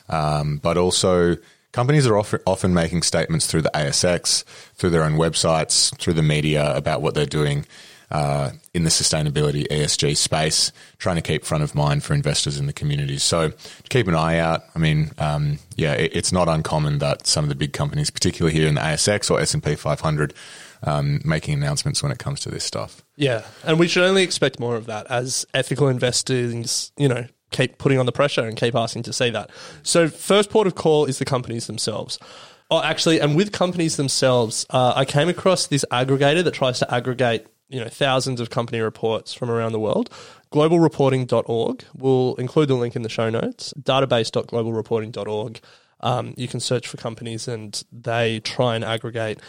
Um, 0.10 0.58
but 0.58 0.78
also, 0.78 1.38
companies 1.78 2.08
are 2.08 2.18
often, 2.18 2.74
making 2.74 3.04
statements 3.04 3.46
through 3.46 3.62
the 3.62 3.70
ASX, 3.76 4.44
through 4.74 4.90
their 4.90 5.04
own 5.04 5.14
websites, 5.14 5.96
through 6.00 6.14
the 6.14 6.24
media 6.24 6.76
about 6.76 7.04
what 7.04 7.14
they're 7.14 7.28
doing 7.28 7.68
uh, 8.10 8.50
in 8.74 8.84
the 8.84 8.90
sustainability 8.90 9.68
ESG 9.68 10.18
space, 10.18 10.72
trying 10.98 11.18
to 11.18 11.22
keep 11.22 11.46
front 11.46 11.64
of 11.64 11.76
mind 11.76 12.04
for 12.04 12.16
investors 12.16 12.58
in 12.58 12.66
the 12.66 12.74
community. 12.74 13.20
So 13.20 13.52
keep 13.90 14.08
an 14.08 14.16
eye 14.16 14.40
out. 14.40 14.62
I 14.74 14.80
mean, 14.80 15.12
um, 15.20 15.60
yeah, 15.76 15.94
it, 15.94 16.16
it's 16.16 16.32
not 16.32 16.50
uncommon 16.50 16.98
that 16.98 17.28
some 17.28 17.46
of 17.46 17.50
the 17.50 17.56
big 17.56 17.74
companies, 17.74 18.10
particularly 18.10 18.58
here 18.58 18.68
in 18.68 18.74
the 18.74 18.82
ASX 18.82 19.30
or 19.30 19.40
S 19.40 19.54
and 19.54 19.64
P 19.64 19.76
500, 19.76 20.34
um, 20.82 21.22
making 21.24 21.54
announcements 21.54 22.02
when 22.02 22.12
it 22.12 22.18
comes 22.18 22.40
to 22.40 22.50
this 22.50 22.64
stuff. 22.64 23.04
Yeah, 23.18 23.44
and 23.64 23.78
we 23.78 23.88
should 23.88 24.04
only 24.04 24.24
expect 24.24 24.60
more 24.60 24.78
of 24.78 24.88
that 24.88 25.06
as 25.12 25.46
ethical 25.54 25.90
investors, 25.90 26.92
you 26.98 27.08
know, 27.08 27.28
keep 27.52 27.78
putting 27.78 28.00
on 28.00 28.06
the 28.06 28.12
pressure 28.12 28.46
and 28.46 28.58
keep 28.58 28.76
asking 28.76 29.04
to 29.04 29.14
see 29.14 29.30
that. 29.30 29.50
So, 29.84 30.08
first 30.08 30.50
port 30.50 30.68
of 30.68 30.76
call 30.76 31.06
is 31.06 31.20
the 31.20 31.26
companies 31.26 31.68
themselves. 31.68 32.20
Oh, 32.70 32.82
actually, 32.82 33.20
and 33.20 33.36
with 33.36 33.54
companies 33.54 33.96
themselves, 33.96 34.66
uh, 34.70 34.94
I 34.96 35.06
came 35.06 35.30
across 35.30 35.68
this 35.68 35.86
aggregator 35.92 36.44
that 36.44 36.54
tries 36.54 36.80
to 36.80 36.94
aggregate, 36.94 37.48
you 37.70 37.80
know, 37.80 37.88
thousands 37.88 38.42
of 38.42 38.50
company 38.50 38.82
reports 38.82 39.34
from 39.34 39.50
around 39.50 39.72
the 39.72 39.80
world. 39.80 40.10
Globalreporting.org. 40.52 41.86
We'll 41.96 42.36
include 42.36 42.68
the 42.68 42.76
link 42.76 42.96
in 42.96 43.04
the 43.04 43.10
show 43.10 43.30
notes. 43.30 43.74
Database.globalreporting.org. 43.82 45.60
Um, 46.02 46.34
you 46.38 46.48
can 46.48 46.60
search 46.60 46.88
for 46.88 46.98
companies, 46.98 47.48
and 47.48 47.82
they 47.92 48.42
try 48.42 48.76
and 48.76 48.84
aggregate 48.84 49.40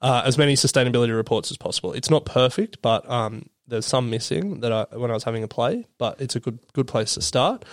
uh, 0.00 0.22
as 0.24 0.38
many 0.38 0.54
sustainability 0.54 1.14
reports 1.14 1.50
as 1.50 1.56
possible. 1.56 1.92
It's 1.92 2.10
not 2.10 2.24
perfect, 2.24 2.80
but 2.80 3.08
um, 3.10 3.46
there's 3.68 3.86
some 3.86 4.10
missing 4.10 4.60
that 4.60 4.72
I, 4.72 4.86
when 4.96 5.10
I 5.10 5.14
was 5.14 5.24
having 5.24 5.42
a 5.42 5.48
play, 5.48 5.86
but 5.98 6.20
it's 6.20 6.34
a 6.34 6.40
good 6.40 6.58
good 6.72 6.88
place 6.88 7.14
to 7.14 7.22
start. 7.22 7.64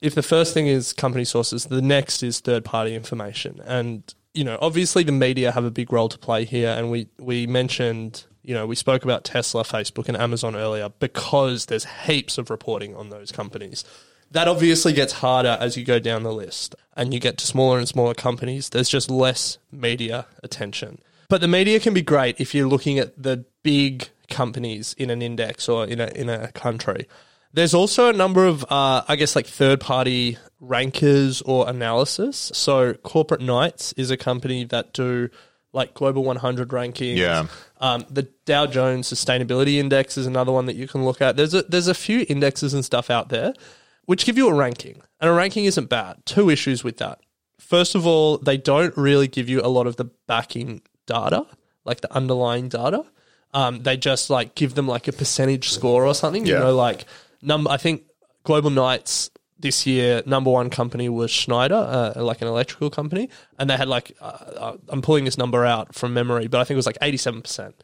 If 0.00 0.14
the 0.14 0.22
first 0.22 0.54
thing 0.54 0.66
is 0.66 0.92
company 0.92 1.24
sources, 1.24 1.64
the 1.66 1.82
next 1.82 2.22
is 2.22 2.40
third 2.40 2.64
party 2.64 2.94
information, 2.94 3.60
and 3.64 4.02
you 4.34 4.44
know 4.44 4.58
obviously 4.60 5.02
the 5.02 5.12
media 5.12 5.52
have 5.52 5.64
a 5.64 5.70
big 5.70 5.92
role 5.92 6.08
to 6.08 6.18
play 6.18 6.44
here, 6.44 6.70
and 6.70 6.90
we 6.90 7.08
we 7.18 7.46
mentioned. 7.46 8.24
You 8.44 8.54
know, 8.54 8.66
we 8.66 8.76
spoke 8.76 9.04
about 9.04 9.24
Tesla, 9.24 9.62
Facebook, 9.62 10.08
and 10.08 10.16
Amazon 10.16 10.56
earlier 10.56 10.88
because 10.88 11.66
there's 11.66 11.84
heaps 11.84 12.38
of 12.38 12.48
reporting 12.48 12.96
on 12.96 13.10
those 13.10 13.30
companies. 13.30 13.84
That 14.30 14.48
obviously 14.48 14.94
gets 14.94 15.14
harder 15.14 15.58
as 15.60 15.76
you 15.76 15.84
go 15.84 15.98
down 15.98 16.22
the 16.22 16.32
list 16.32 16.74
and 16.96 17.12
you 17.12 17.20
get 17.20 17.36
to 17.38 17.46
smaller 17.46 17.76
and 17.76 17.86
smaller 17.86 18.14
companies. 18.14 18.70
There's 18.70 18.88
just 18.88 19.10
less 19.10 19.58
media 19.70 20.26
attention. 20.42 20.98
But 21.28 21.40
the 21.40 21.48
media 21.48 21.78
can 21.80 21.94
be 21.94 22.02
great 22.02 22.40
if 22.40 22.54
you're 22.54 22.68
looking 22.68 22.98
at 22.98 23.22
the 23.22 23.44
big 23.62 24.08
companies 24.28 24.94
in 24.98 25.10
an 25.10 25.22
index 25.22 25.68
or 25.68 25.86
in 25.86 26.00
a 26.00 26.06
in 26.14 26.28
a 26.28 26.50
country. 26.52 27.06
There's 27.52 27.72
also 27.72 28.10
a 28.10 28.12
number 28.12 28.44
of, 28.46 28.62
uh, 28.64 29.02
I 29.08 29.16
guess, 29.16 29.34
like 29.34 29.46
third 29.46 29.80
party 29.80 30.36
rankers 30.60 31.40
or 31.42 31.68
analysis. 31.68 32.52
So, 32.54 32.92
Corporate 32.92 33.40
Knights 33.40 33.94
is 33.94 34.10
a 34.10 34.18
company 34.18 34.64
that 34.64 34.92
do 34.92 35.30
like 35.72 35.94
Global 35.94 36.24
100 36.24 36.68
rankings. 36.68 37.16
Yeah. 37.16 37.46
Um, 37.80 38.04
the 38.10 38.28
Dow 38.44 38.66
Jones 38.66 39.10
Sustainability 39.10 39.76
Index 39.76 40.18
is 40.18 40.26
another 40.26 40.52
one 40.52 40.66
that 40.66 40.76
you 40.76 40.86
can 40.86 41.04
look 41.04 41.22
at. 41.22 41.36
There's 41.36 41.54
a, 41.54 41.62
there's 41.62 41.88
a 41.88 41.94
few 41.94 42.26
indexes 42.28 42.74
and 42.74 42.84
stuff 42.84 43.10
out 43.10 43.28
there 43.28 43.54
which 44.04 44.24
give 44.24 44.38
you 44.38 44.48
a 44.48 44.54
ranking, 44.54 45.02
and 45.20 45.28
a 45.28 45.32
ranking 45.34 45.66
isn't 45.66 45.90
bad. 45.90 46.16
Two 46.24 46.48
issues 46.48 46.82
with 46.82 46.96
that. 46.96 47.20
First 47.60 47.94
of 47.94 48.06
all, 48.06 48.38
they 48.38 48.56
don't 48.56 48.96
really 48.96 49.28
give 49.28 49.50
you 49.50 49.60
a 49.60 49.68
lot 49.68 49.86
of 49.86 49.96
the 49.96 50.06
backing 50.26 50.80
data, 51.08 51.44
like 51.84 52.00
the 52.00 52.12
underlying 52.14 52.68
data. 52.68 53.04
Um, 53.52 53.82
they 53.82 53.96
just 53.96 54.30
like 54.30 54.54
give 54.54 54.74
them 54.74 54.86
like 54.86 55.08
a 55.08 55.12
percentage 55.12 55.70
score 55.70 56.04
or 56.06 56.14
something. 56.14 56.46
You 56.46 56.54
know, 56.60 56.74
like 56.76 57.04
number. 57.42 57.70
I 57.70 57.78
think 57.78 58.02
Global 58.44 58.70
Knights 58.70 59.30
this 59.58 59.86
year 59.86 60.22
number 60.24 60.50
one 60.50 60.70
company 60.70 61.08
was 61.08 61.30
Schneider, 61.30 61.74
uh, 61.74 62.22
like 62.22 62.40
an 62.42 62.48
electrical 62.48 62.90
company, 62.90 63.28
and 63.58 63.68
they 63.68 63.76
had 63.76 63.88
like 63.88 64.12
uh, 64.20 64.24
uh, 64.64 64.76
I'm 64.88 65.02
pulling 65.02 65.24
this 65.24 65.36
number 65.38 65.64
out 65.64 65.94
from 65.94 66.14
memory, 66.14 66.46
but 66.46 66.60
I 66.60 66.64
think 66.64 66.76
it 66.76 66.82
was 66.84 66.86
like 66.86 66.98
87 67.02 67.42
percent. 67.42 67.74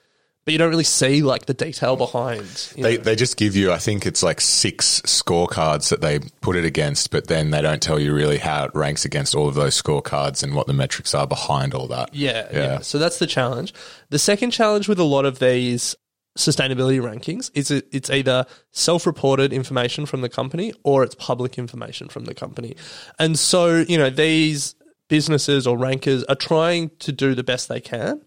But 0.44 0.52
you 0.52 0.58
don't 0.58 0.68
really 0.68 0.84
see 0.84 1.22
like 1.22 1.46
the 1.46 1.54
detail 1.54 1.96
behind. 1.96 2.72
They, 2.76 2.98
know. 2.98 3.02
they 3.02 3.16
just 3.16 3.38
give 3.38 3.56
you, 3.56 3.72
I 3.72 3.78
think 3.78 4.04
it's 4.04 4.22
like 4.22 4.42
six 4.42 5.00
scorecards 5.02 5.88
that 5.88 6.02
they 6.02 6.20
put 6.42 6.56
it 6.56 6.66
against, 6.66 7.10
but 7.10 7.28
then 7.28 7.50
they 7.50 7.62
don't 7.62 7.82
tell 7.82 7.98
you 7.98 8.12
really 8.12 8.38
how 8.38 8.64
it 8.64 8.72
ranks 8.74 9.06
against 9.06 9.34
all 9.34 9.48
of 9.48 9.54
those 9.54 9.80
scorecards 9.80 10.42
and 10.42 10.54
what 10.54 10.66
the 10.66 10.74
metrics 10.74 11.14
are 11.14 11.26
behind 11.26 11.72
all 11.72 11.86
that. 11.88 12.14
Yeah, 12.14 12.46
yeah, 12.52 12.58
Yeah. 12.58 12.78
So 12.80 12.98
that's 12.98 13.18
the 13.18 13.26
challenge. 13.26 13.72
The 14.10 14.18
second 14.18 14.50
challenge 14.50 14.86
with 14.86 14.98
a 14.98 15.04
lot 15.04 15.24
of 15.24 15.38
these 15.38 15.96
sustainability 16.36 17.00
rankings 17.00 17.50
is 17.54 17.70
it, 17.70 17.86
it's 17.92 18.10
either 18.10 18.44
self-reported 18.72 19.52
information 19.52 20.04
from 20.04 20.20
the 20.20 20.28
company 20.28 20.72
or 20.82 21.02
it's 21.04 21.14
public 21.14 21.58
information 21.58 22.08
from 22.08 22.24
the 22.24 22.34
company. 22.34 22.76
And 23.18 23.38
so, 23.38 23.84
you 23.88 23.96
know, 23.96 24.10
these 24.10 24.74
businesses 25.08 25.66
or 25.66 25.78
rankers 25.78 26.24
are 26.24 26.34
trying 26.34 26.90
to 26.98 27.12
do 27.12 27.34
the 27.34 27.44
best 27.44 27.68
they 27.68 27.80
can, 27.80 28.22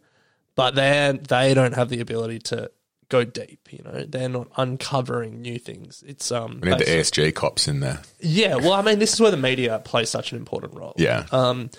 but 0.58 0.76
they 0.76 1.18
they 1.30 1.54
don't 1.54 1.76
have 1.76 1.88
the 1.88 2.02
ability 2.02 2.40
to 2.40 2.70
go 3.10 3.24
deep, 3.24 3.72
you 3.72 3.82
know. 3.86 4.04
They're 4.04 4.28
not 4.28 4.50
uncovering 4.58 5.42
new 5.42 5.60
things. 5.60 6.04
It's 6.06 6.32
um 6.32 6.60
We 6.62 6.72
need 6.72 6.80
the 6.80 6.86
ASG 6.86 7.34
cops 7.36 7.70
in 7.70 7.80
there. 7.80 8.02
Yeah, 8.20 8.56
well, 8.56 8.74
I 8.74 8.82
mean, 8.82 9.00
this 9.00 9.14
is 9.14 9.22
where 9.22 9.32
the 9.32 9.38
media 9.38 9.80
plays 9.86 10.10
such 10.10 10.34
an 10.34 10.38
important 10.38 10.74
role. 10.74 10.96
Yeah. 10.98 11.26
Um, 11.32 11.70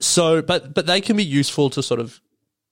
so, 0.00 0.42
but 0.42 0.74
but 0.74 0.86
they 0.86 1.00
can 1.00 1.16
be 1.16 1.24
useful 1.24 1.70
to 1.70 1.82
sort 1.82 2.00
of 2.00 2.20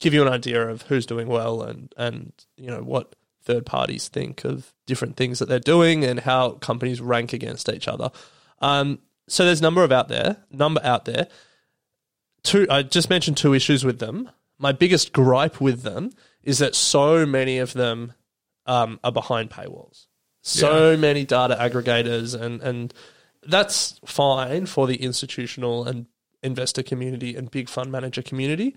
give 0.01 0.13
you 0.13 0.23
an 0.23 0.33
idea 0.33 0.67
of 0.67 0.83
who's 0.83 1.07
doing 1.07 1.29
well 1.29 1.63
and 1.63 1.95
and 1.97 2.33
you 2.57 2.71
know 2.71 2.83
what 2.83 3.15
third 3.45 3.67
parties 3.67 4.09
think 4.09 4.45
of 4.45 4.73
different 4.87 5.17
things 5.17 5.39
that 5.39 5.49
they're 5.49 5.61
doing 5.61 6.03
and 6.05 6.21
how 6.21 6.53
companies 6.53 7.01
rank 7.03 7.35
against 7.35 7.69
each 7.69 7.87
other. 7.87 8.11
Um, 8.61 9.01
so 9.29 9.45
there's 9.45 9.61
number 9.61 9.85
of 9.85 9.93
out 9.93 10.09
there, 10.09 10.39
number 10.51 10.81
out 10.83 11.05
there. 11.05 11.29
Two, 12.43 12.67
I 12.71 12.83
just 12.83 13.11
mentioned 13.11 13.37
two 13.37 13.53
issues 13.53 13.85
with 13.85 13.99
them. 13.99 14.31
My 14.65 14.73
biggest 14.73 15.13
gripe 15.13 15.61
with 15.61 15.83
them 15.83 16.09
is 16.43 16.57
that 16.61 16.75
so 16.75 17.27
many 17.27 17.59
of 17.59 17.75
them 17.75 18.15
um, 18.65 18.99
are 19.05 19.13
behind 19.13 19.51
paywalls. 19.51 20.07
So 20.41 20.97
many 20.97 21.27
data 21.27 21.55
aggregators, 21.61 22.35
and 22.35 22.63
and 22.63 22.95
that's 23.47 24.01
fine 24.07 24.65
for 24.65 24.87
the 24.87 24.97
institutional 24.97 25.85
and 25.87 26.07
investor 26.43 26.83
community 26.83 27.37
and 27.37 27.51
big 27.51 27.69
fund 27.69 27.93
manager 27.93 28.23
community, 28.23 28.75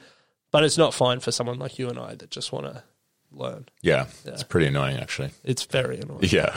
but 0.51 0.65
it's 0.65 0.77
not 0.77 0.93
fine 0.93 1.21
for 1.21 1.31
someone 1.31 1.57
like 1.57 1.79
you 1.79 1.87
and 1.87 1.97
I 1.97 2.15
that 2.15 2.31
just 2.31 2.51
want 2.51 2.65
to 2.65 2.83
learn. 3.31 3.69
Yeah. 3.81 4.07
It's 4.25 4.43
pretty 4.43 4.67
annoying, 4.67 4.97
actually. 4.97 5.31
It's 5.45 5.63
very 5.63 6.01
annoying. 6.01 6.19
Yeah. 6.23 6.53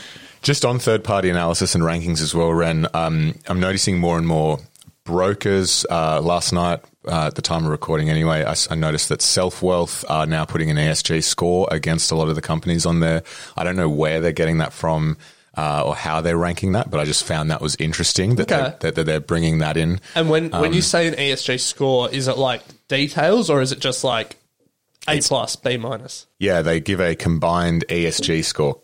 Just 0.42 0.64
on 0.64 0.78
third 0.78 1.02
party 1.02 1.28
analysis 1.28 1.74
and 1.74 1.82
rankings 1.82 2.22
as 2.22 2.36
well, 2.36 2.52
Ren, 2.52 2.86
um, 2.94 3.34
I'm 3.48 3.58
noticing 3.58 3.98
more 3.98 4.16
and 4.16 4.28
more 4.28 4.60
brokers. 5.04 5.84
Uh, 5.90 6.20
last 6.20 6.52
night, 6.52 6.80
uh, 7.06 7.26
at 7.28 7.34
the 7.34 7.42
time 7.42 7.64
of 7.64 7.70
recording 7.70 8.08
anyway, 8.10 8.44
I 8.70 8.74
noticed 8.74 9.08
that 9.08 9.20
SelfWealth 9.20 10.04
are 10.10 10.26
now 10.26 10.44
putting 10.44 10.70
an 10.70 10.76
ESG 10.76 11.22
score 11.24 11.66
against 11.70 12.10
a 12.10 12.14
lot 12.14 12.28
of 12.28 12.34
the 12.34 12.42
companies 12.42 12.84
on 12.86 13.00
there. 13.00 13.22
I 13.56 13.64
don't 13.64 13.76
know 13.76 13.88
where 13.88 14.20
they're 14.20 14.32
getting 14.32 14.58
that 14.58 14.72
from. 14.72 15.16
Uh, 15.56 15.82
or 15.84 15.96
how 15.96 16.20
they're 16.20 16.38
ranking 16.38 16.72
that, 16.72 16.92
but 16.92 17.00
I 17.00 17.04
just 17.04 17.24
found 17.24 17.50
that 17.50 17.60
was 17.60 17.74
interesting 17.80 18.36
that, 18.36 18.50
Okay. 18.52 18.62
they, 18.62 18.76
that, 18.86 18.94
that 18.94 19.04
they're 19.04 19.18
bringing 19.20 19.58
that 19.58 19.76
in. 19.76 20.00
And 20.14 20.30
when 20.30 20.50
when 20.50 20.66
Um, 20.66 20.72
you 20.72 20.80
say 20.80 21.08
an 21.08 21.14
ESG 21.14 21.58
score, 21.58 22.08
is 22.08 22.28
it 22.28 22.38
like 22.38 22.62
details 22.86 23.50
or 23.50 23.60
is 23.60 23.72
it 23.72 23.80
just 23.80 24.04
like 24.04 24.36
A 25.08 25.20
plus, 25.20 25.56
B 25.56 25.76
minus? 25.76 26.28
Yeah, 26.38 26.62
they 26.62 26.78
give 26.78 27.00
a 27.00 27.16
combined 27.16 27.84
ESG 27.88 28.44
score, 28.44 28.78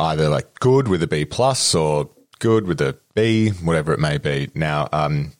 either 0.00 0.30
like 0.30 0.58
good 0.58 0.88
with 0.88 1.02
a 1.02 1.06
B 1.06 1.26
plus 1.26 1.74
or 1.74 2.08
good 2.38 2.66
with 2.66 2.80
a 2.80 2.96
B, 3.14 3.50
whatever 3.50 3.92
it 3.92 4.00
may 4.00 4.16
be. 4.16 4.50
Now, 4.54 4.88
um, 4.92 5.32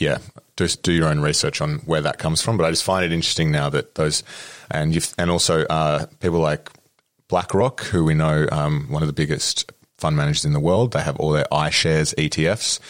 yeah, 0.00 0.18
just 0.56 0.82
do 0.82 0.92
your 0.92 1.08
own 1.08 1.20
research 1.20 1.60
on 1.60 1.78
where 1.80 2.00
that 2.00 2.18
comes 2.18 2.42
from. 2.42 2.56
But 2.56 2.64
I 2.64 2.70
just 2.70 2.84
find 2.84 3.04
it 3.04 3.12
interesting 3.12 3.50
now 3.50 3.70
that 3.70 3.94
those, 3.94 4.22
and 4.70 4.94
you 4.94 5.00
and 5.18 5.30
also 5.30 5.64
uh, 5.66 6.06
people 6.20 6.40
like 6.40 6.70
BlackRock, 7.28 7.82
who 7.82 8.04
we 8.04 8.14
know 8.14 8.48
um, 8.50 8.86
one 8.90 9.02
of 9.02 9.06
the 9.06 9.12
biggest 9.12 9.70
fund 9.98 10.16
managers 10.16 10.44
in 10.44 10.52
the 10.52 10.60
world, 10.60 10.92
they 10.92 11.02
have 11.02 11.16
all 11.16 11.30
their 11.30 11.46
iShares 11.52 12.14
ETFs. 12.16 12.80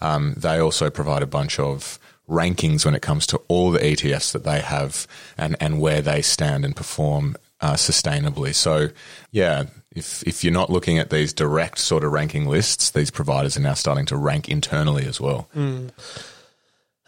um, 0.00 0.34
they 0.36 0.58
also 0.58 0.90
provide 0.90 1.22
a 1.22 1.26
bunch 1.26 1.58
of 1.60 1.98
rankings 2.28 2.84
when 2.84 2.94
it 2.94 3.02
comes 3.02 3.26
to 3.26 3.36
all 3.48 3.70
the 3.70 3.78
ETFs 3.78 4.32
that 4.32 4.44
they 4.44 4.60
have 4.60 5.06
and, 5.36 5.56
and 5.60 5.80
where 5.80 6.00
they 6.00 6.22
stand 6.22 6.64
and 6.64 6.74
perform 6.74 7.36
uh, 7.60 7.74
sustainably. 7.74 8.54
So, 8.54 8.88
yeah, 9.30 9.64
if 9.94 10.22
if 10.24 10.42
you're 10.42 10.52
not 10.52 10.70
looking 10.70 10.98
at 10.98 11.10
these 11.10 11.32
direct 11.32 11.78
sort 11.78 12.04
of 12.04 12.12
ranking 12.12 12.46
lists, 12.46 12.90
these 12.90 13.10
providers 13.10 13.56
are 13.56 13.60
now 13.60 13.74
starting 13.74 14.06
to 14.06 14.16
rank 14.16 14.48
internally 14.48 15.06
as 15.06 15.20
well. 15.20 15.48
Mm. 15.54 15.90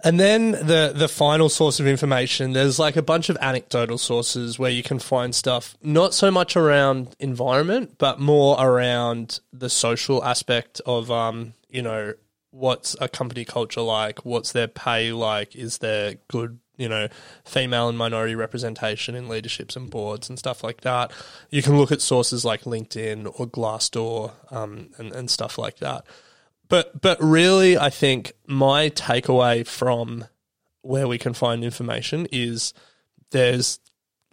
And 0.05 0.21
then 0.21 0.53
the 0.53 0.93
the 0.95 1.09
final 1.09 1.49
source 1.49 1.81
of 1.81 1.87
information, 1.87 2.53
there's 2.53 2.79
like 2.79 2.97
a 2.97 3.03
bunch 3.03 3.29
of 3.29 3.39
anecdotal 3.41 3.99
sources 3.99 4.59
where 4.59 4.71
you 4.71 4.83
can 4.83 4.99
find 4.99 5.35
stuff 5.35 5.77
not 5.83 6.13
so 6.13 6.31
much 6.31 6.57
around 6.57 7.17
environment, 7.19 7.97
but 7.99 8.21
more 8.21 8.57
around 8.61 9.41
the 9.53 9.71
social 9.71 10.23
aspect 10.23 10.81
of 10.85 11.11
um, 11.11 11.55
you 11.71 11.83
know, 11.83 12.13
what's 12.51 12.95
a 13.01 13.09
company 13.09 13.45
culture 13.45 13.81
like, 13.81 14.25
what's 14.25 14.53
their 14.53 14.69
pay 14.69 15.13
like, 15.13 15.57
is 15.57 15.79
there 15.79 16.17
good 16.29 16.59
you 16.77 16.89
know, 16.89 17.09
female 17.45 17.89
and 17.89 17.97
minority 17.97 18.35
representation 18.35 19.15
in 19.15 19.29
leaderships 19.29 19.77
and 19.77 19.91
boards 19.91 20.29
and 20.29 20.39
stuff 20.39 20.63
like 20.63 20.83
that. 20.83 21.11
You 21.51 21.63
can 21.63 21.79
look 21.79 21.91
at 21.91 22.03
sources 22.03 22.45
like 22.45 22.63
LinkedIn 22.63 23.33
or 23.39 23.47
Glassdoor 23.47 24.33
um, 24.53 24.91
and, 24.99 25.13
and 25.13 25.31
stuff 25.31 25.59
like 25.59 25.79
that. 25.79 26.05
But 26.69 27.01
but 27.01 27.23
really, 27.23 27.79
I 27.79 27.91
think 27.91 28.33
my 28.47 28.91
takeaway 28.91 29.67
from 29.67 30.25
where 30.83 31.09
we 31.09 31.19
can 31.19 31.35
find 31.35 31.65
information 31.65 32.27
is 32.31 32.73
there's 33.31 33.79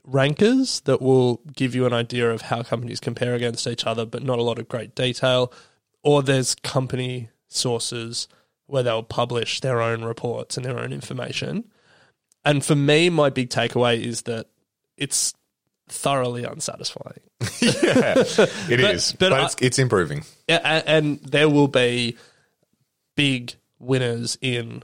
rankers 0.03 0.81
that 0.81 1.01
will 1.01 1.41
give 1.55 1.73
you 1.75 1.85
an 1.85 1.93
idea 1.93 2.31
of 2.31 2.43
how 2.43 2.63
companies 2.63 2.99
compare 2.99 3.33
against 3.33 3.67
each 3.67 3.85
other, 3.85 4.05
but 4.05 4.23
not 4.23 4.39
a 4.39 4.43
lot 4.43 4.59
of 4.59 4.67
great 4.67 4.95
detail. 4.95 5.51
Or 6.03 6.21
there's 6.21 6.55
company 6.55 7.29
sources 7.47 8.27
where 8.65 8.83
they'll 8.83 9.03
publish 9.03 9.61
their 9.61 9.81
own 9.81 10.03
reports 10.03 10.57
and 10.57 10.65
their 10.65 10.79
own 10.79 10.91
information. 10.91 11.65
And 12.45 12.63
for 12.63 12.75
me, 12.75 13.09
my 13.09 13.29
big 13.29 13.49
takeaway 13.49 14.01
is 14.01 14.23
that 14.23 14.47
it's 14.97 15.33
thoroughly 15.87 16.43
unsatisfying. 16.43 17.19
yeah, 17.59 18.15
it 18.17 18.35
but, 18.81 18.95
is, 18.95 19.11
but, 19.13 19.29
but 19.29 19.43
it's, 19.43 19.55
it's, 19.61 19.79
improving. 19.79 20.23
And, 20.47 21.19
there 21.19 21.49
will 21.49 21.67
be 21.67 22.17
big 23.15 23.53
winners 23.79 24.37
in 24.41 24.83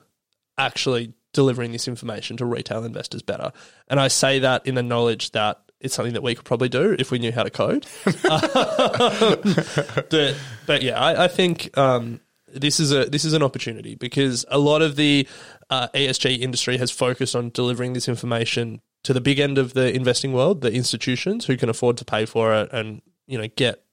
actually 0.57 1.13
delivering 1.33 1.71
this 1.71 1.87
information 1.87 2.37
to 2.37 2.45
retail 2.45 2.83
investors 2.83 3.21
better. 3.21 3.51
And 3.87 3.99
I 3.99 4.07
say 4.07 4.39
that 4.39 4.65
in 4.65 4.75
the 4.75 4.83
knowledge 4.83 5.31
that 5.31 5.59
it's 5.79 5.95
something 5.95 6.13
that 6.13 6.23
we 6.23 6.35
could 6.35 6.45
probably 6.45 6.69
do 6.69 6.95
if 6.97 7.11
we 7.11 7.19
knew 7.19 7.31
how 7.31 7.43
to 7.43 7.49
code. 7.49 7.85
but, 8.23 10.35
but, 10.65 10.81
yeah, 10.81 10.99
I, 10.99 11.25
I 11.25 11.27
think 11.27 11.77
um, 11.77 12.19
this 12.53 12.79
is 12.79 12.91
a 12.91 13.05
this 13.05 13.25
is 13.25 13.33
an 13.33 13.43
opportunity 13.43 13.95
because 13.95 14.45
a 14.49 14.57
lot 14.57 14.81
of 14.81 14.95
the 14.95 15.27
uh, 15.69 15.87
ESG 15.93 16.39
industry 16.39 16.77
has 16.77 16.91
focused 16.91 17.35
on 17.35 17.49
delivering 17.49 17.93
this 17.93 18.07
information 18.07 18.81
to 19.03 19.13
the 19.13 19.21
big 19.21 19.39
end 19.39 19.57
of 19.57 19.73
the 19.73 19.93
investing 19.93 20.33
world, 20.33 20.61
the 20.61 20.73
institutions 20.73 21.45
who 21.45 21.55
can 21.55 21.69
afford 21.69 21.97
to 21.97 22.05
pay 22.05 22.25
for 22.25 22.53
it 22.53 22.69
and 22.73 23.01
you 23.27 23.37
know 23.37 23.47
get 23.55 23.83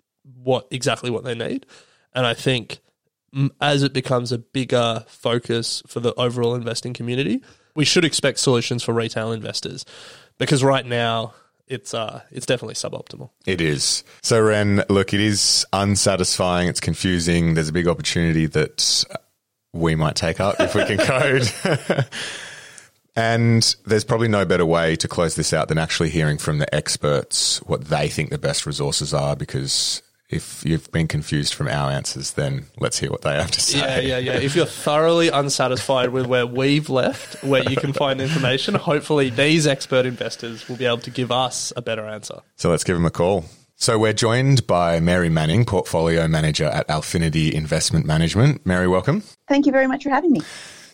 what 0.43 0.67
exactly 0.71 1.11
what 1.11 1.25
they 1.25 1.35
need. 1.35 1.67
And 2.15 2.27
I 2.27 2.35
think 2.35 2.81
as 3.61 3.83
it 3.83 3.93
becomes 3.93 4.33
a 4.33 4.39
bigger 4.39 5.05
focus 5.09 5.83
for 5.87 6.01
the 6.01 6.15
overall 6.15 6.55
investing 6.55 6.93
community, 6.93 7.43
we 7.75 7.85
should 7.85 8.05
expect 8.05 8.39
solutions 8.39 8.83
for 8.83 8.95
retail 8.95 9.33
investors 9.33 9.85
because 10.39 10.65
right 10.65 10.87
now 10.87 11.35
it's 11.67 11.95
uh 11.95 12.23
it's 12.31 12.47
definitely 12.47 12.75
suboptimal. 12.75 13.31
It 13.45 13.61
is. 13.61 14.05
So 14.23 14.41
Ren, 14.41 14.85
look, 14.89 15.13
it 15.13 15.21
is 15.21 15.67
unsatisfying, 15.73 16.69
it's 16.69 16.81
confusing. 16.81 17.55
There's 17.55 17.69
a 17.69 17.73
big 17.73 17.89
opportunity 17.89 18.47
that 18.47 19.05
we 19.73 19.95
might 19.95 20.17
take 20.17 20.41
up 20.41 20.57
if 20.59 20.75
we 20.75 20.85
can 20.87 20.99
code. 20.99 22.07
and 23.17 23.77
there's 23.85 24.05
probably 24.05 24.29
no 24.29 24.45
better 24.45 24.65
way 24.65 24.97
to 24.97 25.09
close 25.09 25.35
this 25.35 25.53
out 25.53 25.69
than 25.69 25.79
actually 25.79 26.09
hearing 26.09 26.39
from 26.39 26.59
the 26.59 26.75
experts 26.75 27.59
what 27.63 27.87
they 27.87 28.09
think 28.09 28.31
the 28.31 28.39
best 28.39 28.65
resources 28.65 29.13
are 29.13 29.37
because 29.37 30.03
if 30.29 30.65
you've 30.65 30.91
been 30.91 31.07
confused 31.07 31.55
from 31.55 31.69
our 31.69 31.91
answers, 31.91 32.33
then 32.33 32.67
let's 32.79 32.99
hear 32.99 33.11
what 33.11 33.23
they 33.23 33.35
have 33.35 33.51
to 33.53 33.61
say. 33.61 33.79
Yeah, 33.79 34.01
yeah, 34.01 34.19
yeah. 34.19 34.41
If 34.41 34.57
you're 34.57 34.67
thoroughly 34.67 35.29
unsatisfied 35.29 36.11
with 36.11 36.27
where 36.27 36.47
we've 36.47 36.91
left, 36.91 37.43
where 37.45 37.63
you 37.63 37.77
can 37.77 37.93
find 37.93 38.21
information, 38.21 38.75
hopefully 38.75 39.31
these 39.31 39.67
expert 39.67 40.05
investors 40.05 40.69
will 40.69 40.77
be 40.77 40.85
able 40.87 40.99
to 40.99 41.11
give 41.11 41.31
us 41.31 41.73
a 41.77 41.83
better 41.83 42.07
answer. 42.07 42.41
So 42.57 42.71
let's 42.71 42.85
give 42.85 42.97
them 42.97 43.07
a 43.07 43.11
call. 43.11 43.45
So 43.77 43.99
we're 43.99 44.15
joined 44.15 44.67
by 44.67 45.01
Mary 45.01 45.29
Manning, 45.29 45.65
Portfolio 45.65 46.27
Manager 46.27 46.65
at 46.65 46.89
Alphinity 46.89 47.53
Investment 47.53 48.07
Management. 48.07 48.65
Mary, 48.65 48.89
welcome. 48.89 49.23
Thank 49.49 49.67
you 49.67 49.73
very 49.73 49.87
much 49.87 50.03
for 50.03 50.11
having 50.11 50.33
me. 50.33 50.41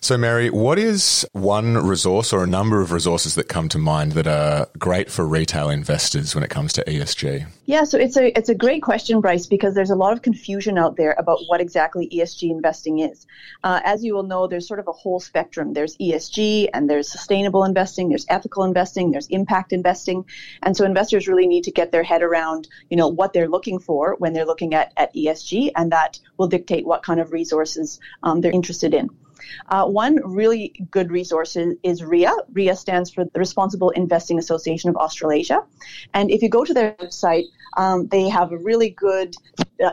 So, 0.05 0.19
Mary, 0.19 0.51
what 0.51 0.81
is 0.81 1.25
one 1.31 1.79
resource 1.79 2.33
or 2.33 2.43
a 2.43 2.47
number 2.49 2.81
of 2.81 2.91
resources 2.91 3.37
that 3.37 3.45
come 3.45 3.69
to 3.69 3.79
mind 3.79 4.13
that 4.13 4.27
are 4.27 4.67
great 4.77 5.09
for 5.09 5.25
retail 5.25 5.71
investors 5.71 6.35
when 6.35 6.43
it 6.43 6.51
comes 6.51 6.73
to 6.73 6.85
ESG? 6.85 7.47
Yeah, 7.67 7.85
so 7.85 7.99
it's 7.99 8.17
a 8.17 8.37
it's 8.37 8.49
a 8.49 8.55
great 8.57 8.83
question, 8.83 9.21
Bryce, 9.21 9.47
because 9.47 9.77
there's 9.77 9.91
a 9.91 9.95
lot 9.95 10.13
of 10.13 10.21
confusion 10.21 10.77
out 10.77 10.97
there 10.97 11.15
about 11.19 11.39
what 11.47 11.61
exactly 11.61 12.09
ESG 12.09 12.51
investing 12.51 12.99
is. 12.99 13.29
Uh, 13.63 13.81
as 13.85 14.03
you 14.03 14.13
will 14.15 14.25
know, 14.25 14.49
there's 14.49 14.67
sort 14.67 14.81
of 14.81 14.89
a 14.89 14.93
whole 14.93 15.21
spectrum. 15.21 15.73
There's 15.73 15.97
ESG, 15.99 16.71
and 16.75 16.91
there's 16.91 17.09
sustainable 17.09 17.63
investing, 17.63 18.09
there's 18.09 18.27
ethical 18.29 18.65
investing, 18.65 19.13
there's 19.13 19.29
impact 19.29 19.73
investing, 19.73 20.25
and 20.65 20.77
so 20.77 20.85
investors 20.85 21.29
really 21.29 21.47
need 21.47 21.63
to 21.63 21.71
get 21.71 21.93
their 21.93 22.03
head 22.03 22.25
around, 22.25 22.67
you 22.91 22.97
know, 22.97 23.07
what 23.07 23.33
they're 23.33 23.49
looking 23.49 23.79
for 23.79 24.17
when 24.19 24.33
they're 24.33 24.47
looking 24.47 24.75
at 24.75 24.93
at 24.97 25.15
ESG, 25.15 25.71
and 25.77 25.93
that 25.93 26.19
will 26.39 26.49
dictate 26.49 26.85
what 26.85 27.05
kind 27.05 27.21
of 27.21 27.31
resources 27.31 28.01
um, 28.25 28.41
they're 28.41 28.51
interested 28.51 28.95
in. 28.95 29.09
Uh, 29.69 29.87
one 29.87 30.17
really 30.25 30.73
good 30.91 31.11
resource 31.11 31.57
is, 31.57 31.77
is, 31.83 32.03
RIA. 32.03 32.33
RIA 32.53 32.77
stands 32.77 33.11
for 33.11 33.25
the 33.25 33.39
Responsible 33.39 33.91
Investing 33.91 34.39
Association 34.39 34.91
of 34.91 34.97
Australasia. 34.97 35.63
And 36.15 36.31
if 36.31 36.43
you 36.43 36.49
go 36.49 36.65
to 36.65 36.75
their 36.75 36.93
website, 36.95 37.45
um, 37.77 38.07
they 38.09 38.29
have 38.29 38.53
a 38.53 38.59
really 38.59 38.91
good 38.91 39.35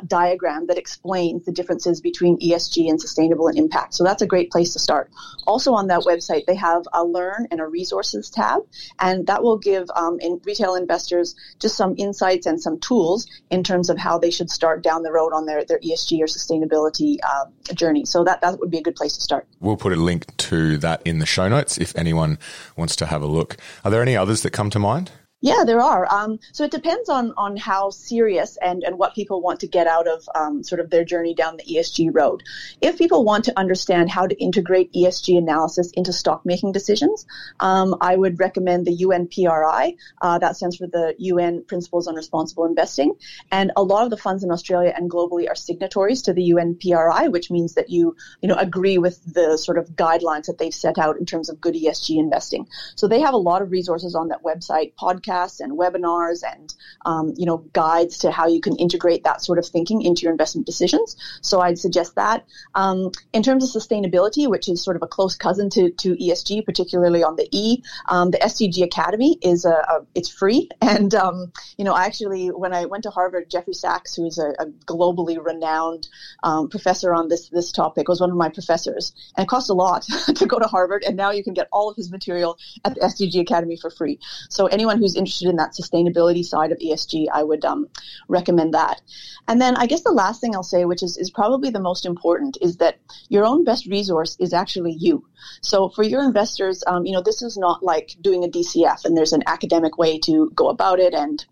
diagram 0.06 0.67
that 0.67 0.78
explains 0.78 1.45
the 1.45 1.52
differences 1.52 2.02
between 2.02 2.39
ESG 2.39 2.89
and 2.89 2.99
sustainable 2.99 3.47
and 3.47 3.58
impact. 3.58 3.93
So 3.93 4.04
that's 4.04 4.21
a 4.21 4.28
great 4.28 4.52
place 4.52 4.73
to 4.73 4.80
start. 4.80 5.12
Also 5.47 5.73
on 5.73 5.88
that 5.88 6.02
website, 6.02 6.45
they 6.45 6.56
have 6.56 6.84
a 6.93 7.04
learn 7.04 7.47
and 7.52 7.60
a 7.60 7.65
resources 7.65 8.30
tab, 8.30 8.62
and 8.99 9.28
that 9.28 9.43
will 9.43 9.58
give 9.58 9.89
um, 9.95 10.19
in 10.19 10.39
retail 10.43 10.75
investors 10.75 11.36
just 11.60 11.75
some 11.75 11.95
insights 11.97 12.45
and 12.45 12.62
some 12.62 12.80
tools 12.80 13.28
in 13.49 13.63
terms 13.63 13.89
of 13.89 13.97
how 13.97 14.17
they 14.17 14.32
should 14.32 14.49
start 14.49 14.84
down 14.84 15.04
the 15.04 15.12
road 15.12 15.34
on 15.34 15.45
their, 15.45 15.65
their 15.65 15.80
ESG 15.80 16.19
or 16.19 16.25
sustainability 16.25 17.17
uh, 17.23 17.45
journey. 17.73 18.06
So 18.06 18.23
that, 18.23 18.41
that 18.41 18.60
would 18.60 18.71
be 18.71 18.78
a 18.78 18.84
good 18.84 18.95
place 18.95 19.15
to 19.15 19.21
start. 19.21 19.47
We'll 19.60 19.78
put 19.78 19.93
a 19.93 19.95
link 19.95 20.36
to 20.38 20.78
that 20.78 21.02
in 21.06 21.19
the 21.19 21.25
show 21.25 21.47
notes 21.47 21.78
if 21.78 21.95
anyone 21.97 22.38
wants 22.75 22.95
to 22.97 23.06
have 23.06 23.21
a 23.21 23.28
look. 23.28 23.58
Are 23.84 23.91
there 23.91 24.02
any 24.02 24.15
others 24.15 24.41
that 24.43 24.52
come 24.52 24.69
to 24.71 24.80
mind? 24.80 25.12
Yeah, 25.41 25.63
there 25.65 25.80
are. 25.80 26.06
Um, 26.13 26.39
so 26.52 26.65
it 26.65 26.71
depends 26.71 27.08
on 27.08 27.34
on 27.38 27.56
how 27.56 27.91
serious 27.91 28.58
and 28.62 28.84
and 28.84 28.97
what 28.97 29.15
people 29.15 29.41
want 29.41 29.62
to 29.62 29.67
get 29.67 29.88
out 29.88 30.06
of 30.06 30.28
um, 30.36 30.63
sort 30.63 30.82
of 30.82 30.89
their 30.89 31.06
journey 31.06 31.34
down 31.34 31.56
the 31.56 31.63
ESG 31.63 32.10
road. 32.12 32.43
If 32.82 32.97
people 32.97 33.23
want 33.23 33.45
to 33.45 33.58
understand 33.58 34.10
how 34.10 34.28
to 34.28 34.36
integrate 34.36 34.91
ESG 34.91 35.38
analysis 35.38 35.91
into 35.91 36.12
stock 36.12 36.45
making 36.45 36.73
decisions, 36.73 37.25
um, 37.62 37.95
I 38.02 38.17
would 38.17 38.38
recommend 38.38 38.86
the 38.86 38.97
UNPRI. 38.97 39.95
Uh, 40.21 40.39
that 40.39 40.58
stands 40.58 40.75
for 40.75 40.88
the 40.88 41.15
UN 41.19 41.63
Principles 41.63 42.08
on 42.08 42.15
Responsible 42.15 42.65
Investing, 42.65 43.13
and 43.49 43.71
a 43.78 43.84
lot 43.84 44.04
of 44.04 44.10
the 44.10 44.17
funds 44.17 44.43
in 44.43 44.52
Australia 44.52 44.93
and 44.93 45.10
globally 45.10 45.47
are 45.47 45.56
signatories 45.56 46.23
to 46.23 46.34
the 46.34 46.52
UNPRI, 46.52 47.32
which 47.32 47.49
means 47.49 47.75
that 47.75 47.89
you 47.89 48.17
you 48.41 48.49
know 48.49 48.56
agree 48.56 48.97
with 48.97 49.23
the 49.34 49.58
sort 49.58 49.78
of 49.78 49.88
guidelines 49.91 50.47
that 50.47 50.58
they've 50.58 50.73
set 50.73 50.97
out 50.97 51.17
in 51.17 51.25
terms 51.25 51.47
of 51.47 51.62
good 51.62 51.75
ESG 51.75 52.17
investing. 52.17 52.67
So 52.95 53.08
they 53.08 53.21
have 53.21 53.34
a 53.34 53.38
lot 53.38 53.62
of 53.62 53.71
resources 53.71 54.15
on 54.15 54.28
that 54.28 54.43
website, 54.43 54.95
podcasts 54.99 55.29
podcasts 55.30 55.60
and 55.60 55.78
webinars 55.78 56.44
and 56.44 56.74
um, 57.06 57.34
you 57.38 57.46
know 57.46 57.58
guides 57.74 58.20
to 58.20 58.32
how 58.32 58.48
you 58.48 58.62
can 58.62 58.76
integrate 58.78 59.24
that 59.24 59.42
sort 59.42 59.60
of 59.60 59.65
thinking 59.65 60.02
into 60.02 60.24
your 60.24 60.32
investment 60.32 60.65
decisions. 60.65 61.15
So 61.42 61.60
I'd 61.60 61.80
suggest 61.80 62.15
that. 62.15 62.46
Um, 62.76 63.12
in 63.34 63.44
terms 63.44 63.63
of 63.63 63.82
sustainability, 63.82 64.50
which 64.50 64.68
is 64.68 64.84
sort 64.84 64.96
of 64.96 65.04
a 65.04 65.08
close 65.08 65.36
cousin 65.36 65.70
to, 65.72 65.92
to 65.92 66.15
ESG, 66.15 66.65
particularly 66.65 67.24
on 67.24 67.36
the 67.36 67.48
E, 67.52 67.84
um, 68.10 68.32
the 68.32 68.38
SDG 68.38 68.84
Academy 68.84 69.38
is 69.42 69.65
a, 69.65 69.72
a 69.72 70.06
it's 70.15 70.30
free, 70.30 70.70
and 70.82 71.13
um, 71.15 71.52
you 71.78 71.86
know 71.86 71.93
I 71.93 72.06
actually 72.06 72.47
when 72.47 72.74
I 72.74 72.86
went 72.86 73.03
to 73.03 73.10
Harvard, 73.10 73.49
Jeffrey 73.49 73.74
Sachs, 73.74 74.16
who 74.16 74.26
is 74.26 74.38
a, 74.38 74.49
a 74.60 74.66
globally 74.86 75.43
renowned 75.43 76.08
um, 76.43 76.70
professor 76.70 77.14
on 77.14 77.28
this 77.28 77.49
this 77.49 77.72
topic, 77.72 78.08
was 78.08 78.22
one 78.22 78.32
of 78.32 78.38
my 78.38 78.49
professors, 78.49 79.14
and 79.38 79.45
it 79.45 79.47
cost 79.47 79.70
a 79.70 79.74
lot 79.74 80.03
to 80.36 80.45
go 80.45 80.60
to 80.60 80.68
Harvard, 80.68 81.03
and 81.06 81.16
now 81.16 81.32
you 81.32 81.43
can 81.43 81.53
get 81.53 81.68
all 81.72 81.89
of 81.89 81.95
his 81.95 82.12
material 82.12 82.58
at 82.86 82.95
the 82.95 83.01
SDG 83.01 83.41
Academy 83.41 83.78
for 83.78 83.89
free. 83.89 84.20
So 84.49 84.68
anyone 84.68 84.97
who's 84.97 85.16
interested 85.20 85.49
in 85.49 85.57
that 85.57 85.74
sustainability 85.74 86.43
side 86.43 86.72
of 86.72 86.80
ESG, 86.80 87.28
I 87.32 87.43
would 87.43 87.63
um, 87.65 87.88
recommend 88.28 88.74
that. 88.74 89.01
And 89.47 89.61
then 89.61 89.76
I 89.76 89.86
guess 89.86 90.01
the 90.01 90.11
last 90.11 90.41
thing 90.41 90.55
I'll 90.55 90.63
say, 90.63 90.86
which 90.86 91.03
is, 91.03 91.17
is 91.17 91.30
probably 91.30 91.70
the 91.70 91.80
most 91.80 92.05
important, 92.05 92.57
is 92.61 92.78
that 92.78 92.99
your 93.28 93.45
own 93.45 93.63
best 93.63 93.86
resource 93.86 94.36
is 94.39 94.53
actually 94.53 94.93
you. 94.93 95.26
So 95.61 95.89
for 95.89 96.03
your 96.03 96.24
investors, 96.24 96.84
um, 96.88 97.05
you 97.05 97.13
know, 97.13 97.22
this 97.22 97.41
is 97.41 97.57
not 97.57 97.84
like 97.84 98.15
doing 98.22 98.43
a 98.43 98.47
DCF 98.47 99.05
and 99.05 99.15
there's 99.15 99.34
an 99.34 99.43
academic 99.45 99.97
way 99.97 100.20
to 100.20 100.49
go 100.55 100.70
about 100.70 100.99
it 100.99 101.13
and 101.13 101.45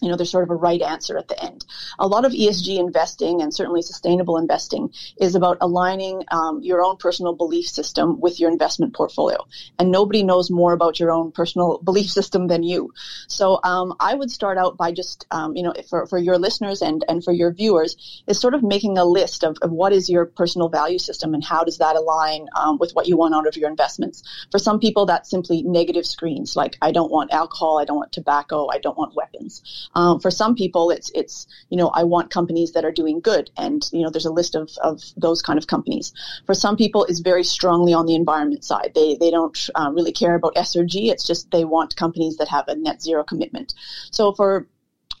you 0.00 0.08
know, 0.08 0.16
there's 0.16 0.30
sort 0.30 0.44
of 0.44 0.50
a 0.50 0.54
right 0.54 0.80
answer 0.80 1.18
at 1.18 1.28
the 1.28 1.42
end. 1.42 1.64
A 1.98 2.06
lot 2.06 2.24
of 2.24 2.32
ESG 2.32 2.78
investing 2.78 3.42
and 3.42 3.54
certainly 3.54 3.82
sustainable 3.82 4.36
investing 4.36 4.92
is 5.18 5.34
about 5.34 5.58
aligning 5.60 6.24
um, 6.30 6.60
your 6.62 6.82
own 6.82 6.96
personal 6.96 7.34
belief 7.34 7.66
system 7.66 8.20
with 8.20 8.40
your 8.40 8.50
investment 8.50 8.94
portfolio. 8.94 9.46
And 9.78 9.90
nobody 9.90 10.22
knows 10.22 10.50
more 10.50 10.72
about 10.72 11.00
your 11.00 11.10
own 11.10 11.32
personal 11.32 11.78
belief 11.78 12.10
system 12.10 12.48
than 12.48 12.62
you. 12.62 12.92
So 13.28 13.60
um, 13.62 13.94
I 14.00 14.14
would 14.14 14.30
start 14.30 14.58
out 14.58 14.76
by 14.76 14.92
just, 14.92 15.26
um, 15.30 15.56
you 15.56 15.62
know, 15.62 15.74
for, 15.88 16.06
for 16.06 16.18
your 16.18 16.38
listeners 16.38 16.82
and, 16.82 17.04
and 17.08 17.22
for 17.22 17.32
your 17.32 17.52
viewers, 17.52 18.22
is 18.26 18.40
sort 18.40 18.54
of 18.54 18.62
making 18.62 18.98
a 18.98 19.04
list 19.04 19.44
of, 19.44 19.56
of 19.62 19.70
what 19.70 19.92
is 19.92 20.08
your 20.08 20.26
personal 20.26 20.68
value 20.68 20.98
system 20.98 21.34
and 21.34 21.44
how 21.44 21.64
does 21.64 21.78
that 21.78 21.96
align 21.96 22.46
um, 22.56 22.78
with 22.78 22.92
what 22.92 23.06
you 23.06 23.16
want 23.16 23.34
out 23.34 23.46
of 23.46 23.56
your 23.56 23.70
investments. 23.70 24.22
For 24.50 24.58
some 24.58 24.80
people, 24.80 25.06
that's 25.06 25.30
simply 25.30 25.62
negative 25.62 26.06
screens, 26.06 26.56
like 26.56 26.76
I 26.82 26.92
don't 26.92 27.10
want 27.10 27.32
alcohol, 27.32 27.78
I 27.78 27.84
don't 27.84 27.96
want 27.96 28.12
tobacco, 28.12 28.68
I 28.68 28.78
don't 28.78 28.96
want 28.96 29.14
weapons. 29.14 29.89
Um, 29.94 30.20
for 30.20 30.30
some 30.30 30.54
people, 30.54 30.90
it's 30.90 31.10
it's 31.14 31.46
you 31.68 31.76
know 31.76 31.88
I 31.88 32.04
want 32.04 32.30
companies 32.30 32.72
that 32.72 32.84
are 32.84 32.92
doing 32.92 33.20
good, 33.20 33.50
and 33.56 33.88
you 33.92 34.02
know 34.02 34.10
there's 34.10 34.26
a 34.26 34.32
list 34.32 34.54
of, 34.54 34.70
of 34.82 35.02
those 35.16 35.42
kind 35.42 35.58
of 35.58 35.66
companies. 35.66 36.12
For 36.46 36.54
some 36.54 36.76
people, 36.76 37.04
it's 37.04 37.20
very 37.20 37.44
strongly 37.44 37.92
on 37.92 38.06
the 38.06 38.14
environment 38.14 38.64
side. 38.64 38.92
They 38.94 39.16
they 39.16 39.30
don't 39.30 39.58
uh, 39.74 39.90
really 39.92 40.12
care 40.12 40.34
about 40.34 40.56
S 40.56 40.76
or 40.76 40.84
G. 40.84 41.10
It's 41.10 41.26
just 41.26 41.50
they 41.50 41.64
want 41.64 41.96
companies 41.96 42.36
that 42.36 42.48
have 42.48 42.68
a 42.68 42.76
net 42.76 43.02
zero 43.02 43.24
commitment. 43.24 43.74
So 44.10 44.32
for 44.32 44.66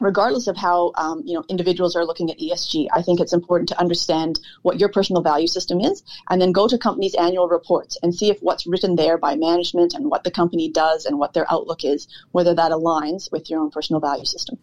regardless 0.00 0.46
of 0.46 0.56
how 0.56 0.92
um, 0.96 1.22
you 1.24 1.34
know 1.34 1.44
individuals 1.48 1.94
are 1.94 2.04
looking 2.04 2.30
at 2.30 2.38
ESG, 2.38 2.88
I 2.92 3.02
think 3.02 3.20
it's 3.20 3.32
important 3.32 3.68
to 3.68 3.78
understand 3.78 4.40
what 4.62 4.80
your 4.80 4.88
personal 4.88 5.22
value 5.22 5.46
system 5.46 5.80
is, 5.80 6.02
and 6.28 6.40
then 6.40 6.52
go 6.52 6.66
to 6.66 6.78
companies' 6.78 7.14
annual 7.14 7.48
reports 7.48 7.96
and 8.02 8.14
see 8.14 8.30
if 8.30 8.38
what's 8.40 8.66
written 8.66 8.96
there 8.96 9.18
by 9.18 9.36
management 9.36 9.94
and 9.94 10.10
what 10.10 10.24
the 10.24 10.30
company 10.30 10.68
does 10.68 11.04
and 11.04 11.18
what 11.18 11.34
their 11.34 11.50
outlook 11.52 11.84
is, 11.84 12.08
whether 12.32 12.54
that 12.54 12.72
aligns 12.72 13.30
with 13.30 13.48
your 13.50 13.60
own 13.60 13.70
personal 13.70 14.00
value 14.00 14.24
system. 14.24 14.58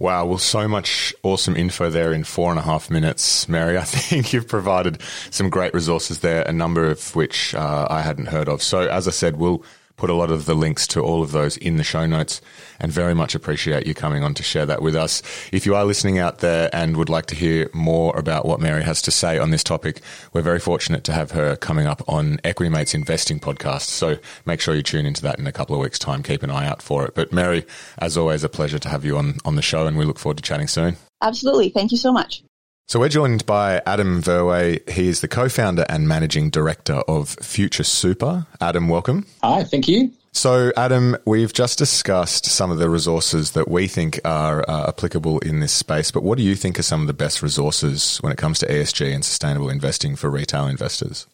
Wow, 0.00 0.26
well, 0.26 0.38
so 0.38 0.66
much 0.66 1.14
awesome 1.22 1.56
info 1.56 1.88
there 1.88 2.12
in 2.12 2.24
four 2.24 2.50
and 2.50 2.58
a 2.58 2.62
half 2.62 2.90
minutes, 2.90 3.48
Mary. 3.48 3.78
I 3.78 3.84
think 3.84 4.32
you've 4.32 4.48
provided 4.48 5.00
some 5.30 5.50
great 5.50 5.72
resources 5.72 6.20
there, 6.20 6.42
a 6.42 6.52
number 6.52 6.90
of 6.90 7.14
which 7.14 7.54
uh, 7.54 7.86
I 7.88 8.02
hadn't 8.02 8.26
heard 8.26 8.48
of. 8.48 8.62
So, 8.62 8.88
as 8.88 9.06
I 9.06 9.12
said, 9.12 9.36
we'll 9.36 9.64
put 9.96 10.10
a 10.10 10.14
lot 10.14 10.30
of 10.30 10.46
the 10.46 10.54
links 10.54 10.86
to 10.88 11.00
all 11.00 11.22
of 11.22 11.32
those 11.32 11.56
in 11.56 11.76
the 11.76 11.84
show 11.84 12.06
notes 12.06 12.40
and 12.80 12.90
very 12.90 13.14
much 13.14 13.34
appreciate 13.34 13.86
you 13.86 13.94
coming 13.94 14.24
on 14.24 14.34
to 14.34 14.42
share 14.42 14.66
that 14.66 14.82
with 14.82 14.96
us. 14.96 15.22
If 15.52 15.66
you 15.66 15.74
are 15.74 15.84
listening 15.84 16.18
out 16.18 16.38
there 16.38 16.68
and 16.72 16.96
would 16.96 17.08
like 17.08 17.26
to 17.26 17.34
hear 17.34 17.70
more 17.72 18.16
about 18.16 18.46
what 18.46 18.60
Mary 18.60 18.82
has 18.82 19.00
to 19.02 19.10
say 19.10 19.38
on 19.38 19.50
this 19.50 19.62
topic, 19.62 20.00
we're 20.32 20.42
very 20.42 20.58
fortunate 20.58 21.04
to 21.04 21.12
have 21.12 21.30
her 21.30 21.56
coming 21.56 21.86
up 21.86 22.02
on 22.08 22.40
Equity 22.44 22.70
Mates 22.70 22.94
Investing 22.94 23.38
podcast. 23.38 23.82
So 23.82 24.18
make 24.46 24.60
sure 24.60 24.74
you 24.74 24.82
tune 24.82 25.06
into 25.06 25.22
that 25.22 25.38
in 25.38 25.46
a 25.46 25.52
couple 25.52 25.76
of 25.76 25.80
weeks' 25.80 25.98
time. 25.98 26.22
Keep 26.22 26.42
an 26.42 26.50
eye 26.50 26.66
out 26.66 26.82
for 26.82 27.06
it. 27.06 27.14
But 27.14 27.32
Mary, 27.32 27.64
as 27.98 28.16
always, 28.16 28.44
a 28.44 28.48
pleasure 28.48 28.78
to 28.78 28.88
have 28.88 29.04
you 29.04 29.16
on, 29.16 29.38
on 29.44 29.56
the 29.56 29.62
show 29.62 29.86
and 29.86 29.96
we 29.96 30.04
look 30.04 30.18
forward 30.18 30.38
to 30.38 30.42
chatting 30.42 30.68
soon. 30.68 30.96
Absolutely. 31.22 31.70
Thank 31.70 31.92
you 31.92 31.98
so 31.98 32.12
much. 32.12 32.42
So 32.86 33.00
we're 33.00 33.08
joined 33.08 33.46
by 33.46 33.80
Adam 33.86 34.22
Verwey. 34.22 34.88
He 34.88 35.08
is 35.08 35.22
the 35.22 35.28
co-founder 35.28 35.86
and 35.88 36.06
managing 36.06 36.50
director 36.50 36.96
of 37.08 37.30
Future 37.30 37.82
Super. 37.82 38.46
Adam, 38.60 38.88
welcome. 38.88 39.26
Hi, 39.42 39.64
thank 39.64 39.88
you. 39.88 40.12
So, 40.32 40.70
Adam, 40.76 41.16
we've 41.24 41.52
just 41.52 41.78
discussed 41.78 42.44
some 42.44 42.70
of 42.70 42.78
the 42.78 42.90
resources 42.90 43.52
that 43.52 43.68
we 43.68 43.86
think 43.86 44.20
are 44.24 44.68
uh, 44.68 44.88
applicable 44.88 45.38
in 45.38 45.60
this 45.60 45.72
space, 45.72 46.10
but 46.10 46.22
what 46.22 46.36
do 46.36 46.44
you 46.44 46.54
think 46.54 46.78
are 46.78 46.82
some 46.82 47.00
of 47.00 47.06
the 47.06 47.14
best 47.14 47.42
resources 47.42 48.18
when 48.18 48.32
it 48.32 48.36
comes 48.36 48.58
to 48.58 48.66
ESG 48.66 49.14
and 49.14 49.24
sustainable 49.24 49.70
investing 49.70 50.14
for 50.14 50.28
retail 50.28 50.66
investors? 50.66 51.26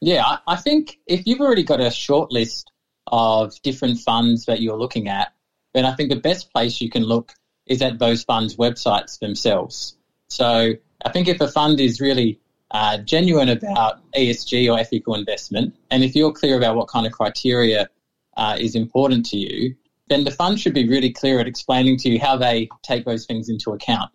Yeah, 0.00 0.36
I 0.46 0.56
think 0.56 1.00
if 1.06 1.26
you've 1.26 1.40
already 1.40 1.64
got 1.64 1.80
a 1.80 1.90
short 1.90 2.30
list 2.30 2.70
of 3.08 3.60
different 3.62 3.98
funds 3.98 4.44
that 4.44 4.60
you're 4.60 4.78
looking 4.78 5.08
at, 5.08 5.32
then 5.74 5.84
I 5.84 5.94
think 5.94 6.10
the 6.10 6.16
best 6.16 6.52
place 6.52 6.80
you 6.80 6.88
can 6.88 7.02
look 7.02 7.32
is 7.66 7.82
at 7.82 7.98
those 7.98 8.22
funds' 8.22 8.56
websites 8.56 9.18
themselves. 9.18 9.97
So 10.28 10.72
I 11.04 11.12
think 11.12 11.28
if 11.28 11.40
a 11.40 11.48
fund 11.48 11.80
is 11.80 12.00
really 12.00 12.38
uh, 12.70 12.98
genuine 12.98 13.48
about 13.48 14.00
ESG 14.12 14.72
or 14.72 14.78
ethical 14.78 15.14
investment, 15.14 15.74
and 15.90 16.04
if 16.04 16.14
you're 16.14 16.32
clear 16.32 16.56
about 16.56 16.76
what 16.76 16.88
kind 16.88 17.06
of 17.06 17.12
criteria 17.12 17.88
uh, 18.36 18.56
is 18.58 18.74
important 18.74 19.26
to 19.26 19.38
you, 19.38 19.74
then 20.08 20.24
the 20.24 20.30
fund 20.30 20.58
should 20.58 20.74
be 20.74 20.88
really 20.88 21.10
clear 21.10 21.40
at 21.40 21.46
explaining 21.46 21.96
to 21.98 22.10
you 22.10 22.20
how 22.20 22.36
they 22.36 22.68
take 22.82 23.04
those 23.04 23.26
things 23.26 23.48
into 23.48 23.72
account. 23.72 24.10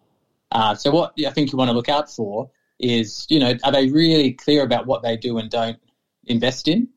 Uh, 0.51 0.75
so 0.75 0.91
what 0.91 1.13
I 1.25 1.31
think 1.31 1.51
you 1.51 1.57
want 1.57 1.69
to 1.69 1.73
look 1.73 1.89
out 1.89 2.09
for 2.09 2.49
is, 2.79 3.25
you 3.29 3.39
know, 3.39 3.55
are 3.63 3.71
they 3.71 3.89
really 3.89 4.33
clear 4.33 4.63
about 4.63 4.85
what 4.85 5.01
they 5.01 5.17
do 5.17 5.37
and 5.37 5.49
don't 5.49 5.77
invest 6.25 6.67
in? 6.67 6.87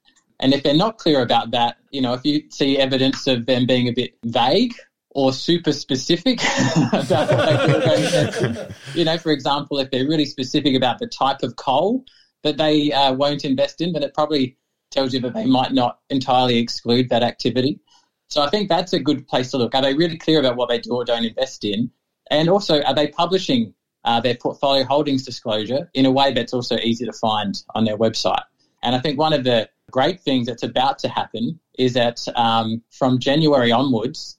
And 0.41 0.53
if 0.53 0.63
they're 0.63 0.75
not 0.75 0.99
clear 0.99 1.23
about 1.23 1.53
that, 1.53 1.77
you 1.91 2.03
know, 2.03 2.13
if 2.13 2.25
you 2.25 2.45
see 2.51 2.79
evidence 2.79 3.27
of 3.27 3.47
them 3.47 3.67
being 3.67 3.89
a 3.89 3.93
bit 3.93 4.15
vague 4.25 4.75
or 5.17 5.33
super 5.33 5.73
specific 5.73 6.39
about 6.93 7.31
what 7.31 7.85
they 7.85 8.67
you 8.95 9.03
know, 9.03 9.17
for 9.17 9.33
example, 9.33 9.79
if 9.79 9.91
they're 9.91 10.07
really 10.07 10.27
specific 10.27 10.77
about 10.77 10.99
the 10.99 11.07
type 11.07 11.43
of 11.43 11.57
coal 11.57 12.05
that 12.43 12.59
they 12.59 12.93
uh, 12.93 13.15
won't 13.15 13.43
invest 13.43 13.81
in, 13.81 13.95
then 13.95 14.03
it 14.03 14.13
probably 14.13 14.59
tells 14.91 15.15
you 15.15 15.21
that 15.21 15.33
they 15.33 15.47
might 15.47 15.73
not 15.73 16.01
entirely 16.11 16.59
exclude 16.59 17.09
that 17.09 17.23
activity. 17.23 17.81
So 18.29 18.43
I 18.43 18.51
think 18.51 18.69
that's 18.69 18.93
a 18.93 19.01
good 19.01 19.27
place 19.27 19.51
to 19.53 19.57
look. 19.57 19.75
Are 19.75 19.81
they 19.81 19.95
really 19.95 20.19
clear 20.19 20.39
about 20.39 20.57
what 20.57 20.69
they 20.69 20.81
do 20.81 20.93
or 20.93 21.05
don't 21.07 21.25
invest 21.25 21.65
in? 21.65 21.91
And 22.31 22.51
also, 22.51 22.83
are 22.83 22.95
they 22.95 23.09
publishing 23.09 23.73
uh, 24.05 24.21
their 24.21 24.35
portfolio 24.35 24.85
holdings 24.85 25.25
disclosure 25.25 25.91
in 25.95 26.05
a 26.05 26.11
way 26.11 26.35
that's 26.35 26.53
also 26.53 26.77
easy 26.77 27.07
to 27.07 27.13
find 27.15 27.55
on 27.75 27.87
their 27.87 27.97
website? 27.97 28.45
And 28.83 28.95
I 28.95 29.01
think 29.01 29.19
one 29.19 29.33
of 29.33 29.45
the 29.45 29.71
great 29.91 30.21
things 30.21 30.47
that's 30.47 30.63
about 30.63 30.99
to 30.99 31.09
happen 31.09 31.59
is 31.79 31.95
that 31.95 32.23
um, 32.37 32.83
from 32.91 33.19
January 33.19 33.73
onwards, 33.73 34.37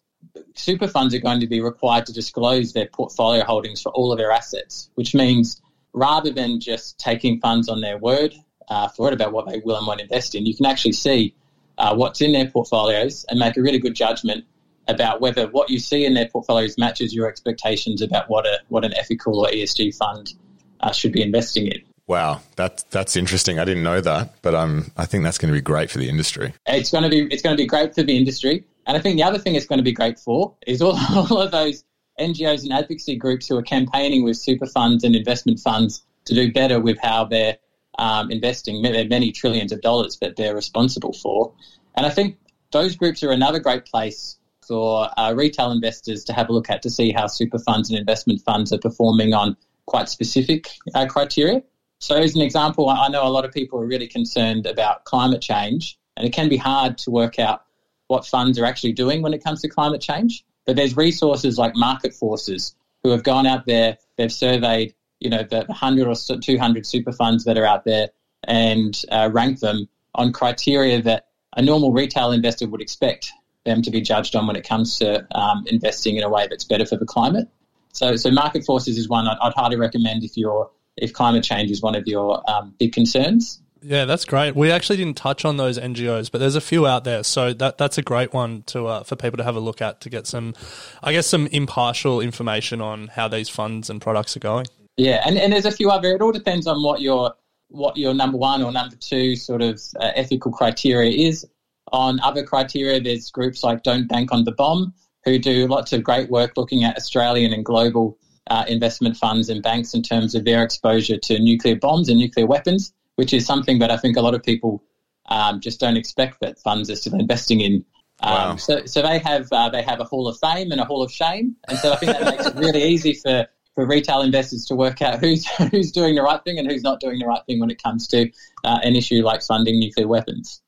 super 0.55 0.87
funds 0.87 1.13
are 1.13 1.19
going 1.19 1.39
to 1.39 1.47
be 1.47 1.61
required 1.61 2.05
to 2.07 2.13
disclose 2.13 2.73
their 2.73 2.87
portfolio 2.87 3.43
holdings 3.43 3.81
for 3.81 3.91
all 3.93 4.11
of 4.11 4.17
their 4.17 4.31
assets, 4.31 4.89
which 4.95 5.13
means 5.13 5.61
rather 5.93 6.31
than 6.31 6.59
just 6.59 6.99
taking 6.99 7.39
funds 7.39 7.69
on 7.69 7.81
their 7.81 7.97
word 7.97 8.35
uh, 8.69 8.87
for 8.89 9.07
it 9.07 9.13
about 9.13 9.31
what 9.31 9.47
they 9.47 9.59
will 9.63 9.77
and 9.77 9.87
won't 9.87 10.01
invest 10.01 10.35
in, 10.35 10.45
you 10.45 10.55
can 10.55 10.65
actually 10.65 10.91
see 10.91 11.33
uh, 11.77 11.95
what's 11.95 12.21
in 12.21 12.31
their 12.31 12.47
portfolios 12.49 13.25
and 13.29 13.39
make 13.39 13.57
a 13.57 13.61
really 13.61 13.79
good 13.79 13.95
judgment 13.95 14.45
about 14.87 15.21
whether 15.21 15.47
what 15.47 15.69
you 15.69 15.79
see 15.79 16.05
in 16.05 16.13
their 16.13 16.27
portfolios 16.27 16.77
matches 16.77 17.13
your 17.13 17.27
expectations 17.27 18.01
about 18.01 18.29
what 18.29 18.45
a 18.45 18.59
what 18.69 18.85
an 18.85 18.93
ethical 18.95 19.39
or 19.39 19.49
ESG 19.49 19.95
fund 19.95 20.33
uh, 20.79 20.91
should 20.91 21.11
be 21.11 21.21
investing 21.21 21.67
in. 21.67 21.81
Wow, 22.07 22.41
that's 22.55 22.83
that's 22.83 23.17
interesting. 23.17 23.59
I 23.59 23.65
didn't 23.65 23.83
know 23.83 23.99
that, 23.99 24.41
but 24.41 24.55
um, 24.55 24.91
I 24.95 25.05
think 25.05 25.25
that's 25.25 25.37
going 25.37 25.53
to 25.53 25.57
be 25.57 25.61
great 25.61 25.91
for 25.91 25.97
the 25.97 26.07
industry. 26.07 26.53
It's 26.65 26.89
going 26.89 27.03
to 27.03 27.09
be 27.09 27.27
it's 27.33 27.41
going 27.41 27.55
to 27.55 27.61
be 27.61 27.67
great 27.67 27.93
for 27.93 28.03
the 28.03 28.15
industry. 28.15 28.63
And 28.87 28.95
I 28.95 29.01
think 29.01 29.17
the 29.17 29.23
other 29.23 29.37
thing 29.37 29.55
it's 29.55 29.65
going 29.65 29.79
to 29.79 29.83
be 29.83 29.91
great 29.91 30.17
for 30.17 30.55
is 30.65 30.81
all, 30.81 30.97
all 31.15 31.41
of 31.41 31.51
those 31.51 31.83
NGOs 32.19 32.63
and 32.63 32.73
advocacy 32.73 33.15
groups 33.15 33.47
who 33.47 33.57
are 33.57 33.61
campaigning 33.61 34.23
with 34.23 34.37
super 34.37 34.65
funds 34.65 35.03
and 35.03 35.15
investment 35.15 35.59
funds 35.59 36.03
to 36.25 36.33
do 36.33 36.51
better 36.51 36.79
with 36.79 36.97
how 37.01 37.25
they're 37.25 37.57
um, 37.99 38.31
investing 38.31 38.81
many 38.81 39.31
trillions 39.31 39.71
of 39.71 39.81
dollars 39.81 40.17
that 40.21 40.35
they're 40.35 40.55
responsible 40.55 41.13
for. 41.13 41.53
And 41.95 42.05
I 42.05 42.09
think 42.09 42.37
those 42.71 42.95
groups 42.95 43.23
are 43.23 43.31
another 43.31 43.59
great 43.59 43.85
place 43.85 44.37
for 44.67 45.09
uh, 45.17 45.33
retail 45.35 45.71
investors 45.71 46.23
to 46.25 46.33
have 46.33 46.49
a 46.49 46.53
look 46.53 46.69
at 46.69 46.81
to 46.83 46.89
see 46.89 47.11
how 47.11 47.27
super 47.27 47.59
funds 47.59 47.89
and 47.89 47.97
investment 47.97 48.41
funds 48.41 48.71
are 48.73 48.77
performing 48.77 49.33
on 49.33 49.55
quite 49.85 50.09
specific 50.09 50.69
uh, 50.93 51.05
criteria. 51.07 51.61
So, 51.99 52.15
as 52.15 52.35
an 52.35 52.41
example, 52.41 52.89
I 52.89 53.07
know 53.07 53.25
a 53.25 53.29
lot 53.29 53.45
of 53.45 53.51
people 53.51 53.79
are 53.79 53.85
really 53.85 54.07
concerned 54.07 54.67
about 54.67 55.05
climate 55.05 55.41
change, 55.41 55.97
and 56.15 56.27
it 56.27 56.33
can 56.33 56.49
be 56.49 56.57
hard 56.57 56.97
to 56.99 57.11
work 57.11 57.39
out 57.39 57.61
what 58.07 58.25
funds 58.25 58.59
are 58.59 58.65
actually 58.65 58.93
doing 58.93 59.21
when 59.21 59.33
it 59.33 59.43
comes 59.43 59.61
to 59.61 59.67
climate 59.67 60.01
change. 60.01 60.45
But 60.65 60.75
there's 60.75 60.95
resources 60.97 61.57
like 61.57 61.75
Market 61.75 62.13
Forces 62.13 62.75
who 63.03 63.11
have 63.11 63.23
gone 63.23 63.45
out 63.45 63.65
there, 63.65 63.97
they've 64.17 64.31
surveyed, 64.31 64.93
you 65.19 65.29
know, 65.29 65.43
the 65.43 65.63
100 65.65 66.07
or 66.07 66.15
200 66.39 66.85
super 66.85 67.11
funds 67.11 67.45
that 67.45 67.57
are 67.57 67.65
out 67.65 67.85
there 67.85 68.09
and 68.43 69.01
uh, 69.09 69.29
ranked 69.31 69.61
them 69.61 69.87
on 70.15 70.33
criteria 70.33 71.01
that 71.01 71.27
a 71.55 71.61
normal 71.61 71.91
retail 71.91 72.31
investor 72.31 72.67
would 72.67 72.81
expect 72.81 73.31
them 73.65 73.81
to 73.81 73.91
be 73.91 74.01
judged 74.01 74.35
on 74.35 74.47
when 74.47 74.55
it 74.55 74.67
comes 74.67 74.99
to 74.99 75.27
um, 75.37 75.65
investing 75.67 76.17
in 76.17 76.23
a 76.23 76.29
way 76.29 76.47
that's 76.49 76.63
better 76.63 76.85
for 76.85 76.97
the 76.97 77.05
climate. 77.05 77.47
So, 77.93 78.15
so 78.15 78.31
Market 78.31 78.65
Forces 78.65 78.97
is 78.97 79.09
one 79.09 79.27
I'd, 79.27 79.37
I'd 79.41 79.53
highly 79.53 79.75
recommend 79.75 80.23
if 80.23 80.37
you're 80.37 80.69
if 80.95 81.13
climate 81.13 81.43
change 81.43 81.69
is 81.69 81.81
one 81.81 81.95
of 81.95 82.07
your 82.07 82.41
um, 82.49 82.73
big 82.79 82.91
concerns. 82.91 83.61
Yeah, 83.81 84.05
that's 84.05 84.25
great. 84.25 84.55
We 84.55 84.71
actually 84.71 84.97
didn't 84.97 85.17
touch 85.17 85.45
on 85.45 85.57
those 85.57 85.77
NGOs, 85.79 86.31
but 86.31 86.39
there's 86.39 86.55
a 86.55 86.61
few 86.61 86.87
out 86.87 87.03
there, 87.03 87.23
so 87.23 87.53
that 87.53 87.77
that's 87.77 87.97
a 87.97 88.01
great 88.01 88.33
one 88.33 88.63
to 88.67 88.87
uh, 88.87 89.03
for 89.03 89.15
people 89.15 89.37
to 89.37 89.43
have 89.43 89.55
a 89.55 89.59
look 89.59 89.81
at 89.81 90.01
to 90.01 90.09
get 90.09 90.27
some, 90.27 90.55
I 91.03 91.13
guess, 91.13 91.27
some 91.27 91.47
impartial 91.47 92.21
information 92.21 92.81
on 92.81 93.07
how 93.07 93.27
these 93.27 93.49
funds 93.49 93.89
and 93.89 94.01
products 94.01 94.35
are 94.35 94.39
going. 94.39 94.67
Yeah, 94.97 95.21
and, 95.25 95.37
and 95.37 95.53
there's 95.53 95.65
a 95.65 95.71
few 95.71 95.89
other. 95.89 96.15
It 96.15 96.21
all 96.21 96.31
depends 96.31 96.67
on 96.67 96.81
what 96.81 97.01
your 97.01 97.33
what 97.69 97.97
your 97.97 98.13
number 98.13 98.37
one 98.37 98.63
or 98.63 98.71
number 98.71 98.95
two 98.95 99.35
sort 99.35 99.61
of 99.61 99.81
uh, 99.99 100.11
ethical 100.15 100.51
criteria 100.51 101.27
is. 101.27 101.45
On 101.93 102.19
other 102.21 102.43
criteria, 102.43 102.99
there's 102.99 103.29
groups 103.31 103.63
like 103.63 103.83
Don't 103.83 104.07
Bank 104.07 104.31
on 104.33 104.43
the 104.43 104.51
Bomb, 104.51 104.93
who 105.23 105.39
do 105.39 105.67
lots 105.67 105.93
of 105.93 106.03
great 106.03 106.29
work 106.29 106.53
looking 106.57 106.83
at 106.83 106.97
Australian 106.97 107.53
and 107.53 107.63
global 107.63 108.17
uh, 108.49 108.65
investment 108.67 109.15
funds 109.15 109.49
and 109.49 109.61
banks 109.61 109.93
in 109.93 110.01
terms 110.01 110.35
of 110.35 110.45
their 110.45 110.63
exposure 110.63 111.17
to 111.17 111.39
nuclear 111.39 111.75
bombs 111.75 112.09
and 112.09 112.17
nuclear 112.17 112.45
weapons 112.45 112.93
which 113.17 113.33
is 113.33 113.45
something 113.45 113.79
that 113.79 113.91
I 113.91 113.97
think 113.97 114.15
a 114.15 114.21
lot 114.21 114.33
of 114.33 114.41
people 114.41 114.81
um, 115.27 115.59
just 115.59 115.79
don't 115.79 115.97
expect 115.97 116.39
that 116.39 116.57
funds 116.59 116.89
are 116.89 116.95
still 116.95 117.15
investing 117.15 117.61
in 117.61 117.85
Um, 118.23 118.33
Wow. 118.33 118.55
So, 118.55 118.85
so 118.85 119.01
they 119.03 119.19
have 119.19 119.47
uh, 119.51 119.69
they 119.69 119.83
have 119.83 119.99
a 119.99 120.03
hall 120.03 120.27
of 120.27 120.39
fame 120.39 120.71
and 120.71 120.81
a 120.81 120.85
hall 120.85 121.03
of 121.03 121.11
shame, 121.11 121.55
and 121.67 121.77
so 121.77 121.93
I 121.93 121.97
think 121.97 122.13
that 122.13 122.25
makes 122.25 122.47
it 122.47 122.55
really 122.55 122.83
easy 122.83 123.13
for, 123.13 123.45
for 123.75 123.85
retail 123.85 124.21
investors 124.21 124.65
to 124.65 124.75
work 124.75 125.03
out 125.03 125.19
who's 125.19 125.45
who's 125.71 125.91
doing 125.91 126.15
the 126.15 126.23
right 126.23 126.43
thing 126.43 126.57
and 126.57 126.71
who's 126.71 126.81
not 126.81 126.99
doing 126.99 127.19
the 127.19 127.27
right 127.27 127.45
thing 127.45 127.59
when 127.59 127.69
it 127.69 127.81
comes 127.81 128.07
to 128.07 128.31
uh, 128.63 128.79
an 128.81 128.95
issue 128.95 129.21
like 129.23 129.43
funding 129.43 129.77
nuclear 129.79 130.07
weapons. 130.07 130.61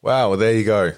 Wow, 0.00 0.30
well, 0.30 0.38
there 0.38 0.54
you 0.54 0.64
go. 0.64 0.92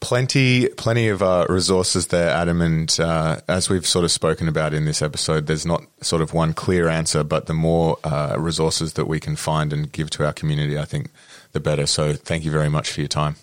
Plenty, 0.00 0.68
plenty 0.68 1.08
of 1.08 1.22
uh, 1.22 1.46
resources 1.48 2.06
there, 2.06 2.30
Adam. 2.30 2.62
And 2.62 2.98
uh, 2.98 3.40
as 3.48 3.68
we've 3.68 3.86
sort 3.86 4.04
of 4.04 4.10
spoken 4.10 4.48
about 4.48 4.72
in 4.72 4.86
this 4.86 5.02
episode, 5.02 5.46
there's 5.46 5.66
not 5.66 5.82
sort 6.00 6.22
of 6.22 6.32
one 6.32 6.54
clear 6.54 6.88
answer, 6.88 7.22
but 7.22 7.46
the 7.46 7.54
more 7.54 7.98
uh, 8.02 8.36
resources 8.38 8.94
that 8.94 9.04
we 9.06 9.20
can 9.20 9.36
find 9.36 9.72
and 9.72 9.92
give 9.92 10.08
to 10.10 10.24
our 10.24 10.32
community, 10.32 10.78
I 10.78 10.86
think 10.86 11.10
the 11.52 11.60
better. 11.60 11.86
So 11.86 12.14
thank 12.14 12.44
you 12.44 12.50
very 12.50 12.70
much 12.70 12.90
for 12.90 13.00
your 13.00 13.08
time. 13.08 13.36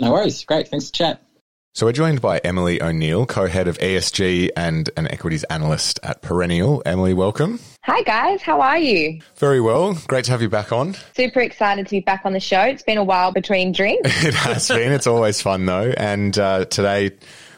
No 0.00 0.12
worries. 0.12 0.44
Great. 0.44 0.68
Thanks 0.68 0.88
for 0.88 0.94
chat. 0.94 1.23
So 1.76 1.86
we're 1.86 1.92
joined 1.92 2.20
by 2.20 2.38
Emily 2.38 2.80
O'Neill, 2.80 3.26
co-head 3.26 3.66
of 3.66 3.78
ESG 3.78 4.50
and 4.56 4.88
an 4.96 5.08
equities 5.08 5.42
analyst 5.50 5.98
at 6.04 6.22
Perennial. 6.22 6.84
Emily, 6.86 7.14
welcome. 7.14 7.58
Hi 7.82 8.02
guys, 8.02 8.42
how 8.42 8.60
are 8.60 8.78
you? 8.78 9.20
Very 9.38 9.60
well. 9.60 9.94
Great 10.06 10.24
to 10.26 10.30
have 10.30 10.40
you 10.40 10.48
back 10.48 10.70
on. 10.70 10.94
Super 11.16 11.40
excited 11.40 11.88
to 11.88 11.90
be 11.90 11.98
back 11.98 12.22
on 12.24 12.32
the 12.32 12.38
show. 12.38 12.60
It's 12.60 12.84
been 12.84 12.96
a 12.96 13.02
while 13.02 13.32
between 13.32 13.72
drinks. 13.72 14.08
It 14.24 14.34
has 14.34 14.68
been. 14.68 14.92
It's 14.92 15.08
always 15.08 15.42
fun 15.42 15.66
though. 15.66 15.92
And 15.96 16.38
uh, 16.38 16.66
today, 16.66 17.10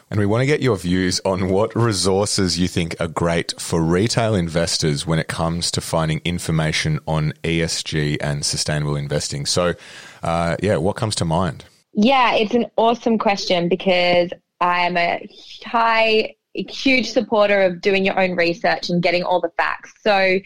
and 0.09 0.19
we 0.19 0.25
want 0.25 0.41
to 0.41 0.47
get 0.47 0.63
your 0.63 0.77
views 0.77 1.21
on 1.23 1.49
what 1.49 1.75
resources 1.75 2.57
you 2.57 2.67
think 2.67 2.95
are 2.99 3.07
great 3.07 3.53
for 3.61 3.83
retail 3.83 4.33
investors 4.33 5.05
when 5.05 5.19
it 5.19 5.27
comes 5.27 5.69
to 5.69 5.79
finding 5.79 6.21
information 6.25 6.99
on 7.07 7.33
ESG 7.43 8.17
and 8.19 8.43
sustainable 8.43 8.95
investing. 8.95 9.45
So, 9.45 9.75
uh, 10.23 10.57
yeah, 10.63 10.77
what 10.77 10.95
comes 10.95 11.13
to 11.17 11.25
mind? 11.25 11.65
Yeah, 11.99 12.35
it's 12.35 12.53
an 12.53 12.67
awesome 12.77 13.17
question 13.17 13.69
because 13.69 14.29
I'm 14.61 14.97
a 14.97 15.27
high, 15.65 16.35
huge 16.53 17.09
supporter 17.09 17.63
of 17.63 17.81
doing 17.81 18.05
your 18.05 18.19
own 18.19 18.35
research 18.35 18.91
and 18.91 19.01
getting 19.01 19.23
all 19.23 19.41
the 19.41 19.49
facts. 19.57 19.93
So 20.03 20.37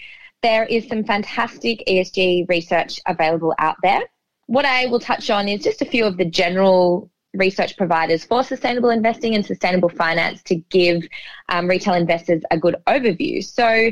there 0.42 0.64
is 0.64 0.88
some 0.88 1.04
fantastic 1.04 1.84
ESG 1.90 2.48
research 2.48 3.02
available 3.06 3.54
out 3.60 3.76
there. 3.84 4.00
What 4.46 4.64
I 4.64 4.86
will 4.86 5.02
touch 5.02 5.30
on 5.30 5.50
is 5.50 5.62
just 5.62 5.82
a 5.82 5.86
few 5.86 6.06
of 6.06 6.16
the 6.16 6.24
general 6.24 7.12
research 7.34 7.76
providers 7.76 8.24
for 8.24 8.46
sustainable 8.46 8.90
investing 8.90 9.36
and 9.36 9.46
sustainable 9.46 9.90
finance 9.90 10.42
to 10.44 10.56
give 10.56 11.04
um, 11.50 11.68
retail 11.68 11.96
investors 11.96 12.44
a 12.52 12.58
good 12.58 12.78
overview. 12.88 13.44
So 13.44 13.92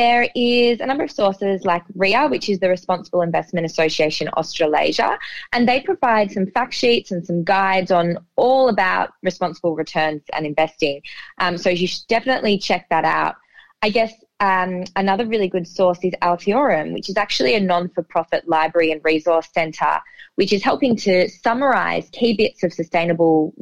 there 0.00 0.30
is 0.34 0.80
a 0.80 0.86
number 0.86 1.04
of 1.04 1.10
sources 1.10 1.62
like 1.66 1.82
RIA, 1.94 2.26
which 2.26 2.48
is 2.48 2.58
the 2.58 2.70
Responsible 2.70 3.20
Investment 3.20 3.66
Association 3.66 4.28
Australasia, 4.28 5.18
and 5.52 5.68
they 5.68 5.82
provide 5.82 6.32
some 6.32 6.46
fact 6.46 6.72
sheets 6.72 7.10
and 7.10 7.22
some 7.26 7.44
guides 7.44 7.90
on 7.90 8.16
all 8.36 8.70
about 8.70 9.10
responsible 9.22 9.76
returns 9.76 10.22
and 10.32 10.46
investing. 10.46 11.02
Um, 11.36 11.58
so 11.58 11.68
you 11.68 11.86
should 11.86 12.06
definitely 12.08 12.56
check 12.56 12.88
that 12.88 13.04
out. 13.04 13.34
I 13.82 13.90
guess 13.90 14.14
um, 14.40 14.84
another 14.96 15.26
really 15.26 15.48
good 15.48 15.68
source 15.68 15.98
is 16.02 16.14
Altiorem, 16.22 16.94
which 16.94 17.10
is 17.10 17.18
actually 17.18 17.54
a 17.54 17.60
non-for-profit 17.60 18.48
library 18.48 18.92
and 18.92 19.02
resource 19.04 19.48
centre, 19.52 20.00
which 20.36 20.54
is 20.54 20.62
helping 20.62 20.96
to 20.96 21.28
summarise 21.28 22.08
key 22.12 22.32
bits 22.34 22.62
of 22.62 22.72
sustainable 22.72 23.52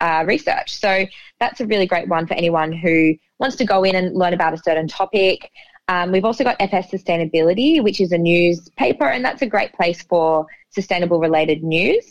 uh, 0.00 0.24
research. 0.28 0.76
So 0.76 1.06
that's 1.40 1.60
a 1.60 1.66
really 1.66 1.86
great 1.86 2.06
one 2.06 2.28
for 2.28 2.34
anyone 2.34 2.72
who 2.72 3.16
wants 3.38 3.56
to 3.56 3.64
go 3.64 3.84
in 3.84 3.94
and 3.94 4.16
learn 4.16 4.34
about 4.34 4.54
a 4.54 4.58
certain 4.58 4.88
topic. 4.88 5.50
Um, 5.88 6.12
we've 6.12 6.24
also 6.24 6.44
got 6.44 6.56
FS 6.60 6.90
Sustainability, 6.90 7.82
which 7.82 8.00
is 8.00 8.12
a 8.12 8.18
newspaper, 8.18 9.06
and 9.06 9.24
that's 9.24 9.42
a 9.42 9.46
great 9.46 9.72
place 9.72 10.02
for 10.02 10.46
sustainable 10.70 11.18
related 11.18 11.64
news. 11.64 12.04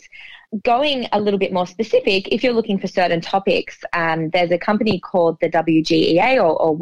Going 0.64 1.06
a 1.12 1.20
little 1.20 1.38
bit 1.38 1.52
more 1.52 1.66
specific, 1.66 2.28
if 2.32 2.42
you're 2.42 2.54
looking 2.54 2.78
for 2.78 2.88
certain 2.88 3.20
topics, 3.20 3.78
um, 3.92 4.30
there's 4.30 4.50
a 4.50 4.58
company 4.58 4.98
called 4.98 5.36
the 5.40 5.50
WGEA 5.50 6.36
or, 6.36 6.60
or 6.60 6.74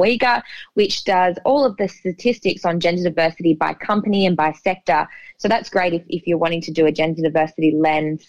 which 0.74 1.04
does 1.04 1.36
all 1.44 1.64
of 1.64 1.76
the 1.76 1.88
statistics 1.88 2.64
on 2.64 2.80
gender 2.80 3.02
diversity 3.02 3.54
by 3.54 3.74
company 3.74 4.24
and 4.24 4.36
by 4.36 4.52
sector. 4.52 5.06
So 5.36 5.48
that's 5.48 5.68
great 5.68 5.92
if, 5.92 6.02
if 6.08 6.26
you're 6.26 6.38
wanting 6.38 6.62
to 6.62 6.70
do 6.70 6.86
a 6.86 6.92
gender 6.92 7.22
diversity 7.22 7.72
lens. 7.76 8.24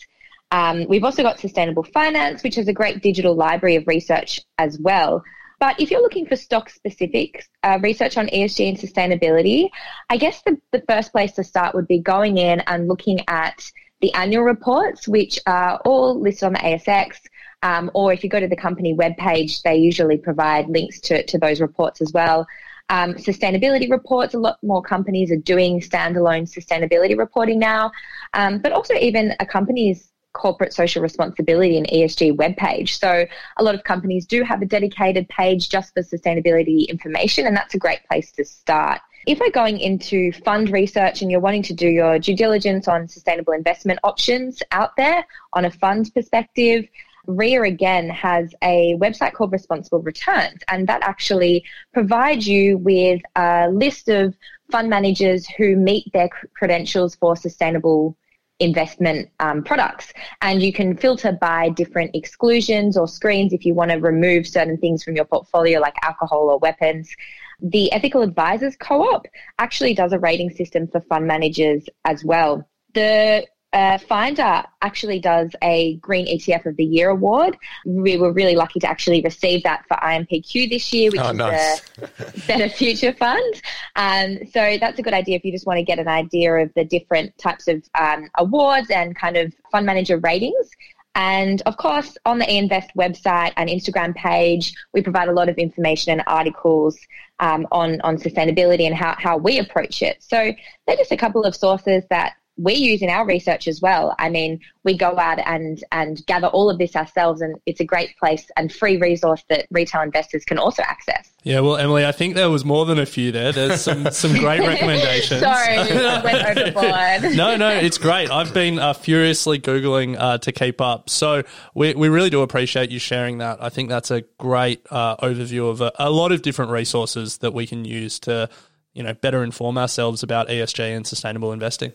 Um, 0.51 0.85
we've 0.87 1.03
also 1.03 1.23
got 1.23 1.39
Sustainable 1.39 1.83
Finance, 1.83 2.41
which 2.41 2.55
has 2.55 2.67
a 2.67 2.73
great 2.73 3.01
digital 3.03 3.35
library 3.35 3.75
of 3.75 3.85
research 3.85 4.41
as 4.57 4.79
well. 4.79 5.23
But 5.59 5.79
if 5.79 5.89
you're 5.89 6.01
looking 6.01 6.25
for 6.25 6.35
stock 6.35 6.69
specific 6.69 7.45
uh, 7.63 7.79
research 7.81 8.17
on 8.17 8.27
ESG 8.27 8.69
and 8.69 8.77
sustainability, 8.77 9.69
I 10.09 10.17
guess 10.17 10.41
the, 10.43 10.59
the 10.71 10.83
first 10.87 11.11
place 11.11 11.31
to 11.33 11.43
start 11.43 11.73
would 11.73 11.87
be 11.87 11.99
going 11.99 12.37
in 12.37 12.61
and 12.61 12.87
looking 12.87 13.21
at 13.27 13.63
the 14.01 14.13
annual 14.13 14.43
reports, 14.43 15.07
which 15.07 15.39
are 15.47 15.81
all 15.83 16.19
listed 16.19 16.45
on 16.45 16.53
the 16.53 16.59
ASX. 16.59 17.17
Um, 17.63 17.89
or 17.95 18.13
if 18.13 18.23
you 18.23 18.29
go 18.29 18.39
to 18.39 18.47
the 18.47 18.55
company 18.55 18.95
webpage, 18.95 19.63
they 19.63 19.77
usually 19.77 20.17
provide 20.17 20.67
links 20.69 20.99
to, 21.01 21.25
to 21.25 21.39
those 21.39 21.59
reports 21.59 22.01
as 22.01 22.11
well. 22.13 22.45
Um, 22.89 23.15
sustainability 23.15 23.89
reports, 23.89 24.33
a 24.33 24.39
lot 24.39 24.59
more 24.61 24.81
companies 24.81 25.31
are 25.31 25.37
doing 25.37 25.81
standalone 25.81 26.43
sustainability 26.43 27.17
reporting 27.17 27.59
now, 27.59 27.91
um, 28.33 28.59
but 28.59 28.71
also 28.71 28.93
even 28.93 29.33
a 29.39 29.45
company's 29.45 30.11
corporate 30.33 30.73
social 30.73 31.01
responsibility 31.01 31.77
and 31.77 31.87
ESG 31.87 32.35
webpage. 32.35 32.99
So 32.99 33.25
a 33.57 33.63
lot 33.63 33.75
of 33.75 33.83
companies 33.83 34.25
do 34.25 34.43
have 34.43 34.61
a 34.61 34.65
dedicated 34.65 35.27
page 35.29 35.69
just 35.69 35.93
for 35.93 36.03
sustainability 36.03 36.87
information, 36.87 37.47
and 37.47 37.55
that's 37.55 37.73
a 37.73 37.79
great 37.79 37.99
place 38.07 38.31
to 38.33 38.45
start. 38.45 39.01
If 39.25 39.39
we're 39.39 39.51
going 39.51 39.79
into 39.79 40.31
fund 40.31 40.69
research 40.69 41.21
and 41.21 41.29
you're 41.29 41.41
wanting 41.41 41.63
to 41.63 41.73
do 41.73 41.87
your 41.87 42.17
due 42.19 42.35
diligence 42.35 42.87
on 42.87 43.07
sustainable 43.07 43.53
investment 43.53 43.99
options 44.03 44.61
out 44.71 44.95
there 44.95 45.25
on 45.53 45.65
a 45.65 45.71
fund 45.71 46.11
perspective, 46.13 46.87
RIA 47.27 47.63
again 47.63 48.09
has 48.09 48.53
a 48.61 48.95
website 48.99 49.33
called 49.33 49.51
Responsible 49.51 50.01
Returns, 50.01 50.61
and 50.69 50.87
that 50.87 51.03
actually 51.03 51.65
provides 51.93 52.47
you 52.47 52.77
with 52.77 53.21
a 53.35 53.67
list 53.69 54.07
of 54.07 54.33
fund 54.71 54.89
managers 54.89 55.45
who 55.45 55.75
meet 55.75 56.05
their 56.13 56.29
credentials 56.55 57.15
for 57.15 57.35
sustainable 57.35 58.15
investment 58.59 59.29
um, 59.39 59.63
products. 59.63 60.13
And 60.41 60.61
you 60.61 60.73
can 60.73 60.97
filter 60.97 61.37
by 61.39 61.69
different 61.69 62.15
exclusions 62.15 62.97
or 62.97 63.07
screens 63.07 63.53
if 63.53 63.65
you 63.65 63.73
want 63.73 63.91
to 63.91 63.97
remove 63.97 64.47
certain 64.47 64.77
things 64.77 65.03
from 65.03 65.15
your 65.15 65.25
portfolio, 65.25 65.79
like 65.79 65.95
alcohol 66.03 66.49
or 66.49 66.59
weapons. 66.59 67.13
The 67.61 67.91
Ethical 67.91 68.21
Advisors 68.21 68.75
Co 68.75 69.01
op 69.01 69.25
actually 69.57 69.93
does 69.93 70.13
a 70.13 70.19
rating 70.19 70.49
system 70.49 70.87
for 70.87 71.01
fund 71.01 71.25
managers 71.25 71.85
as 72.05 72.23
well. 72.23 72.67
The 72.93 73.47
uh, 73.73 73.97
Finder 73.97 74.63
actually 74.81 75.19
does 75.19 75.51
a 75.61 75.95
Green 75.97 76.25
ETF 76.25 76.65
of 76.67 76.77
the 76.77 76.85
Year 76.85 77.09
award. 77.09 77.57
We 77.85 78.17
were 78.17 78.31
really 78.31 78.55
lucky 78.55 78.79
to 78.79 78.87
actually 78.89 79.21
receive 79.21 79.63
that 79.63 79.85
for 79.87 79.95
IMPQ 79.97 80.69
this 80.69 80.93
year, 80.93 81.11
which 81.11 81.19
Oh, 81.21 81.29
is 81.31 81.35
nice. 81.37 81.81
the 81.81 82.43
Better 82.47 82.69
Future 82.69 83.13
Fund. 83.13 83.61
Um, 83.95 84.39
so 84.53 84.77
that's 84.79 84.99
a 84.99 85.01
good 85.03 85.13
idea 85.13 85.35
if 85.35 85.43
you 85.43 85.51
just 85.51 85.65
want 85.67 85.77
to 85.77 85.83
get 85.83 85.99
an 85.99 86.07
idea 86.07 86.53
of 86.53 86.73
the 86.75 86.85
different 86.85 87.37
types 87.37 87.67
of 87.67 87.83
um, 87.99 88.29
awards 88.37 88.89
and 88.89 89.15
kind 89.15 89.35
of 89.35 89.53
fund 89.71 89.85
manager 89.85 90.17
ratings. 90.17 90.69
And 91.15 91.61
of 91.65 91.77
course, 91.77 92.15
on 92.25 92.37
the 92.37 92.45
eInvest 92.45 92.89
website 92.95 93.51
and 93.57 93.69
Instagram 93.69 94.13
page, 94.15 94.71
we 94.93 95.01
provide 95.01 95.27
a 95.27 95.33
lot 95.33 95.49
of 95.49 95.57
information 95.57 96.11
and 96.13 96.23
articles 96.27 96.97
um, 97.39 97.67
on, 97.71 97.99
on 98.01 98.17
sustainability 98.17 98.85
and 98.85 98.95
how, 98.95 99.15
how 99.17 99.35
we 99.35 99.57
approach 99.59 100.01
it. 100.03 100.17
So 100.19 100.53
they're 100.85 100.95
just 100.95 101.11
a 101.11 101.17
couple 101.17 101.43
of 101.43 101.55
sources 101.55 102.03
that 102.11 102.33
we 102.57 102.73
use 102.73 103.01
in 103.01 103.09
our 103.09 103.25
research 103.25 103.67
as 103.67 103.81
well. 103.81 104.15
I 104.17 104.29
mean, 104.29 104.59
we 104.83 104.97
go 104.97 105.17
out 105.19 105.39
and, 105.39 105.83
and 105.91 106.25
gather 106.25 106.47
all 106.47 106.69
of 106.69 106.79
this 106.79 106.95
ourselves, 106.95 107.41
and 107.41 107.55
it's 107.65 107.79
a 107.79 107.85
great 107.85 108.17
place 108.17 108.49
and 108.57 108.73
free 108.73 108.97
resource 108.97 109.43
that 109.49 109.67
retail 109.69 110.01
investors 110.01 110.43
can 110.43 110.57
also 110.57 110.81
access. 110.81 111.31
Yeah, 111.43 111.59
well, 111.59 111.77
Emily, 111.77 112.05
I 112.05 112.11
think 112.11 112.35
there 112.35 112.49
was 112.49 112.65
more 112.65 112.85
than 112.85 112.97
a 112.97 113.05
few 113.05 113.31
there. 113.31 113.51
There's 113.51 113.81
some, 113.81 114.09
some 114.11 114.33
great 114.33 114.59
recommendations. 114.67 115.41
Sorry, 115.41 115.77
I 115.77 116.23
went 116.23 116.57
overboard. 116.57 117.35
no, 117.37 117.55
no, 117.55 117.69
it's 117.69 117.97
great. 117.97 118.31
I've 118.31 118.53
been 118.53 118.79
uh, 118.79 118.93
furiously 118.93 119.59
Googling 119.59 120.17
uh, 120.19 120.39
to 120.39 120.51
keep 120.51 120.81
up. 120.81 121.09
So 121.09 121.43
we, 121.75 121.93
we 121.93 122.09
really 122.09 122.29
do 122.29 122.41
appreciate 122.41 122.89
you 122.89 122.99
sharing 122.99 123.37
that. 123.37 123.63
I 123.63 123.69
think 123.69 123.89
that's 123.89 124.09
a 124.09 124.21
great 124.39 124.85
uh, 124.89 125.17
overview 125.17 125.69
of 125.69 125.81
a, 125.81 125.91
a 125.99 126.09
lot 126.09 126.31
of 126.31 126.41
different 126.41 126.71
resources 126.71 127.37
that 127.37 127.53
we 127.53 127.67
can 127.67 127.85
use 127.85 128.19
to, 128.21 128.49
you 128.93 129.03
know, 129.03 129.13
better 129.13 129.43
inform 129.43 129.77
ourselves 129.77 130.23
about 130.23 130.47
ESG 130.47 130.95
and 130.95 131.05
sustainable 131.05 131.53
investing. 131.53 131.93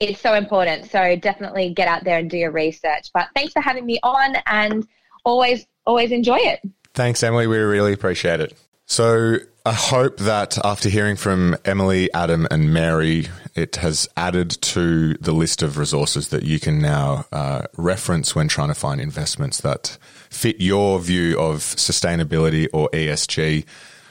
It's 0.00 0.20
so 0.20 0.34
important. 0.34 0.90
So 0.90 1.16
definitely 1.16 1.72
get 1.72 1.88
out 1.88 2.04
there 2.04 2.18
and 2.18 2.28
do 2.28 2.36
your 2.36 2.50
research. 2.50 3.10
But 3.14 3.28
thanks 3.34 3.52
for 3.52 3.62
having 3.62 3.86
me 3.86 3.98
on 4.02 4.36
and 4.46 4.86
always, 5.24 5.66
always 5.86 6.10
enjoy 6.12 6.38
it. 6.38 6.60
Thanks, 6.94 7.22
Emily. 7.22 7.46
We 7.46 7.58
really 7.58 7.92
appreciate 7.92 8.40
it. 8.40 8.54
So 8.86 9.38
I 9.66 9.72
hope 9.72 10.18
that 10.18 10.58
after 10.62 10.90
hearing 10.90 11.16
from 11.16 11.56
Emily, 11.64 12.12
Adam, 12.12 12.46
and 12.50 12.74
Mary, 12.74 13.28
it 13.54 13.76
has 13.76 14.06
added 14.16 14.50
to 14.50 15.14
the 15.14 15.32
list 15.32 15.62
of 15.62 15.78
resources 15.78 16.28
that 16.28 16.42
you 16.42 16.60
can 16.60 16.80
now 16.80 17.24
uh, 17.32 17.62
reference 17.78 18.34
when 18.34 18.46
trying 18.46 18.68
to 18.68 18.74
find 18.74 19.00
investments 19.00 19.62
that 19.62 19.96
fit 20.28 20.60
your 20.60 21.00
view 21.00 21.38
of 21.38 21.60
sustainability 21.60 22.68
or 22.74 22.90
ESG. 22.90 23.64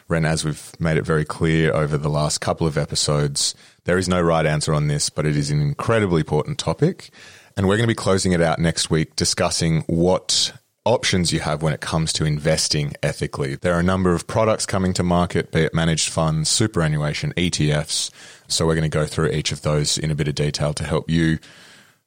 Ren, 0.07 0.25
as 0.25 0.43
we've 0.43 0.71
made 0.79 0.97
it 0.97 1.05
very 1.05 1.23
clear 1.23 1.71
over 1.71 1.97
the 1.97 2.09
last 2.09 2.41
couple 2.41 2.65
of 2.65 2.77
episodes, 2.77 3.53
there 3.85 3.97
is 3.97 4.07
no 4.07 4.21
right 4.21 4.45
answer 4.45 4.73
on 4.73 4.87
this, 4.87 5.09
but 5.09 5.25
it 5.25 5.35
is 5.35 5.51
an 5.51 5.61
incredibly 5.61 6.21
important 6.21 6.57
topic. 6.57 7.09
And 7.55 7.67
we're 7.67 7.77
going 7.77 7.87
to 7.87 7.91
be 7.91 7.95
closing 7.95 8.31
it 8.31 8.41
out 8.41 8.59
next 8.59 8.89
week 8.89 9.15
discussing 9.15 9.81
what 9.81 10.53
options 10.85 11.31
you 11.31 11.39
have 11.39 11.61
when 11.61 11.73
it 11.73 11.81
comes 11.81 12.11
to 12.13 12.25
investing 12.25 12.93
ethically. 13.01 13.55
There 13.55 13.73
are 13.73 13.79
a 13.79 13.83
number 13.83 14.13
of 14.13 14.27
products 14.27 14.65
coming 14.65 14.93
to 14.93 15.03
market, 15.03 15.51
be 15.51 15.61
it 15.61 15.73
managed 15.73 16.09
funds, 16.09 16.49
superannuation, 16.49 17.33
ETFs. 17.33 18.11
So 18.47 18.65
we're 18.65 18.75
going 18.75 18.89
to 18.89 18.97
go 18.97 19.05
through 19.05 19.29
each 19.31 19.51
of 19.51 19.61
those 19.61 19.97
in 19.97 20.11
a 20.11 20.15
bit 20.15 20.27
of 20.27 20.35
detail 20.35 20.73
to 20.73 20.83
help 20.83 21.09
you. 21.09 21.39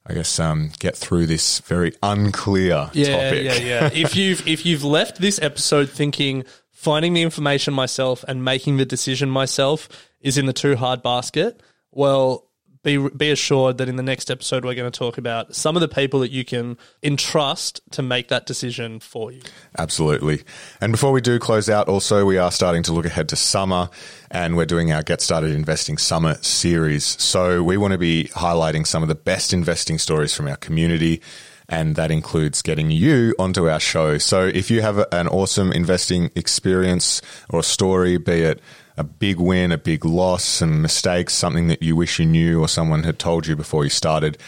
I 0.08 0.14
guess 0.14 0.38
um, 0.38 0.70
get 0.78 0.96
through 0.96 1.26
this 1.26 1.58
very 1.60 1.92
unclear 2.00 2.90
yeah, 2.92 3.24
topic. 3.24 3.44
Yeah, 3.44 3.54
yeah, 3.54 3.90
If 3.92 4.14
you've 4.14 4.46
if 4.46 4.64
you've 4.64 4.84
left 4.84 5.20
this 5.20 5.40
episode 5.42 5.90
thinking 5.90 6.44
finding 6.70 7.14
the 7.14 7.22
information 7.22 7.74
myself 7.74 8.24
and 8.28 8.44
making 8.44 8.76
the 8.76 8.84
decision 8.84 9.28
myself 9.28 9.88
is 10.26 10.36
in 10.36 10.46
the 10.46 10.52
too 10.52 10.74
hard 10.74 11.02
basket, 11.02 11.62
well, 11.92 12.42
be 12.82 12.98
be 12.98 13.30
assured 13.30 13.78
that 13.78 13.88
in 13.88 13.96
the 13.96 14.02
next 14.02 14.30
episode 14.30 14.64
we're 14.64 14.74
going 14.74 14.90
to 14.90 14.96
talk 14.96 15.18
about 15.18 15.54
some 15.54 15.76
of 15.76 15.80
the 15.80 15.88
people 15.88 16.20
that 16.20 16.32
you 16.32 16.44
can 16.44 16.76
entrust 17.02 17.80
to 17.92 18.02
make 18.02 18.28
that 18.28 18.44
decision 18.44 18.98
for 18.98 19.30
you. 19.30 19.40
Absolutely. 19.78 20.42
And 20.80 20.92
before 20.92 21.12
we 21.12 21.20
do 21.20 21.38
close 21.38 21.68
out, 21.68 21.88
also 21.88 22.24
we 22.24 22.38
are 22.38 22.50
starting 22.50 22.82
to 22.84 22.92
look 22.92 23.06
ahead 23.06 23.28
to 23.30 23.36
summer, 23.36 23.88
and 24.30 24.56
we're 24.56 24.66
doing 24.66 24.92
our 24.92 25.02
Get 25.02 25.20
Started 25.20 25.52
Investing 25.52 25.96
Summer 25.96 26.34
series. 26.42 27.04
So 27.04 27.62
we 27.62 27.76
want 27.76 27.92
to 27.92 27.98
be 27.98 28.30
highlighting 28.34 28.84
some 28.84 29.02
of 29.02 29.08
the 29.08 29.14
best 29.14 29.52
investing 29.52 29.98
stories 29.98 30.34
from 30.34 30.48
our 30.48 30.56
community. 30.56 31.22
And 31.68 31.96
that 31.96 32.12
includes 32.12 32.62
getting 32.62 32.92
you 32.92 33.34
onto 33.40 33.68
our 33.68 33.80
show. 33.80 34.18
So 34.18 34.46
if 34.46 34.70
you 34.70 34.82
have 34.82 35.04
an 35.10 35.26
awesome 35.26 35.72
investing 35.72 36.30
experience 36.36 37.20
or 37.50 37.64
story, 37.64 38.18
be 38.18 38.42
it 38.42 38.60
a 38.96 39.04
big 39.04 39.38
win, 39.38 39.72
a 39.72 39.78
big 39.78 40.04
loss, 40.04 40.44
some 40.44 40.82
mistakes, 40.82 41.34
something 41.34 41.68
that 41.68 41.82
you 41.82 41.96
wish 41.96 42.18
you 42.18 42.26
knew 42.26 42.60
or 42.60 42.68
someone 42.68 43.02
had 43.02 43.18
told 43.18 43.46
you 43.46 43.56
before 43.56 43.84
you 43.84 43.90
started, 43.90 44.38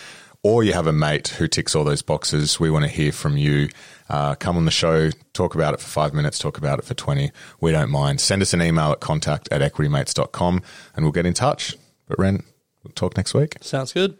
or 0.43 0.65
you 0.65 0.73
have 0.73 0.87
a 0.87 0.93
mate 0.93 1.29
who 1.29 1.49
ticks 1.49 1.75
all 1.75 1.85
those 1.85 2.03
boxes, 2.03 2.59
we 2.59 2.71
want 2.71 2.85
to 2.85 2.91
hear 2.91 3.13
from 3.13 3.37
you. 3.37 3.69
Uh, 4.09 4.35
come 4.35 4.57
on 4.57 4.65
the 4.65 4.71
show, 4.71 5.11
talk 5.33 5.55
about 5.55 5.75
it 5.75 5.81
for 5.81 5.89
five 5.89 6.15
minutes, 6.15 6.39
talk 6.39 6.57
about 6.57 6.79
it 6.79 6.85
for 6.85 6.95
20. 6.95 7.31
We 7.61 7.73
don't 7.73 7.91
mind. 7.91 8.21
Send 8.21 8.41
us 8.41 8.55
an 8.55 8.63
email 8.63 8.93
at 8.93 9.01
contact 9.01 9.49
at 9.53 9.61
equitymates.com 9.61 10.63
and 10.95 11.05
we'll 11.05 11.13
get 11.13 11.27
in 11.27 11.35
touch. 11.35 11.77
But 12.07 12.19
Ren, 12.19 12.43
we'll 12.83 12.93
talk 12.95 13.17
next 13.17 13.35
week. 13.35 13.57
Sounds 13.61 13.93
good. 13.93 14.17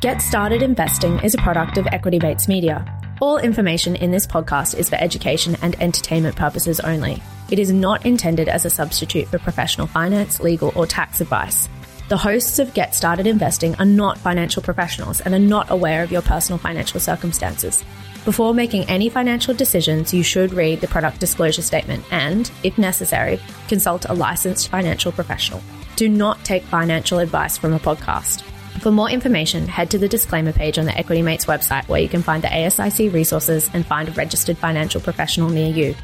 Get 0.00 0.20
Started 0.20 0.62
Investing 0.62 1.20
is 1.20 1.34
a 1.34 1.38
product 1.38 1.78
of 1.78 1.86
Equity 1.88 2.18
Mates 2.18 2.48
Media. 2.48 2.84
All 3.20 3.38
information 3.38 3.94
in 3.96 4.10
this 4.10 4.26
podcast 4.26 4.76
is 4.76 4.88
for 4.88 4.96
education 4.96 5.56
and 5.62 5.80
entertainment 5.80 6.34
purposes 6.34 6.80
only. 6.80 7.22
It 7.52 7.58
is 7.58 7.70
not 7.70 8.06
intended 8.06 8.48
as 8.48 8.64
a 8.64 8.70
substitute 8.70 9.28
for 9.28 9.38
professional 9.38 9.86
finance, 9.86 10.40
legal, 10.40 10.72
or 10.74 10.86
tax 10.86 11.20
advice. 11.20 11.68
The 12.08 12.16
hosts 12.16 12.58
of 12.58 12.72
Get 12.72 12.94
Started 12.94 13.26
Investing 13.26 13.74
are 13.74 13.84
not 13.84 14.16
financial 14.16 14.62
professionals 14.62 15.20
and 15.20 15.34
are 15.34 15.38
not 15.38 15.70
aware 15.70 16.02
of 16.02 16.10
your 16.10 16.22
personal 16.22 16.56
financial 16.56 16.98
circumstances. 16.98 17.84
Before 18.24 18.54
making 18.54 18.84
any 18.84 19.10
financial 19.10 19.52
decisions, 19.52 20.14
you 20.14 20.22
should 20.22 20.54
read 20.54 20.80
the 20.80 20.88
product 20.88 21.20
disclosure 21.20 21.60
statement 21.60 22.06
and, 22.10 22.50
if 22.62 22.78
necessary, 22.78 23.38
consult 23.68 24.06
a 24.08 24.14
licensed 24.14 24.68
financial 24.68 25.12
professional. 25.12 25.62
Do 25.96 26.08
not 26.08 26.42
take 26.46 26.62
financial 26.62 27.18
advice 27.18 27.58
from 27.58 27.74
a 27.74 27.78
podcast. 27.78 28.40
For 28.80 28.90
more 28.90 29.10
information, 29.10 29.68
head 29.68 29.90
to 29.90 29.98
the 29.98 30.08
disclaimer 30.08 30.52
page 30.52 30.78
on 30.78 30.86
the 30.86 30.96
Equity 30.96 31.20
Mates 31.20 31.44
website 31.44 31.86
where 31.86 32.00
you 32.00 32.08
can 32.08 32.22
find 32.22 32.42
the 32.42 32.48
ASIC 32.48 33.12
resources 33.12 33.68
and 33.74 33.84
find 33.84 34.08
a 34.08 34.12
registered 34.12 34.56
financial 34.56 35.02
professional 35.02 35.50
near 35.50 35.70
you. 35.70 35.94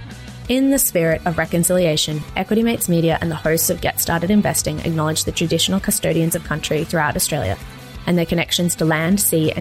In 0.49 0.71
the 0.71 0.79
spirit 0.79 1.21
of 1.27 1.37
reconciliation, 1.37 2.23
Equity 2.35 2.63
Mates 2.63 2.89
Media 2.89 3.19
and 3.21 3.31
the 3.31 3.37
hosts 3.37 3.69
of 3.69 3.83
Get 3.83 4.01
Started 4.01 4.31
Investing 4.31 4.79
acknowledge 4.79 5.25
the 5.25 5.33
traditional 5.33 5.79
custodians 5.79 6.35
of 6.35 6.43
country 6.45 6.85
throughout 6.85 7.17
Australia 7.17 7.59
and 8.07 8.17
their 8.17 8.25
connections 8.25 8.75
to 8.77 8.87
land, 8.87 9.21
sea, 9.21 9.53
and 9.53 9.61